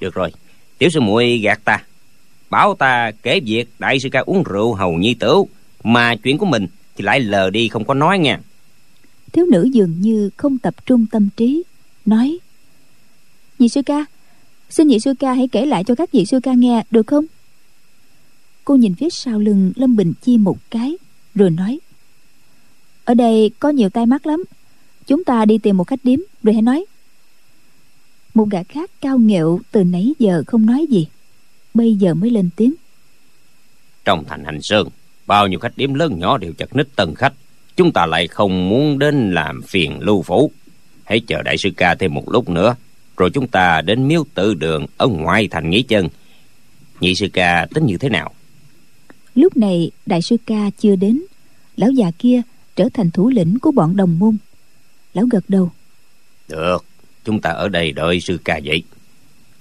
Được 0.00 0.14
rồi 0.14 0.32
tiểu 0.78 0.90
sư 0.90 1.00
muội 1.00 1.38
gạt 1.38 1.60
ta. 1.64 1.84
Bảo 2.50 2.74
ta 2.74 3.10
kể 3.22 3.40
việc 3.40 3.68
đại 3.78 4.00
sư 4.00 4.08
ca 4.12 4.20
uống 4.20 4.42
rượu 4.42 4.74
hầu 4.74 4.92
nhi 4.92 5.14
tửu 5.14 5.48
mà 5.84 6.16
chuyện 6.16 6.38
của 6.38 6.46
mình 6.46 6.66
thì 6.96 7.04
lại 7.04 7.20
lờ 7.20 7.50
đi 7.50 7.68
không 7.68 7.84
có 7.84 7.94
nói 7.94 8.18
nha. 8.18 8.40
Thiếu 9.32 9.46
nữ 9.52 9.68
dường 9.72 10.00
như 10.00 10.30
không 10.36 10.58
tập 10.58 10.74
trung 10.86 11.06
tâm 11.10 11.28
trí 11.36 11.62
nói 12.06 12.38
nhị 13.60 13.68
sư 13.68 13.82
ca. 13.82 14.04
Xin 14.70 14.88
nhị 14.88 15.00
sư 15.00 15.14
ca 15.18 15.32
hãy 15.32 15.48
kể 15.48 15.66
lại 15.66 15.84
cho 15.84 15.94
các 15.94 16.12
vị 16.12 16.26
sư 16.26 16.40
ca 16.42 16.52
nghe, 16.52 16.82
được 16.90 17.06
không? 17.06 17.24
Cô 18.64 18.76
nhìn 18.76 18.94
phía 18.94 19.10
sau 19.10 19.38
lưng 19.38 19.72
lâm 19.76 19.96
bình 19.96 20.12
chi 20.22 20.38
một 20.38 20.58
cái, 20.70 20.96
rồi 21.34 21.50
nói, 21.50 21.78
ở 23.04 23.14
đây 23.14 23.50
có 23.58 23.68
nhiều 23.68 23.88
tai 23.88 24.06
mắt 24.06 24.26
lắm, 24.26 24.44
chúng 25.06 25.24
ta 25.24 25.44
đi 25.44 25.58
tìm 25.58 25.76
một 25.76 25.84
khách 25.84 26.00
điếm 26.02 26.18
rồi 26.42 26.52
hãy 26.52 26.62
nói. 26.62 26.84
Một 28.34 28.48
gã 28.50 28.62
khác 28.62 28.90
cao 29.00 29.18
nghệu 29.18 29.60
từ 29.70 29.84
nãy 29.84 30.12
giờ 30.18 30.42
không 30.46 30.66
nói 30.66 30.86
gì, 30.90 31.06
bây 31.74 31.94
giờ 31.94 32.14
mới 32.14 32.30
lên 32.30 32.50
tiếng. 32.56 32.74
Trong 34.04 34.24
thành 34.28 34.44
hành 34.44 34.62
sơn, 34.62 34.88
bao 35.26 35.46
nhiêu 35.48 35.58
khách 35.58 35.76
điếm 35.76 35.94
lớn 35.94 36.18
nhỏ 36.18 36.38
đều 36.38 36.52
chật 36.52 36.76
ních 36.76 36.96
tân 36.96 37.14
khách. 37.14 37.32
Chúng 37.76 37.92
ta 37.92 38.06
lại 38.06 38.26
không 38.26 38.68
muốn 38.68 38.98
đến 38.98 39.34
làm 39.34 39.62
phiền 39.62 40.00
lưu 40.00 40.22
phủ. 40.22 40.50
Hãy 41.04 41.20
chờ 41.20 41.42
đại 41.42 41.58
sư 41.58 41.70
ca 41.76 41.94
thêm 41.94 42.14
một 42.14 42.30
lúc 42.30 42.48
nữa 42.48 42.74
rồi 43.16 43.30
chúng 43.30 43.48
ta 43.48 43.80
đến 43.80 44.08
miếu 44.08 44.24
tự 44.34 44.54
đường 44.54 44.86
ở 44.96 45.06
ngoài 45.06 45.48
thành 45.50 45.70
nghỉ 45.70 45.82
chân. 45.82 46.08
Nhị 47.00 47.14
sư 47.14 47.28
ca 47.32 47.66
tính 47.74 47.86
như 47.86 47.96
thế 47.96 48.08
nào? 48.08 48.34
Lúc 49.34 49.56
này 49.56 49.90
đại 50.06 50.22
sư 50.22 50.36
ca 50.46 50.70
chưa 50.78 50.96
đến. 50.96 51.22
Lão 51.76 51.90
già 51.90 52.10
kia 52.18 52.42
trở 52.76 52.88
thành 52.94 53.10
thủ 53.10 53.28
lĩnh 53.28 53.58
của 53.62 53.70
bọn 53.70 53.96
đồng 53.96 54.18
môn. 54.18 54.36
Lão 55.14 55.24
gật 55.30 55.44
đầu. 55.48 55.70
Được 56.48 56.84
chúng 57.24 57.40
ta 57.40 57.50
ở 57.50 57.68
đây 57.68 57.92
đợi 57.92 58.20
sư 58.20 58.38
ca 58.44 58.60
vậy 58.64 58.82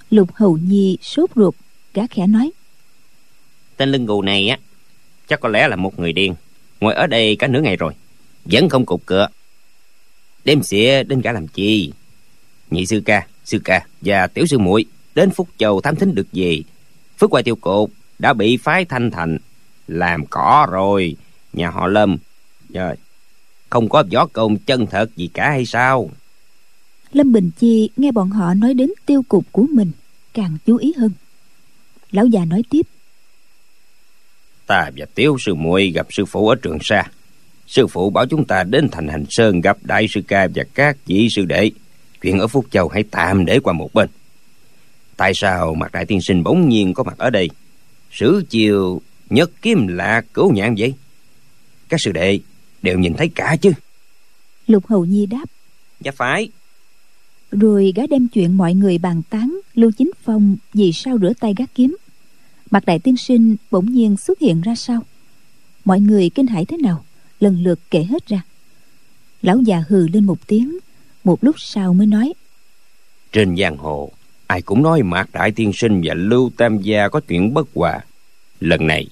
lục 0.09 0.29
hầu 0.33 0.57
nhi 0.57 0.97
sốt 1.01 1.29
ruột 1.35 1.55
gã 1.93 2.07
khẽ 2.07 2.27
nói. 2.27 2.51
Tên 3.77 3.91
lưng 3.91 4.05
gù 4.05 4.21
này 4.21 4.49
á 4.49 4.57
chắc 5.27 5.39
có 5.39 5.49
lẽ 5.49 5.67
là 5.67 5.75
một 5.75 5.99
người 5.99 6.13
điên. 6.13 6.35
Ngồi 6.79 6.93
ở 6.93 7.07
đây 7.07 7.35
cả 7.35 7.47
nửa 7.47 7.61
ngày 7.61 7.75
rồi 7.75 7.93
vẫn 8.45 8.69
không 8.69 8.85
cục 8.85 9.05
cửa. 9.05 9.27
Đêm 10.45 10.63
xịa 10.63 11.03
đến 11.03 11.21
cả 11.21 11.31
làm 11.31 11.47
chi? 11.47 11.91
Nhị 12.71 12.85
sư 12.85 13.01
ca 13.05 13.27
sư 13.49 13.59
ca 13.63 13.85
và 14.01 14.27
tiểu 14.27 14.45
sư 14.45 14.59
muội 14.59 14.85
đến 15.15 15.31
phúc 15.31 15.47
châu 15.57 15.81
thám 15.81 15.95
thính 15.95 16.15
được 16.15 16.33
gì 16.33 16.63
phước 17.19 17.33
quay 17.33 17.43
tiêu 17.43 17.55
cột 17.55 17.89
đã 18.19 18.33
bị 18.33 18.57
phái 18.57 18.85
thanh 18.85 19.11
thành 19.11 19.37
làm 19.87 20.25
cỏ 20.25 20.67
rồi. 20.71 21.15
Nhà 21.53 21.69
họ 21.69 21.87
lâm 21.87 22.17
rồi 22.69 22.95
không 23.69 23.89
có 23.89 24.03
võ 24.11 24.25
công 24.25 24.57
chân 24.57 24.85
thật 24.85 25.15
gì 25.15 25.29
cả 25.33 25.49
hay 25.49 25.65
sao? 25.65 26.09
Lâm 27.11 27.31
bình 27.31 27.51
chi 27.59 27.89
nghe 27.97 28.11
bọn 28.11 28.29
họ 28.29 28.53
nói 28.53 28.73
đến 28.73 28.89
tiêu 29.05 29.21
cục 29.29 29.45
của 29.51 29.65
mình 29.73 29.91
càng 30.33 30.57
chú 30.65 30.77
ý 30.77 30.93
hơn. 30.97 31.11
Lão 32.11 32.25
già 32.25 32.45
nói 32.45 32.63
tiếp. 32.69 32.81
Ta 34.67 34.89
và 34.97 35.05
tiểu 35.15 35.37
sư 35.39 35.55
muội 35.55 35.91
gặp 35.95 36.07
sư 36.09 36.25
phụ 36.25 36.47
ở 36.49 36.55
trường 36.55 36.77
sa. 36.81 37.03
Sư 37.67 37.87
phụ 37.87 38.09
bảo 38.09 38.25
chúng 38.25 38.45
ta 38.45 38.63
đến 38.63 38.89
thành 38.91 39.07
hành 39.07 39.25
sơn 39.29 39.61
gặp 39.61 39.77
đại 39.81 40.07
sư 40.09 40.21
ca 40.27 40.47
và 40.55 40.63
các 40.73 40.97
vị 41.05 41.27
sư 41.31 41.45
đệ 41.45 41.71
chuyện 42.21 42.39
ở 42.39 42.47
phúc 42.47 42.65
châu 42.71 42.87
hãy 42.87 43.03
tạm 43.11 43.45
để 43.45 43.59
qua 43.59 43.73
một 43.73 43.93
bên. 43.93 44.09
Tại 45.17 45.33
sao 45.35 45.75
mặt 45.75 45.91
đại 45.91 46.05
tiên 46.05 46.21
sinh 46.21 46.43
bỗng 46.43 46.69
nhiên 46.69 46.93
có 46.93 47.03
mặt 47.03 47.17
ở 47.17 47.29
đây? 47.29 47.49
Sử 48.11 48.43
chiều 48.49 49.01
nhất 49.29 49.51
kiếm 49.61 49.87
lạ 49.87 50.21
cửu 50.33 50.51
nhạn 50.51 50.75
vậy? 50.77 50.93
Các 51.89 52.01
sư 52.01 52.11
đệ 52.11 52.39
đều 52.81 52.99
nhìn 52.99 53.13
thấy 53.13 53.29
cả 53.35 53.55
chứ? 53.61 53.71
Lục 54.67 54.87
hầu 54.87 55.05
nhi 55.05 55.25
đáp. 55.25 55.45
Dạ 55.99 56.11
phải. 56.11 56.49
Rồi 57.51 57.93
gã 57.95 58.03
đem 58.09 58.27
chuyện 58.27 58.57
mọi 58.57 58.73
người 58.73 58.97
bàn 58.97 59.21
tán 59.29 59.59
lưu 59.75 59.91
chính 59.97 60.11
phong 60.23 60.57
vì 60.73 60.91
sao 60.93 61.17
rửa 61.21 61.33
tay 61.39 61.53
gác 61.57 61.75
kiếm. 61.75 61.97
Mặt 62.71 62.85
đại 62.85 62.99
tiên 62.99 63.17
sinh 63.17 63.55
bỗng 63.71 63.93
nhiên 63.93 64.17
xuất 64.17 64.39
hiện 64.39 64.61
ra 64.61 64.75
sao 64.75 65.03
mọi 65.89 65.99
người 65.99 66.29
kinh 66.29 66.47
hãi 66.47 66.65
thế 66.65 66.77
nào? 66.77 67.05
Lần 67.39 67.63
lượt 67.63 67.79
kể 67.91 68.03
hết 68.03 68.27
ra. 68.27 68.41
Lão 69.41 69.61
già 69.61 69.83
hừ 69.89 70.07
lên 70.07 70.25
một 70.25 70.47
tiếng 70.47 70.77
một 71.29 71.43
lúc 71.43 71.55
sau 71.59 71.93
mới 71.93 72.07
nói. 72.07 72.33
Trên 73.31 73.57
giang 73.57 73.77
hồ 73.77 74.11
ai 74.47 74.61
cũng 74.61 74.83
nói 74.83 75.03
mạc 75.03 75.29
đại 75.33 75.51
tiên 75.51 75.71
sinh 75.73 76.01
và 76.03 76.13
lưu 76.13 76.51
tam 76.57 76.77
gia 76.77 77.07
có 77.09 77.19
chuyện 77.27 77.53
bất 77.53 77.67
hòa. 77.75 77.99
Lần 78.59 78.87
này 78.87 79.07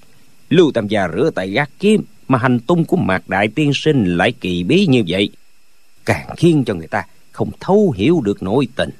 lưu 0.50 0.70
tam 0.74 0.88
gia 0.88 1.08
rửa 1.08 1.30
tay 1.34 1.50
gác 1.50 1.70
kiếm 1.78 2.02
mà 2.28 2.38
hành 2.38 2.58
tung 2.60 2.84
của 2.84 2.96
mạc 2.96 3.28
đại 3.28 3.48
tiên 3.48 3.70
sinh 3.74 4.16
lại 4.16 4.32
kỳ 4.32 4.64
bí 4.64 4.86
như 4.86 5.02
vậy. 5.08 5.30
Càng 6.04 6.26
khiến 6.36 6.64
cho 6.66 6.74
người 6.74 6.86
ta 6.86 7.04
không 7.32 7.50
thấu 7.60 7.94
hiểu 7.96 8.20
được 8.24 8.42
nội 8.42 8.68
tình. 8.76 8.90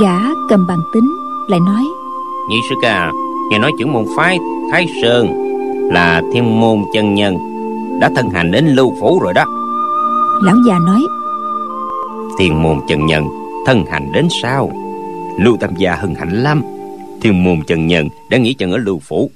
Gã 0.00 0.18
cầm 0.48 0.66
bằng 0.66 0.82
tính 0.94 1.10
lại 1.48 1.60
nói. 1.60 1.84
Nhị 2.50 2.56
sư 2.70 2.74
ca 2.82 3.12
nghe 3.50 3.58
nói 3.58 3.72
trưởng 3.78 3.92
môn 3.92 4.04
phái 4.16 4.38
thái 4.72 4.86
sơn 5.02 5.49
là 5.90 6.22
thiên 6.32 6.60
môn 6.60 6.84
chân 6.94 7.14
nhân 7.14 7.36
đã 8.00 8.10
thân 8.16 8.30
hành 8.30 8.50
đến 8.50 8.66
lưu 8.66 8.96
phủ 9.00 9.20
rồi 9.22 9.34
đó. 9.34 9.44
Lão 10.42 10.56
già 10.66 10.78
nói 10.86 11.00
thiên 12.38 12.62
môn 12.62 12.80
chân 12.88 13.06
nhân 13.06 13.24
thân 13.66 13.84
hành 13.86 14.12
đến 14.12 14.28
sao? 14.42 14.72
Lưu 15.40 15.56
tam 15.60 15.76
gia 15.76 15.94
hân 15.94 16.14
hạnh 16.14 16.42
lắm. 16.42 16.62
Thiên 17.22 17.44
môn 17.44 17.62
chân 17.66 17.86
nhân 17.86 18.08
đã 18.30 18.38
nghỉ 18.38 18.54
chân 18.54 18.72
ở 18.72 18.78
lưu 18.78 18.98
phủ. 18.98 19.30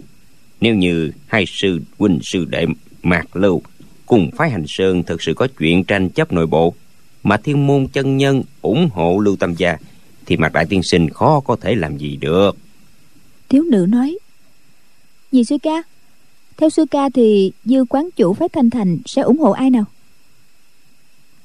Nếu 0.61 0.75
như 0.75 1.13
hai 1.27 1.45
sư 1.47 1.81
huynh 1.99 2.19
sư 2.23 2.45
đệ 2.45 2.67
mạc 3.03 3.37
lưu 3.37 3.63
cùng 4.07 4.31
phái 4.37 4.51
hành 4.51 4.65
sơn 4.69 5.03
thực 5.03 5.23
sự 5.23 5.35
có 5.35 5.49
chuyện 5.59 5.85
tranh 5.85 6.09
chấp 6.09 6.33
nội 6.33 6.47
bộ 6.47 6.75
mà 7.23 7.37
thiên 7.37 7.67
môn 7.67 7.87
chân 7.93 8.17
nhân 8.17 8.43
ủng 8.63 8.89
hộ 8.93 9.19
lưu 9.19 9.37
tam 9.37 9.55
gia 9.55 9.77
thì 10.27 10.37
mạc 10.37 10.53
đại 10.53 10.67
tiên 10.67 10.83
sinh 10.83 11.11
khó 11.11 11.41
có 11.41 11.57
thể 11.61 11.75
làm 11.75 11.99
gì 11.99 12.17
được. 12.17 12.57
thiếu 13.49 13.63
nữ 13.63 13.87
nói 13.89 14.19
dì 15.33 15.45
sư 15.45 15.57
ca 15.63 15.83
theo 16.57 16.71
sư 16.71 16.85
ca 16.91 17.09
thì 17.15 17.53
dư 17.65 17.85
quán 17.85 18.09
chủ 18.17 18.35
phái 18.35 18.49
thanh 18.49 18.71
thành 18.71 18.99
sẽ 19.07 19.23
ủng 19.23 19.39
hộ 19.39 19.51
ai 19.51 19.71
nào? 19.71 19.85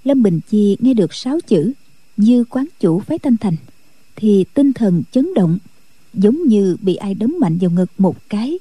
Lâm 0.03 0.23
bình 0.23 0.39
chi 0.49 0.77
nghe 0.79 0.93
được 0.93 1.13
sáu 1.13 1.39
chữ, 1.47 1.73
dư 2.17 2.43
quán 2.49 2.65
chủ 2.79 2.99
phái 2.99 3.19
thanh 3.19 3.37
thành, 3.37 3.55
thì 4.15 4.45
tinh 4.53 4.73
thần 4.73 5.03
chấn 5.11 5.33
động, 5.33 5.57
giống 6.13 6.47
như 6.47 6.77
bị 6.81 6.95
ai 6.95 7.13
đấm 7.13 7.35
mạnh 7.39 7.57
vào 7.61 7.69
ngực 7.69 7.91
một 7.97 8.15
cái. 8.29 8.59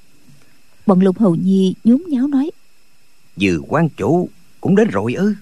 Bọn 0.86 1.01
lục 1.01 1.18
hầu 1.18 1.34
nhi 1.34 1.74
nhún 1.84 2.03
nháo 2.09 2.26
nói, 2.26 2.51
dư 3.36 3.61
quán 3.68 3.88
chủ 3.96 4.28
cũng 4.61 4.76
đến 4.76 4.88
rồi 4.88 5.14
ư? 5.14 5.34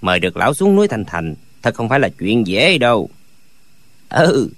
Mời 0.00 0.20
được 0.20 0.36
lão 0.36 0.54
xuống 0.54 0.76
núi 0.76 0.88
thành 0.88 1.04
thành, 1.04 1.34
thật 1.62 1.74
không 1.74 1.88
phải 1.88 2.00
là 2.00 2.08
chuyện 2.08 2.46
dễ 2.46 2.78
đâu. 2.78 3.10
Ừ 4.08 4.50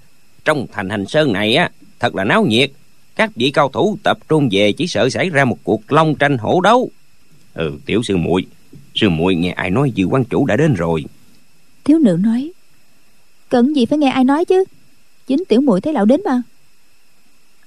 trong 0.45 0.67
thành 0.71 0.89
hành 0.89 1.05
sơn 1.05 1.33
này 1.33 1.55
á, 1.55 1.69
thật 1.99 2.15
là 2.15 2.23
náo 2.23 2.45
nhiệt 2.45 2.71
các 3.15 3.31
vị 3.35 3.51
cao 3.51 3.69
thủ 3.69 3.97
tập 4.03 4.17
trung 4.29 4.49
về 4.51 4.71
chỉ 4.71 4.87
sợ 4.87 5.09
xảy 5.09 5.29
ra 5.29 5.45
một 5.45 5.57
cuộc 5.63 5.91
long 5.91 6.15
tranh 6.15 6.37
hổ 6.37 6.61
đấu. 6.61 6.89
Ừ 7.53 7.71
tiểu 7.85 8.03
sư 8.03 8.17
muội 8.17 8.45
sư 8.95 9.09
muội 9.09 9.35
nghe 9.35 9.51
ai 9.51 9.69
nói 9.69 9.91
dư 9.95 10.03
quan 10.03 10.25
chủ 10.25 10.45
đã 10.45 10.55
đến 10.55 10.73
rồi? 10.73 11.03
Thiếu 11.83 11.99
nữ 11.99 12.17
nói 12.21 12.51
cần 13.49 13.75
gì 13.75 13.85
phải 13.85 13.97
nghe 13.97 14.09
ai 14.09 14.23
nói 14.23 14.45
chứ? 14.45 14.63
Chính 15.27 15.43
tiểu 15.49 15.61
muội 15.61 15.81
thấy 15.81 15.93
lão 15.93 16.05
đến 16.05 16.21
mà. 16.25 16.41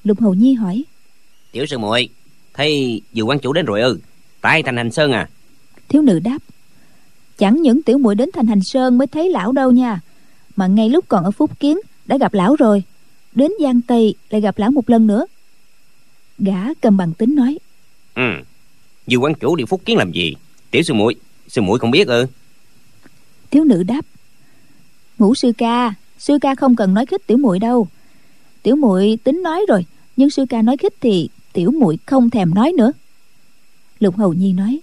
Lục 0.05 0.20
hầu 0.20 0.34
nhi 0.34 0.55
hỏi 0.55 0.84
tiểu 1.53 1.66
sư 1.66 1.78
muội 1.78 2.09
thấy 2.55 3.01
dư 3.14 3.22
quan 3.22 3.38
chủ 3.38 3.53
đến 3.53 3.64
rồi 3.64 3.80
ư? 3.80 3.99
Tại 4.40 4.62
thành 4.62 4.76
hành 4.76 4.90
sơn 4.90 5.12
à? 5.12 5.28
Thiếu 5.88 6.03
nữ 6.03 6.18
đáp 6.18 6.38
chẳng 7.38 7.62
những 7.62 7.82
tiểu 7.82 7.99
muội 7.99 8.14
đến 8.14 8.30
thành 8.32 8.47
hành 8.47 8.62
sơn 8.62 8.99
mới 8.99 9.07
thấy 9.07 9.30
lão 9.30 9.53
đâu 9.53 9.70
nha 9.70 10.01
mà 10.57 10.66
ngay 10.66 10.88
lúc 10.88 11.05
còn 11.09 11.24
ở 11.24 11.30
phúc 11.30 11.61
kiến 11.61 11.78
đã 12.07 12.18
gặp 12.18 12.34
lão 12.34 12.57
rồi. 12.57 12.82
Đến 13.34 13.51
giang 13.62 13.80
tây 13.82 14.14
lại 14.30 14.40
gặp 14.40 14.59
lão 14.59 14.70
một 14.70 14.90
lần 14.90 15.07
nữa 15.07 15.26
gã 16.39 16.74
cầm 16.80 16.97
bằng 16.97 17.12
tính 17.12 17.35
nói. 17.35 17.59
Ừ. 18.14 18.22
Dư 19.07 19.16
quan 19.16 19.35
chủ 19.35 19.57
đi 19.57 19.64
phúc 19.64 19.82
kiến 19.85 19.97
làm 19.97 20.12
gì? 20.12 20.35
Tiểu 20.70 20.82
sư 20.82 20.95
muội 20.95 21.14
sư 21.49 21.62
muội 21.62 21.78
không 21.78 21.91
biết 21.91 22.09
ư? 22.09 22.26
Thiếu 23.51 23.64
nữ 23.64 23.82
đáp. 23.82 24.01
Ngũ 25.18 25.35
sư 25.35 25.53
ca 25.59 25.95
sư 26.18 26.39
ca 26.41 26.55
không 26.55 26.76
cần 26.76 26.95
nói 26.95 27.07
khích 27.07 27.26
tiểu 27.26 27.39
muội 27.39 27.59
đâu. 27.59 27.89
Tiểu 28.62 28.76
muội 28.76 29.18
tính 29.24 29.43
nói 29.43 29.61
rồi 29.68 29.85
nhưng 30.16 30.30
sư 30.30 30.45
ca 30.49 30.62
nói 30.62 30.76
khích 30.76 30.95
thì 31.01 31.28
tiểu 31.53 31.70
muội 31.70 31.99
không 32.07 32.30
thèm 32.30 32.55
nói 32.55 32.72
nữa. 32.78 32.93
Lục 34.01 34.16
hầu 34.16 34.32
nhi 34.32 34.53
nói. 34.53 34.80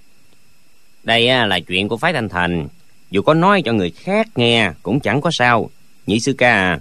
Đây 1.04 1.47
là 1.47 1.60
chuyện 1.60 1.88
của 1.88 1.97
phái 1.97 2.14
thanh 2.14 2.30
thành. 2.30 2.68
Dù 3.12 3.22
có 3.22 3.34
nói 3.34 3.62
cho 3.66 3.74
người 3.74 3.89
khác 3.91 4.28
nghe 4.36 4.72
cũng 4.84 4.99
chẳng 4.99 5.22
có 5.22 5.32
sao. 5.32 5.70
Nhị 6.08 6.20
sư 6.20 6.34
ca 6.34 6.52
à 6.52 6.80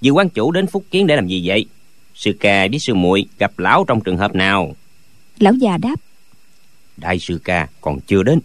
dư 0.00 0.10
quán 0.10 0.28
chủ 0.28 0.50
đến 0.50 0.66
phúc 0.66 0.84
kiến 0.90 1.06
để 1.06 1.16
làm 1.16 1.26
gì 1.26 1.42
vậy 1.44 1.66
sư 2.14 2.32
ca 2.40 2.66
với 2.70 2.78
sư 2.78 2.94
muội 2.94 3.26
gặp 3.38 3.58
lão 3.58 3.84
trong 3.88 4.00
trường 4.00 4.16
hợp 4.16 4.34
nào? 4.34 4.76
Lão 5.38 5.54
già 5.54 5.76
đáp. 5.76 5.96
Đại 6.96 7.18
sư 7.18 7.40
ca 7.44 7.68
còn 7.80 8.00
chưa 8.00 8.22
đến 8.22 8.40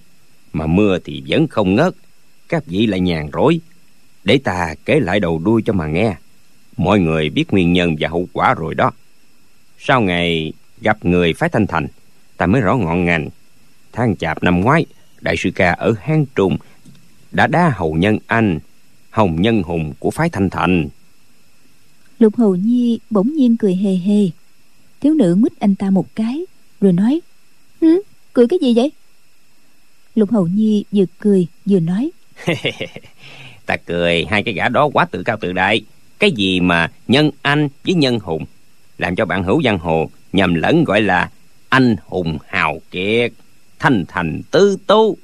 mà 0.54 0.68
mưa 0.68 1.00
thì 1.06 1.24
vẫn 1.28 1.48
không 1.48 1.76
ngớt. 1.76 1.94
Các 2.50 2.66
vị 2.66 2.88
lại 2.88 3.00
nhàn 3.00 3.30
rỗi. 3.34 3.62
Để 4.24 4.40
ta 4.44 4.76
kể 4.86 5.00
lại 5.00 5.20
đầu 5.20 5.40
đuôi 5.40 5.62
cho 5.66 5.74
mà 5.74 5.88
nghe. 5.88 6.16
Mọi 6.78 7.00
người 7.00 7.30
biết 7.30 7.54
nguyên 7.54 7.74
nhân 7.74 7.96
và 8.00 8.10
hậu 8.10 8.30
quả 8.34 8.54
rồi 8.54 8.76
đó. 8.76 8.92
Sau 9.80 10.02
ngày 10.02 10.54
gặp 10.82 11.06
người 11.06 11.34
phái 11.34 11.50
thanh 11.50 11.68
thành 11.68 11.88
ta 12.38 12.46
mới 12.46 12.62
rõ 12.62 12.76
ngọn 12.76 13.06
ngành. 13.06 13.30
Tháng 13.92 14.16
chạp 14.16 14.44
năm 14.44 14.62
ngoái 14.62 14.86
đại 15.22 15.36
sư 15.38 15.52
ca 15.56 15.72
ở 15.72 15.96
hang 16.02 16.26
trùng 16.36 16.58
đã 17.32 17.48
đá 17.48 17.70
hầu 17.76 17.94
nhân 17.94 18.18
anh 18.28 18.60
hồng 19.10 19.42
nhân 19.42 19.64
hùng 19.64 19.94
của 20.00 20.12
phái 20.12 20.30
thanh 20.30 20.50
thành 20.50 20.88
lục 22.20 22.36
hầu 22.38 22.56
nhi 22.56 23.00
bỗng 23.10 23.34
nhiên 23.34 23.58
cười 23.58 23.76
hề 23.76 23.96
hề. 23.96 24.30
Thiếu 25.02 25.14
nữ 25.14 25.36
mít 25.36 25.60
anh 25.60 25.76
ta 25.76 25.90
một 25.90 26.16
cái 26.16 26.46
rồi 26.82 26.94
nói 26.94 27.22
Hứ, 27.82 28.02
cười 28.34 28.48
cái 28.48 28.60
gì 28.60 28.74
vậy? 28.76 28.92
Lục 30.16 30.32
hầu 30.32 30.48
nhi 30.48 30.84
vừa 30.92 31.06
cười 31.20 31.48
vừa 31.66 31.80
nói 31.80 32.12
ta 33.66 33.78
cười 33.86 34.26
hai 34.30 34.44
cái 34.44 34.54
gã 34.54 34.70
đó 34.70 34.90
quá 34.94 35.06
tự 35.06 35.24
cao 35.24 35.38
tự 35.42 35.54
đại. 35.54 35.82
Cái 36.20 36.32
gì 36.32 36.60
mà 36.60 36.92
nhân 37.08 37.32
anh 37.42 37.70
với 37.84 37.94
nhân 37.94 38.20
hùng? 38.20 38.46
Làm 38.98 39.16
cho 39.16 39.26
bạn 39.26 39.44
hữu 39.44 39.64
giang 39.64 39.80
hồ 39.80 40.10
nhầm 40.34 40.54
lẫn 40.54 40.84
gọi 40.84 41.02
là 41.02 41.30
anh 41.70 41.96
hùng 42.06 42.38
hào 42.48 42.80
kiệt 42.92 43.32
thanh 43.80 44.06
thành 44.08 44.42
tư 44.52 44.78
tu 44.88 45.18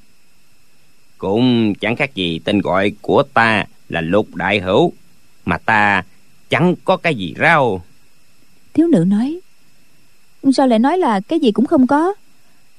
cũng 1.17 1.73
chẳng 1.75 1.95
khác 1.95 2.15
gì 2.15 2.39
tên 2.45 2.61
gọi 2.61 2.91
của 3.01 3.23
ta 3.33 3.65
là 3.89 4.01
lục 4.01 4.35
đại 4.35 4.59
hữu 4.59 4.93
mà 5.45 5.57
ta 5.57 6.03
chẳng 6.49 6.75
có 6.85 6.97
cái 6.97 7.15
gì 7.15 7.33
rau 7.39 7.81
thiếu 8.73 8.87
nữ 8.87 9.05
nói 9.07 9.39
sao 10.53 10.67
lại 10.67 10.79
nói 10.79 10.97
là 10.97 11.19
cái 11.19 11.39
gì 11.39 11.51
cũng 11.51 11.65
không 11.65 11.87
có? 11.87 12.13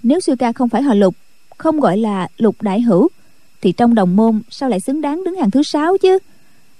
Nếu 0.02 0.20
sư 0.20 0.36
ca 0.38 0.52
không 0.52 0.68
phải 0.68 0.82
họ 0.82 0.94
lục 0.94 1.14
không 1.58 1.80
gọi 1.80 1.98
là 1.98 2.28
lục 2.38 2.62
đại 2.62 2.80
hữu 2.80 3.08
thì 3.60 3.72
trong 3.72 3.94
đồng 3.94 4.16
môn 4.16 4.42
sao 4.50 4.68
lại 4.68 4.80
xứng 4.80 5.00
đáng 5.00 5.24
đứng 5.24 5.36
hàng 5.36 5.50
thứ 5.50 5.62
sáu 5.62 5.96
chứ? 5.98 6.18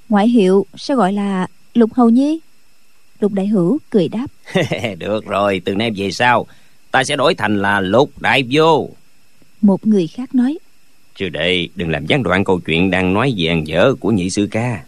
Ngoại 0.09 0.29
hiệu 0.29 0.67
sao 0.77 0.97
gọi 0.97 1.13
là 1.13 1.47
lục 1.75 1.95
hầu 1.95 2.11
nhi? 2.11 2.41
Lục 3.21 3.33
đại 3.33 3.47
hữu 3.47 3.79
cười 3.91 4.09
đáp 4.09 4.27
được 4.99 5.27
rồi 5.27 5.63
từ 5.65 5.75
nay 5.75 5.91
về 5.97 6.11
sau 6.11 6.47
ta 6.91 7.05
sẽ 7.05 7.17
đổi 7.17 7.35
thành 7.35 7.63
là 7.63 7.81
lục 7.81 8.11
đại 8.21 8.45
vô. 8.51 8.89
Một 9.61 9.87
người 9.87 10.07
khác 10.07 10.35
nói 10.35 10.59
Trừ 11.15 11.29
đệ 11.29 11.69
đừng 11.75 11.91
làm 11.91 12.07
gián 12.07 12.23
đoạn 12.23 12.45
câu 12.45 12.61
chuyện 12.67 12.91
đang 12.91 13.15
nói 13.15 13.35
về 13.37 13.47
ăn 13.47 13.67
dở 13.67 13.95
của 14.01 14.11
nhị 14.11 14.31
sư 14.31 14.49
ca. 14.51 14.85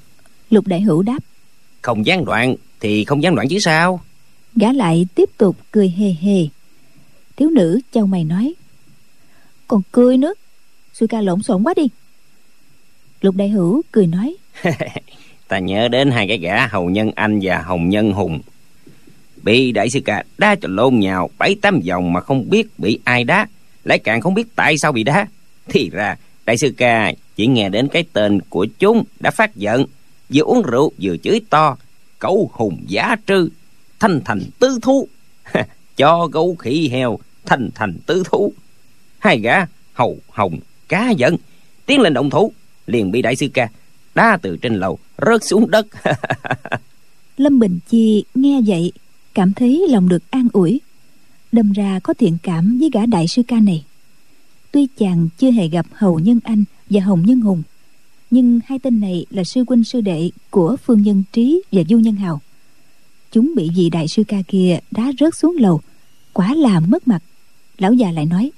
Lục 0.51 0.67
đại 0.67 0.81
hữu 0.81 1.03
đáp 1.03 1.19
Không 1.89 2.07
gián 2.07 2.24
đoạn 2.24 2.55
thì 2.80 3.05
không 3.05 3.22
gián 3.22 3.34
đoạn 3.34 3.49
chứ 3.49 3.59
sao? 3.59 4.01
Gã 4.57 4.72
lại 4.72 5.07
tiếp 5.14 5.30
tục 5.39 5.57
cười 5.70 5.95
hề 5.99 6.14
hề. 6.20 6.47
Thiếu 7.36 7.51
nữ 7.51 7.80
châu 7.93 8.07
mày 8.07 8.24
nói 8.24 8.55
Còn 9.68 9.82
cười 9.93 10.16
nữa 10.16 10.34
Sư 10.93 11.07
ca 11.07 11.20
lộn 11.20 11.43
xộn 11.43 11.62
quá 11.62 11.74
đi. 11.76 11.89
Lục 13.20 13.34
đại 13.34 13.49
hữu 13.49 13.82
cười 13.93 14.07
nói 14.07 14.36
Ta 15.49 15.59
nhớ 15.59 15.89
đến 15.89 16.11
hai 16.11 16.28
cái 16.28 16.39
gã 16.39 16.66
hầu 16.66 16.91
nhân 16.91 17.11
anh 17.14 17.39
và 17.43 17.62
hồng 17.62 17.89
nhân 17.89 18.12
hùng. 18.12 18.41
Bị 19.43 19.72
đại 19.72 19.91
sư 19.91 20.01
ca 20.05 20.24
đá 20.39 20.55
cho 20.61 20.68
lôn 20.68 20.99
nhào 20.99 21.30
Bảy 21.39 21.57
tám 21.62 21.80
vòng 21.89 22.12
mà 22.12 22.20
không 22.20 22.51
biết 22.51 22.78
bị 22.78 22.99
ai 23.05 23.24
đá 23.24 23.47
Lại 23.84 23.99
càng 23.99 24.20
không 24.20 24.34
biết 24.34 24.47
tại 24.57 24.78
sao 24.78 24.93
bị 24.93 25.03
đá. 25.03 25.26
Thì 25.68 25.91
ra 25.91 26.16
đại 26.47 26.57
sư 26.57 26.74
ca 26.76 27.12
chỉ 27.36 27.47
nghe 27.47 27.68
đến 27.68 27.89
cái 27.89 28.05
tên 28.12 28.41
của 28.49 28.66
chúng 28.78 29.05
đã 29.20 29.30
phát 29.30 29.57
giận 29.57 29.84
vừa 30.35 30.43
uống 30.43 30.62
rượu, 30.62 30.93
vừa 31.03 31.16
chửi 31.16 31.41
to. 31.51 31.76
Cẩu 32.18 32.51
hùng 32.53 32.85
giả 32.89 33.16
trư, 33.26 33.49
thanh 34.01 34.20
thành 34.24 34.43
tứ 34.59 34.79
thú. 34.83 35.09
Cho 35.97 36.29
gấu 36.33 36.57
khỉ 36.57 36.89
heo, 36.89 37.18
thanh 37.47 37.70
thành 37.74 37.99
tứ 38.07 38.22
thú. 38.26 38.53
Hai 39.18 39.41
gã 39.41 39.66
hầu 39.93 40.18
hồng 40.31 40.59
cá 40.89 41.11
giận. 41.11 41.37
Tiến 41.87 42.01
lên 42.01 42.14
động 42.14 42.31
thủ, 42.31 42.53
liền 42.87 43.11
bị 43.11 43.22
đại 43.22 43.37
sư 43.37 43.49
ca 43.55 43.68
đá 44.14 44.39
từ 44.43 44.57
trên 44.57 44.74
lầu, 44.74 44.99
rớt 45.26 45.45
xuống 45.45 45.70
đất. 45.70 45.87
Lâm 47.37 47.59
bình 47.59 47.79
chi 47.89 48.24
nghe 48.35 48.61
vậy, 48.66 48.93
cảm 49.35 49.53
thấy 49.53 49.87
lòng 49.89 50.09
được 50.09 50.31
an 50.31 50.49
ủi. 50.53 50.81
Đâm 51.53 51.72
ra 51.72 52.01
có 52.03 52.14
thiện 52.14 52.39
cảm 52.43 52.79
với 52.81 52.91
gã 52.93 53.07
đại 53.07 53.29
sư 53.29 53.43
ca 53.49 53.61
này. 53.61 53.85
Tuy 54.72 54.87
chàng 54.99 55.29
chưa 55.39 55.51
hề 55.51 55.68
gặp 55.68 55.87
hầu 55.93 56.18
nhân 56.18 56.41
anh 56.45 56.64
và 56.91 57.01
hồng 57.01 57.22
nhân 57.26 57.41
hùng 57.41 57.62
nhưng 58.31 58.61
hai 58.66 58.79
tên 58.79 59.01
này 59.01 59.26
là 59.31 59.45
sư 59.45 59.64
huynh 59.68 59.85
sư 59.85 60.01
đệ 60.01 60.31
của 60.51 60.76
phương 60.85 61.03
nhân 61.03 61.22
trí 61.33 61.62
và 61.72 61.83
du 61.89 61.99
nhân 61.99 62.14
hào. 62.14 62.41
Chúng 63.33 63.53
bị 63.57 63.70
vị 63.76 63.91
đại 63.91 64.09
sư 64.09 64.22
ca 64.29 64.37
kia 64.49 64.79
đá 64.91 65.12
rớt 65.20 65.35
xuống 65.35 65.57
lầu, 65.57 65.81
quả 66.33 66.55
là 66.55 66.81
mất 66.81 67.09
mặt. 67.09 67.22
Lão 67.79 67.93
già 67.93 68.11
lại 68.11 68.26
nói 68.26 68.51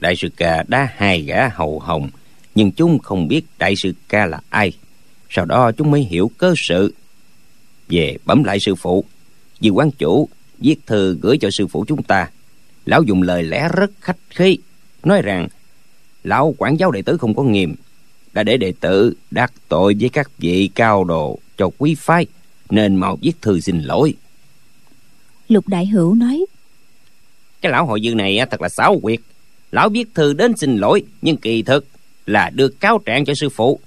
đại 0.00 0.16
sư 0.16 0.28
ca 0.36 0.64
đá 0.68 0.88
hai 0.96 1.22
gã 1.22 1.48
hầu 1.48 1.78
hồng, 1.78 2.10
nhưng 2.54 2.72
chúng 2.72 2.98
không 2.98 3.28
biết 3.28 3.44
đại 3.58 3.76
sư 3.76 3.92
ca 4.08 4.26
là 4.26 4.40
ai. 4.48 4.72
Sau 5.30 5.44
đó 5.44 5.72
chúng 5.72 5.90
mới 5.90 6.02
hiểu 6.02 6.30
cơ 6.38 6.54
sự. 6.56 6.94
Về 7.88 8.16
bấm 8.24 8.44
lại 8.44 8.60
sư 8.60 8.74
phụ, 8.74 9.04
vì 9.60 9.70
quan 9.70 9.90
chủ 9.90 10.28
viết 10.58 10.86
thư 10.86 11.18
gửi 11.22 11.38
cho 11.38 11.50
sư 11.50 11.66
phụ 11.66 11.84
chúng 11.88 12.02
ta. 12.02 12.30
Lão 12.86 13.02
dùng 13.02 13.22
lời 13.22 13.42
lẽ 13.42 13.68
rất 13.76 13.90
khách 14.00 14.16
khí, 14.30 14.58
nói 15.04 15.22
rằng 15.22 15.48
lão 16.24 16.54
quản 16.58 16.76
giáo 16.76 16.90
đệ 16.90 17.02
tử 17.02 17.16
không 17.16 17.34
có 17.34 17.42
nghiêm 17.42 17.74
đã 18.32 18.42
để 18.42 18.56
đệ 18.56 18.72
tử 18.80 19.14
đắc 19.30 19.52
tội 19.68 19.96
với 20.00 20.08
các 20.08 20.30
vị 20.38 20.70
cao 20.74 21.04
đồ 21.04 21.38
cho 21.56 21.70
quý 21.78 21.94
phái 21.98 22.26
nên 22.70 22.96
mau 22.96 23.18
viết 23.22 23.32
thư 23.42 23.60
xin 23.60 23.80
lỗi. 23.80 24.14
Lục 25.48 25.68
đại 25.68 25.86
hữu 25.86 26.14
nói 26.14 26.46
cái 27.60 27.72
lão 27.72 27.86
hội 27.86 28.00
dư 28.04 28.14
này 28.14 28.38
thật 28.50 28.62
là 28.62 28.68
xáo 28.68 28.98
quyệt. 29.02 29.20
Lão 29.72 29.88
viết 29.88 30.14
thư 30.14 30.32
đến 30.32 30.56
xin 30.56 30.76
lỗi 30.76 31.02
nhưng 31.22 31.36
kỳ 31.36 31.62
thực 31.62 31.86
là 32.26 32.50
đưa 32.50 32.68
cáo 32.68 32.98
trạng 32.98 33.24
cho 33.24 33.34
sư 33.34 33.48
phụ. 33.48 33.80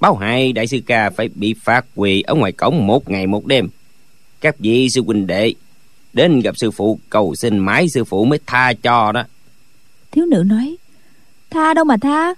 Báo 0.00 0.16
hại 0.16 0.52
đại 0.52 0.66
sư 0.66 0.80
ca 0.86 1.10
phải 1.10 1.28
bị 1.34 1.54
phạt 1.62 1.86
quỳ 1.94 2.22
ở 2.22 2.34
ngoài 2.34 2.52
cổng 2.52 2.86
một 2.86 3.10
ngày 3.10 3.26
một 3.26 3.46
đêm. 3.46 3.68
Các 4.40 4.58
vị 4.58 4.88
sư 4.90 5.02
huynh 5.06 5.26
đệ 5.26 5.54
đến 6.12 6.40
gặp 6.40 6.56
sư 6.56 6.70
phụ 6.70 6.98
cầu 7.10 7.34
xin 7.34 7.58
mãi 7.58 7.88
sư 7.88 8.04
phụ 8.04 8.24
mới 8.24 8.38
tha 8.46 8.72
cho 8.82 9.12
đó. 9.12 9.24
Thiếu 10.10 10.26
nữ 10.26 10.42
nói 10.46 10.76
tha 11.50 11.74
đâu 11.74 11.84
mà 11.84 11.96
tha. 11.96 12.34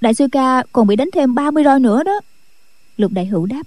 Đại 0.00 0.14
sư 0.14 0.28
ca 0.32 0.62
còn 0.72 0.86
bị 0.86 0.96
đánh 0.96 1.08
thêm 1.12 1.34
30 1.34 1.64
roi 1.64 1.80
nữa 1.80 2.02
đó. 2.02 2.20
Lục 2.96 3.12
đại 3.12 3.26
hữu 3.26 3.46
đáp. 3.46 3.62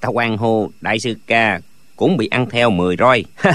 Ta 0.00 0.08
quan 0.08 0.36
hô 0.36 0.70
đại 0.80 1.00
sư 1.00 1.14
ca 1.26 1.60
cũng 1.96 2.16
bị 2.16 2.28
ăn 2.28 2.46
theo 2.50 2.70
10 2.70 2.96
roi. 2.96 3.24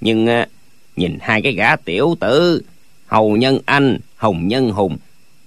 Nhưng 0.00 0.26
uh, 0.26 0.48
nhìn 0.96 1.18
hai 1.20 1.42
cái 1.42 1.52
gã 1.52 1.76
tiểu 1.76 2.14
tử 2.20 2.62
hầu 3.06 3.36
nhân 3.36 3.58
anh 3.66 3.98
hồng 4.16 4.48
nhân 4.48 4.70
hùng 4.70 4.98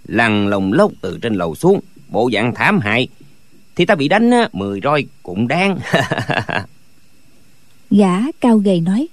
lăn 0.07 0.47
lồng 0.47 0.73
lốc 0.73 0.91
từ 1.01 1.19
trên 1.21 1.35
lầu 1.35 1.55
xuống 1.55 1.79
bộ 2.07 2.29
dạng 2.33 2.55
thảm 2.55 2.79
hại 2.79 3.07
thì 3.75 3.85
ta 3.85 3.95
bị 3.95 4.07
đánh 4.07 4.31
á, 4.31 4.49
10 4.53 4.79
roi 4.83 5.05
cũng 5.23 5.47
đáng. 5.47 5.79
Gã 7.91 8.19
cao 8.41 8.57
gầy 8.57 8.81
nói. 8.81 9.07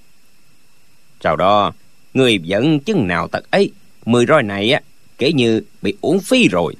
Sau 1.21 1.35
đó 1.35 1.71
người 2.13 2.39
vẫn 2.47 2.79
chứng 2.79 3.07
nào 3.07 3.27
tật 3.27 3.51
ấy 3.51 3.71
mười 4.05 4.25
roi 4.25 4.43
này 4.43 4.71
á 4.71 4.81
kể 5.17 5.33
như 5.33 5.61
bị 5.81 5.93
uổng 6.01 6.19
phí 6.19 6.47
rồi. 6.47 6.75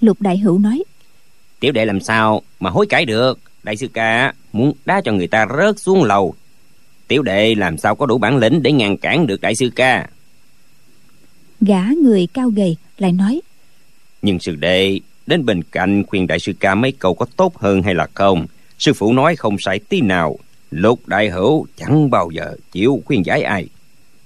Lục 0.00 0.20
đại 0.20 0.38
hữu 0.38 0.58
nói 0.58 0.84
tiểu 1.60 1.72
đệ 1.72 1.84
làm 1.84 2.00
sao 2.00 2.42
mà 2.60 2.70
hối 2.70 2.86
cải 2.86 3.04
được? 3.04 3.38
Đại 3.62 3.76
sư 3.76 3.88
ca 3.92 4.32
muốn 4.52 4.72
đá 4.84 5.00
cho 5.04 5.12
người 5.12 5.26
ta 5.26 5.46
rớt 5.58 5.78
xuống 5.78 6.04
lầu. 6.04 6.34
Tiểu 7.08 7.22
đệ 7.22 7.54
làm 7.54 7.78
sao 7.78 7.94
có 7.94 8.06
đủ 8.06 8.18
bản 8.18 8.36
lĩnh 8.36 8.62
để 8.62 8.72
ngăn 8.72 8.96
cản 8.96 9.26
được 9.26 9.40
đại 9.40 9.54
sư 9.54 9.70
ca? 9.76 10.08
gã 11.60 11.84
người 12.02 12.26
cao 12.32 12.48
gầy 12.48 12.76
lại 12.98 13.12
nói 13.12 13.40
nhưng 14.22 14.38
sư 14.38 14.54
đệ 14.54 15.00
đến 15.26 15.44
bên 15.44 15.62
cạnh 15.62 16.04
khuyên 16.06 16.26
đại 16.26 16.38
sư 16.38 16.52
ca 16.60 16.74
mấy 16.74 16.92
câu 16.92 17.14
có 17.14 17.26
tốt 17.36 17.58
hơn 17.58 17.82
hay 17.82 17.94
là 17.94 18.06
không? 18.14 18.46
Sư 18.78 18.92
phụ 18.92 19.12
nói 19.12 19.36
không 19.36 19.58
sai 19.58 19.78
tí 19.78 20.00
nào. 20.00 20.38
Lục 20.70 21.08
đại 21.08 21.28
hữu 21.28 21.66
chẳng 21.76 22.10
bao 22.10 22.30
giờ 22.30 22.54
chịu 22.72 23.02
khuyên 23.04 23.26
giải 23.26 23.42
ai. 23.42 23.66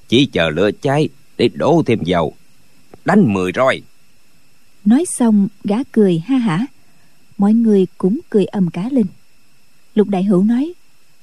Chỉ 0.08 0.26
chờ 0.26 0.50
lửa 0.50 0.70
cháy 0.82 1.08
để 1.36 1.48
đổ 1.54 1.82
thêm 1.86 2.02
dầu 2.02 2.34
đánh 3.04 3.32
mười 3.32 3.52
roi 3.54 3.82
nói 4.84 5.04
xong 5.08 5.48
gã 5.64 5.76
cười 5.92 6.22
ha 6.26 6.36
hả. 6.36 6.66
Mọi 7.38 7.54
người 7.54 7.86
cũng 7.98 8.20
cười 8.30 8.44
ầm 8.44 8.70
cá 8.70 8.88
lên. 8.92 9.06
Lục 9.94 10.08
đại 10.08 10.24
hữu 10.24 10.42
nói 10.42 10.72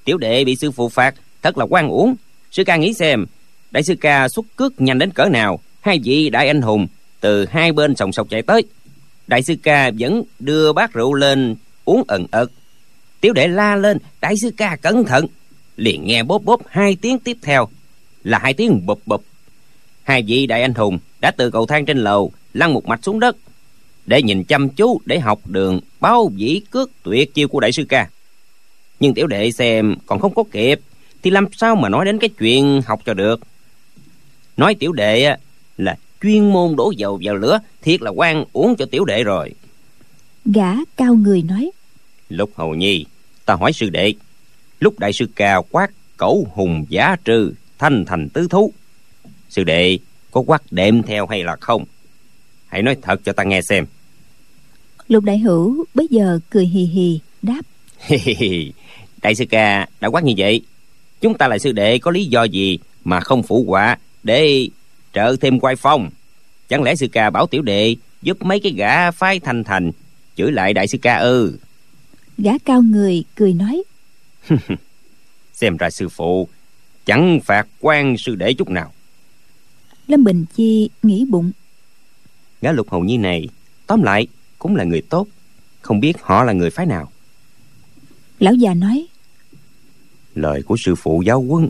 tiểu 0.05 0.17
đệ 0.17 0.45
bị 0.45 0.55
sư 0.55 0.71
phụ 0.71 0.89
phạt 0.89 1.15
thật 1.41 1.57
là 1.57 1.65
quan 1.69 1.89
uổng. 1.89 2.15
Sư 2.51 2.63
ca 2.63 2.77
nghĩ 2.77 2.93
xem 2.93 3.25
đại 3.71 3.83
sư 3.83 3.95
ca 4.01 4.29
xuất 4.29 4.45
cước 4.55 4.81
nhanh 4.81 4.99
đến 4.99 5.11
cỡ 5.11 5.25
nào 5.25 5.59
hai 5.81 5.99
vị 6.03 6.29
đại 6.29 6.47
anh 6.47 6.61
hùng 6.61 6.87
từ 7.19 7.45
hai 7.45 7.71
bên 7.71 7.95
sòng 7.95 8.13
sọc 8.13 8.29
chạy 8.29 8.41
tới. 8.41 8.63
Đại 9.27 9.43
sư 9.43 9.55
ca 9.63 9.91
vẫn 9.99 10.23
đưa 10.39 10.73
bát 10.73 10.93
rượu 10.93 11.13
lên 11.13 11.55
uống 11.85 12.03
ẩn 12.07 12.25
ật 12.31 12.51
tiểu 13.21 13.33
đệ 13.33 13.47
la 13.47 13.75
lên 13.75 13.97
đại 14.21 14.35
sư 14.41 14.51
ca 14.57 14.75
cẩn 14.75 15.03
thận. 15.03 15.25
Liền 15.75 16.05
nghe 16.05 16.23
bốp 16.23 16.43
bốp 16.43 16.61
hai 16.69 16.97
tiếng 17.01 17.19
tiếp 17.19 17.37
theo 17.41 17.67
là 18.23 18.39
hai 18.39 18.53
tiếng 18.53 18.85
bụp 18.85 19.01
bụp 19.05 19.23
hai 20.03 20.23
vị 20.23 20.47
đại 20.47 20.61
anh 20.61 20.73
hùng 20.73 20.99
đã 21.19 21.31
từ 21.31 21.51
cầu 21.51 21.65
thang 21.65 21.85
trên 21.85 21.97
lầu 21.97 22.31
lăn 22.53 22.73
một 22.73 22.85
mạch 22.85 23.03
xuống 23.03 23.19
đất 23.19 23.37
để 24.05 24.21
nhìn 24.21 24.43
chăm 24.43 24.69
chú 24.69 25.01
để 25.05 25.19
học 25.19 25.39
đường 25.45 25.79
bao 25.99 26.31
dĩ 26.35 26.61
cước 26.71 26.91
tuyệt 27.03 27.33
chiêu 27.33 27.47
của 27.47 27.59
đại 27.59 27.71
sư 27.71 27.85
ca. 27.89 28.09
Nhưng 28.99 29.13
tiểu 29.13 29.27
đệ 29.27 29.51
xem 29.51 29.95
còn 30.05 30.19
không 30.19 30.33
có 30.33 30.43
kịp 30.51 30.79
thì 31.23 31.31
làm 31.31 31.45
sao 31.53 31.75
mà 31.75 31.89
nói 31.89 32.05
đến 32.05 32.19
cái 32.19 32.29
chuyện 32.29 32.81
học 32.85 33.01
cho 33.05 33.13
được? 33.13 33.39
Nói 34.57 34.75
tiểu 34.75 34.91
đệ 34.91 35.35
là 35.77 35.97
chuyên 36.21 36.53
môn 36.53 36.75
đổ 36.75 36.91
dầu 36.97 37.19
vào 37.23 37.35
lửa 37.35 37.59
thiệt 37.81 38.01
là 38.01 38.11
quan 38.11 38.45
uống 38.53 38.75
cho 38.75 38.85
tiểu 38.85 39.05
đệ 39.05 39.23
rồi. 39.23 39.53
Gã 40.45 40.73
cao 40.97 41.15
người 41.15 41.43
nói. 41.43 41.71
Lúc 42.29 42.49
hầu 42.55 42.75
nhi 42.75 43.05
ta 43.45 43.53
hỏi 43.55 43.73
sư 43.73 43.89
đệ 43.89 44.13
lúc 44.79 44.99
đại 44.99 45.13
sư 45.13 45.25
ca 45.35 45.61
quát 45.71 45.91
cẩu 46.17 46.47
hùng 46.53 46.85
giá 46.89 47.15
trư 47.25 47.53
thanh 47.79 48.05
thành 48.05 48.29
tứ 48.29 48.47
thú 48.47 48.73
sư 49.51 49.63
đệ 49.63 49.97
có 50.31 50.41
quát 50.47 50.61
đệm 50.71 51.03
theo 51.03 51.27
hay 51.27 51.43
là 51.43 51.55
không? 51.61 51.85
Hãy 52.67 52.81
nói 52.81 52.95
thật 53.01 53.21
cho 53.23 53.33
ta 53.33 53.43
nghe 53.43 53.61
xem. 53.61 53.85
Lục 55.07 55.23
đại 55.23 55.37
hữu 55.37 55.85
bây 55.93 56.07
giờ 56.09 56.39
cười 56.49 56.65
hì 56.65 56.83
hì 56.83 57.19
đáp. 57.41 57.61
Đại 59.21 59.35
sư 59.35 59.45
ca 59.49 59.87
đã 60.01 60.07
quát 60.07 60.23
như 60.23 60.33
vậy. 60.37 60.61
Chúng 61.21 61.37
ta 61.37 61.47
là 61.47 61.57
sư 61.57 61.71
đệ 61.71 61.97
có 61.99 62.11
lý 62.11 62.25
do 62.25 62.43
gì 62.43 62.79
mà 63.03 63.19
không 63.19 63.43
phụ 63.43 63.65
họa 63.67 63.97
để 64.23 64.69
trợ 65.13 65.35
thêm 65.41 65.59
quay 65.59 65.75
phong? 65.75 66.09
Chẳng 66.69 66.83
lẽ 66.83 66.95
sư 66.95 67.07
ca 67.11 67.29
bảo 67.29 67.47
tiểu 67.47 67.61
đệ 67.61 67.95
giúp 68.21 68.41
mấy 68.41 68.59
cái 68.59 68.71
gã 68.71 69.11
phái 69.11 69.39
thanh 69.39 69.63
thành 69.63 69.91
chửi 70.35 70.51
lại 70.51 70.73
đại 70.73 70.87
sư 70.87 70.97
ca 71.01 71.17
ư? 71.17 71.57
Gã 72.37 72.51
cao 72.65 72.81
người 72.81 73.23
cười 73.35 73.53
nói. 73.53 73.83
Xem 75.53 75.77
ra 75.77 75.89
sư 75.89 76.09
phụ 76.09 76.47
chẳng 77.05 77.39
phạt 77.45 77.67
quan 77.79 78.17
sư 78.17 78.35
đệ 78.35 78.53
chút 78.53 78.69
nào 78.69 78.93
lâm 80.11 80.23
bình 80.23 80.45
chi 80.55 80.89
nghĩ 81.03 81.25
bụng. 81.29 81.51
Gã 82.61 82.71
lục 82.71 82.89
hầu 82.89 83.03
nhi 83.03 83.17
này 83.17 83.49
tóm 83.87 84.03
lại 84.03 84.27
cũng 84.59 84.75
là 84.75 84.83
người 84.83 85.01
tốt. 85.01 85.27
Không 85.81 85.99
biết 85.99 86.21
họ 86.21 86.43
là 86.43 86.53
người 86.53 86.69
phái 86.69 86.85
nào. 86.85 87.11
Lão 88.39 88.53
già 88.53 88.73
nói 88.73 89.07
lời 90.35 90.63
của 90.63 90.77
sư 90.77 90.95
phụ 90.95 91.21
giáo 91.21 91.41
quân 91.41 91.69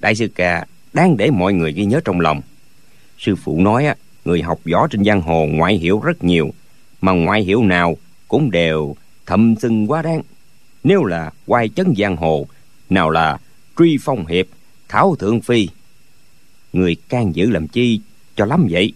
đại 0.00 0.14
sư 0.14 0.28
ca 0.34 0.66
đang 0.92 1.16
để 1.16 1.30
mọi 1.30 1.52
người 1.52 1.72
ghi 1.72 1.84
nhớ 1.84 2.00
trong 2.04 2.20
lòng. 2.20 2.40
Sư 3.18 3.36
phụ 3.36 3.60
nói 3.60 3.86
á 3.86 3.94
người 4.24 4.42
học 4.42 4.60
võ 4.72 4.86
trên 4.88 5.04
giang 5.04 5.20
hồ 5.20 5.46
ngoại 5.46 5.76
hiểu 5.76 6.00
rất 6.00 6.24
nhiều 6.24 6.50
mà 7.00 7.12
ngoại 7.12 7.42
hiểu 7.42 7.62
nào 7.62 7.96
cũng 8.28 8.50
đều 8.50 8.96
thâm 9.26 9.54
sưng 9.60 9.90
quá 9.90 10.02
đáng. 10.02 10.22
Nếu 10.84 11.04
là 11.04 11.30
quay 11.46 11.68
chấn 11.68 11.94
giang 11.98 12.16
hồ 12.16 12.46
nào 12.90 13.10
là 13.10 13.38
truy 13.78 13.98
phong 14.00 14.26
hiệp 14.26 14.46
thảo 14.88 15.16
thượng 15.16 15.40
phi 15.40 15.68
người 16.78 16.96
can 17.08 17.36
giữ 17.36 17.50
làm 17.50 17.68
chi 17.68 18.00
cho 18.36 18.44
lắm 18.44 18.66
vậy? 18.70 18.92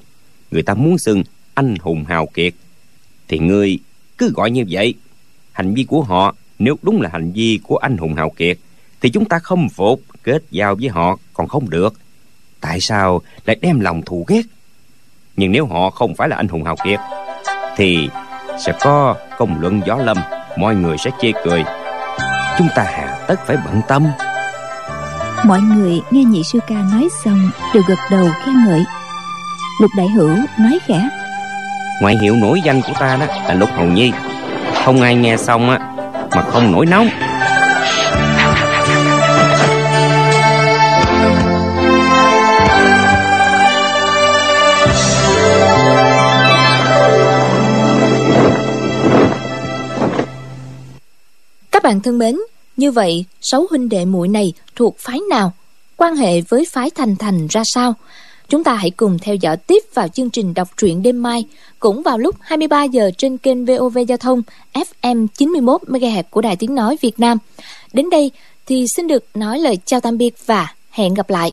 Người 0.50 0.62
ta 0.62 0.74
muốn 0.74 0.98
xưng 0.98 1.22
anh 1.54 1.76
hùng 1.80 2.04
hào 2.04 2.26
kiệt. 2.26 2.54
Thì 3.28 3.38
người 3.38 3.78
cứ 4.18 4.32
gọi 4.32 4.50
như 4.50 4.64
vậy. 4.70 4.94
Hành 5.52 5.74
vi 5.74 5.84
của 5.84 6.02
họ, 6.02 6.34
nếu 6.58 6.76
đúng 6.82 7.00
là 7.00 7.08
hành 7.12 7.32
vi 7.32 7.60
của 7.62 7.76
anh 7.76 7.96
hùng 7.96 8.14
hào 8.14 8.30
kiệt, 8.30 8.58
thì 9.00 9.10
chúng 9.10 9.24
ta 9.24 9.38
không 9.38 9.68
phục, 9.68 10.02
kết 10.22 10.42
giao 10.50 10.74
với 10.74 10.88
họ 10.88 11.18
còn 11.32 11.48
không 11.48 11.70
được. 11.70 11.94
Tại 12.60 12.80
sao 12.80 13.22
lại 13.46 13.56
đem 13.60 13.80
lòng 13.80 14.02
thù 14.02 14.24
ghét? 14.28 14.42
Nhưng 15.36 15.52
nếu 15.52 15.66
họ 15.66 15.90
không 15.90 16.14
phải 16.14 16.28
là 16.28 16.36
anh 16.36 16.48
hùng 16.48 16.64
hào 16.64 16.76
kiệt, 16.84 16.98
thì 17.76 18.08
sẽ 18.64 18.72
có 18.80 19.16
công 19.38 19.60
luận 19.60 19.80
gió 19.86 19.96
lâm, 19.96 20.16
mọi 20.58 20.74
người 20.74 20.96
sẽ 20.98 21.10
chê 21.20 21.32
cười. 21.44 21.64
Chúng 22.58 22.68
ta 22.76 22.82
hà 22.82 23.24
tất 23.28 23.36
phải 23.46 23.56
bận 23.64 23.80
tâm 23.88 24.06
mọi 25.44 25.60
người 25.60 26.02
nghe 26.10 26.24
nhị 26.24 26.42
sư 26.44 26.58
ca 26.68 26.74
nói 26.74 27.08
xong 27.24 27.50
đều 27.74 27.82
gật 27.88 27.98
đầu 28.10 28.28
khen 28.44 28.54
ngợi. 28.66 28.84
Lục 29.80 29.90
đại 29.96 30.08
hữu 30.08 30.36
nói 30.58 30.78
khẽ. 30.86 31.08
Ngoại 32.00 32.16
hiệu 32.22 32.36
nổi 32.36 32.60
danh 32.64 32.82
của 32.82 32.92
ta 33.00 33.16
đó 33.16 33.26
là 33.26 33.54
lục 33.54 33.68
hồng 33.76 33.94
nhi. 33.94 34.12
Không 34.84 35.02
ai 35.02 35.14
nghe 35.14 35.36
xong 35.36 35.70
á 35.70 35.78
mà 36.34 36.42
không 36.42 36.72
nổi 36.72 36.86
nóng. 36.86 37.08
Các 51.72 51.82
bạn 51.82 52.00
thân 52.00 52.18
mến, 52.18 52.36
như 52.76 52.92
vậy 52.92 53.24
sáu 53.40 53.66
huynh 53.70 53.88
đệ 53.88 54.04
muội 54.04 54.28
này 54.28 54.52
thuộc 54.76 54.98
phái 54.98 55.20
nào? 55.30 55.52
Quan 55.96 56.16
hệ 56.16 56.40
với 56.40 56.66
phái 56.70 56.90
Thành 56.90 57.16
Thành 57.16 57.46
ra 57.46 57.62
sao? 57.64 57.94
Chúng 58.48 58.64
ta 58.64 58.74
hãy 58.74 58.90
cùng 58.90 59.18
theo 59.18 59.34
dõi 59.34 59.56
tiếp 59.56 59.82
vào 59.94 60.08
chương 60.08 60.30
trình 60.30 60.54
đọc 60.54 60.68
truyện 60.76 61.02
đêm 61.02 61.22
mai, 61.22 61.44
cũng 61.78 62.02
vào 62.02 62.18
lúc 62.18 62.36
23 62.40 62.84
giờ 62.84 63.10
trên 63.18 63.38
kênh 63.38 63.64
VOV 63.64 63.98
Giao 64.08 64.18
thông 64.18 64.42
FM 64.72 65.26
91 65.34 65.82
MHz 65.82 66.22
của 66.30 66.40
Đài 66.40 66.56
Tiếng 66.56 66.74
nói 66.74 66.96
Việt 67.00 67.20
Nam. 67.20 67.38
Đến 67.92 68.10
đây 68.10 68.30
thì 68.66 68.86
xin 68.96 69.06
được 69.06 69.24
nói 69.34 69.58
lời 69.58 69.78
chào 69.84 70.00
tạm 70.00 70.18
biệt 70.18 70.34
và 70.46 70.74
hẹn 70.90 71.14
gặp 71.14 71.30
lại. 71.30 71.50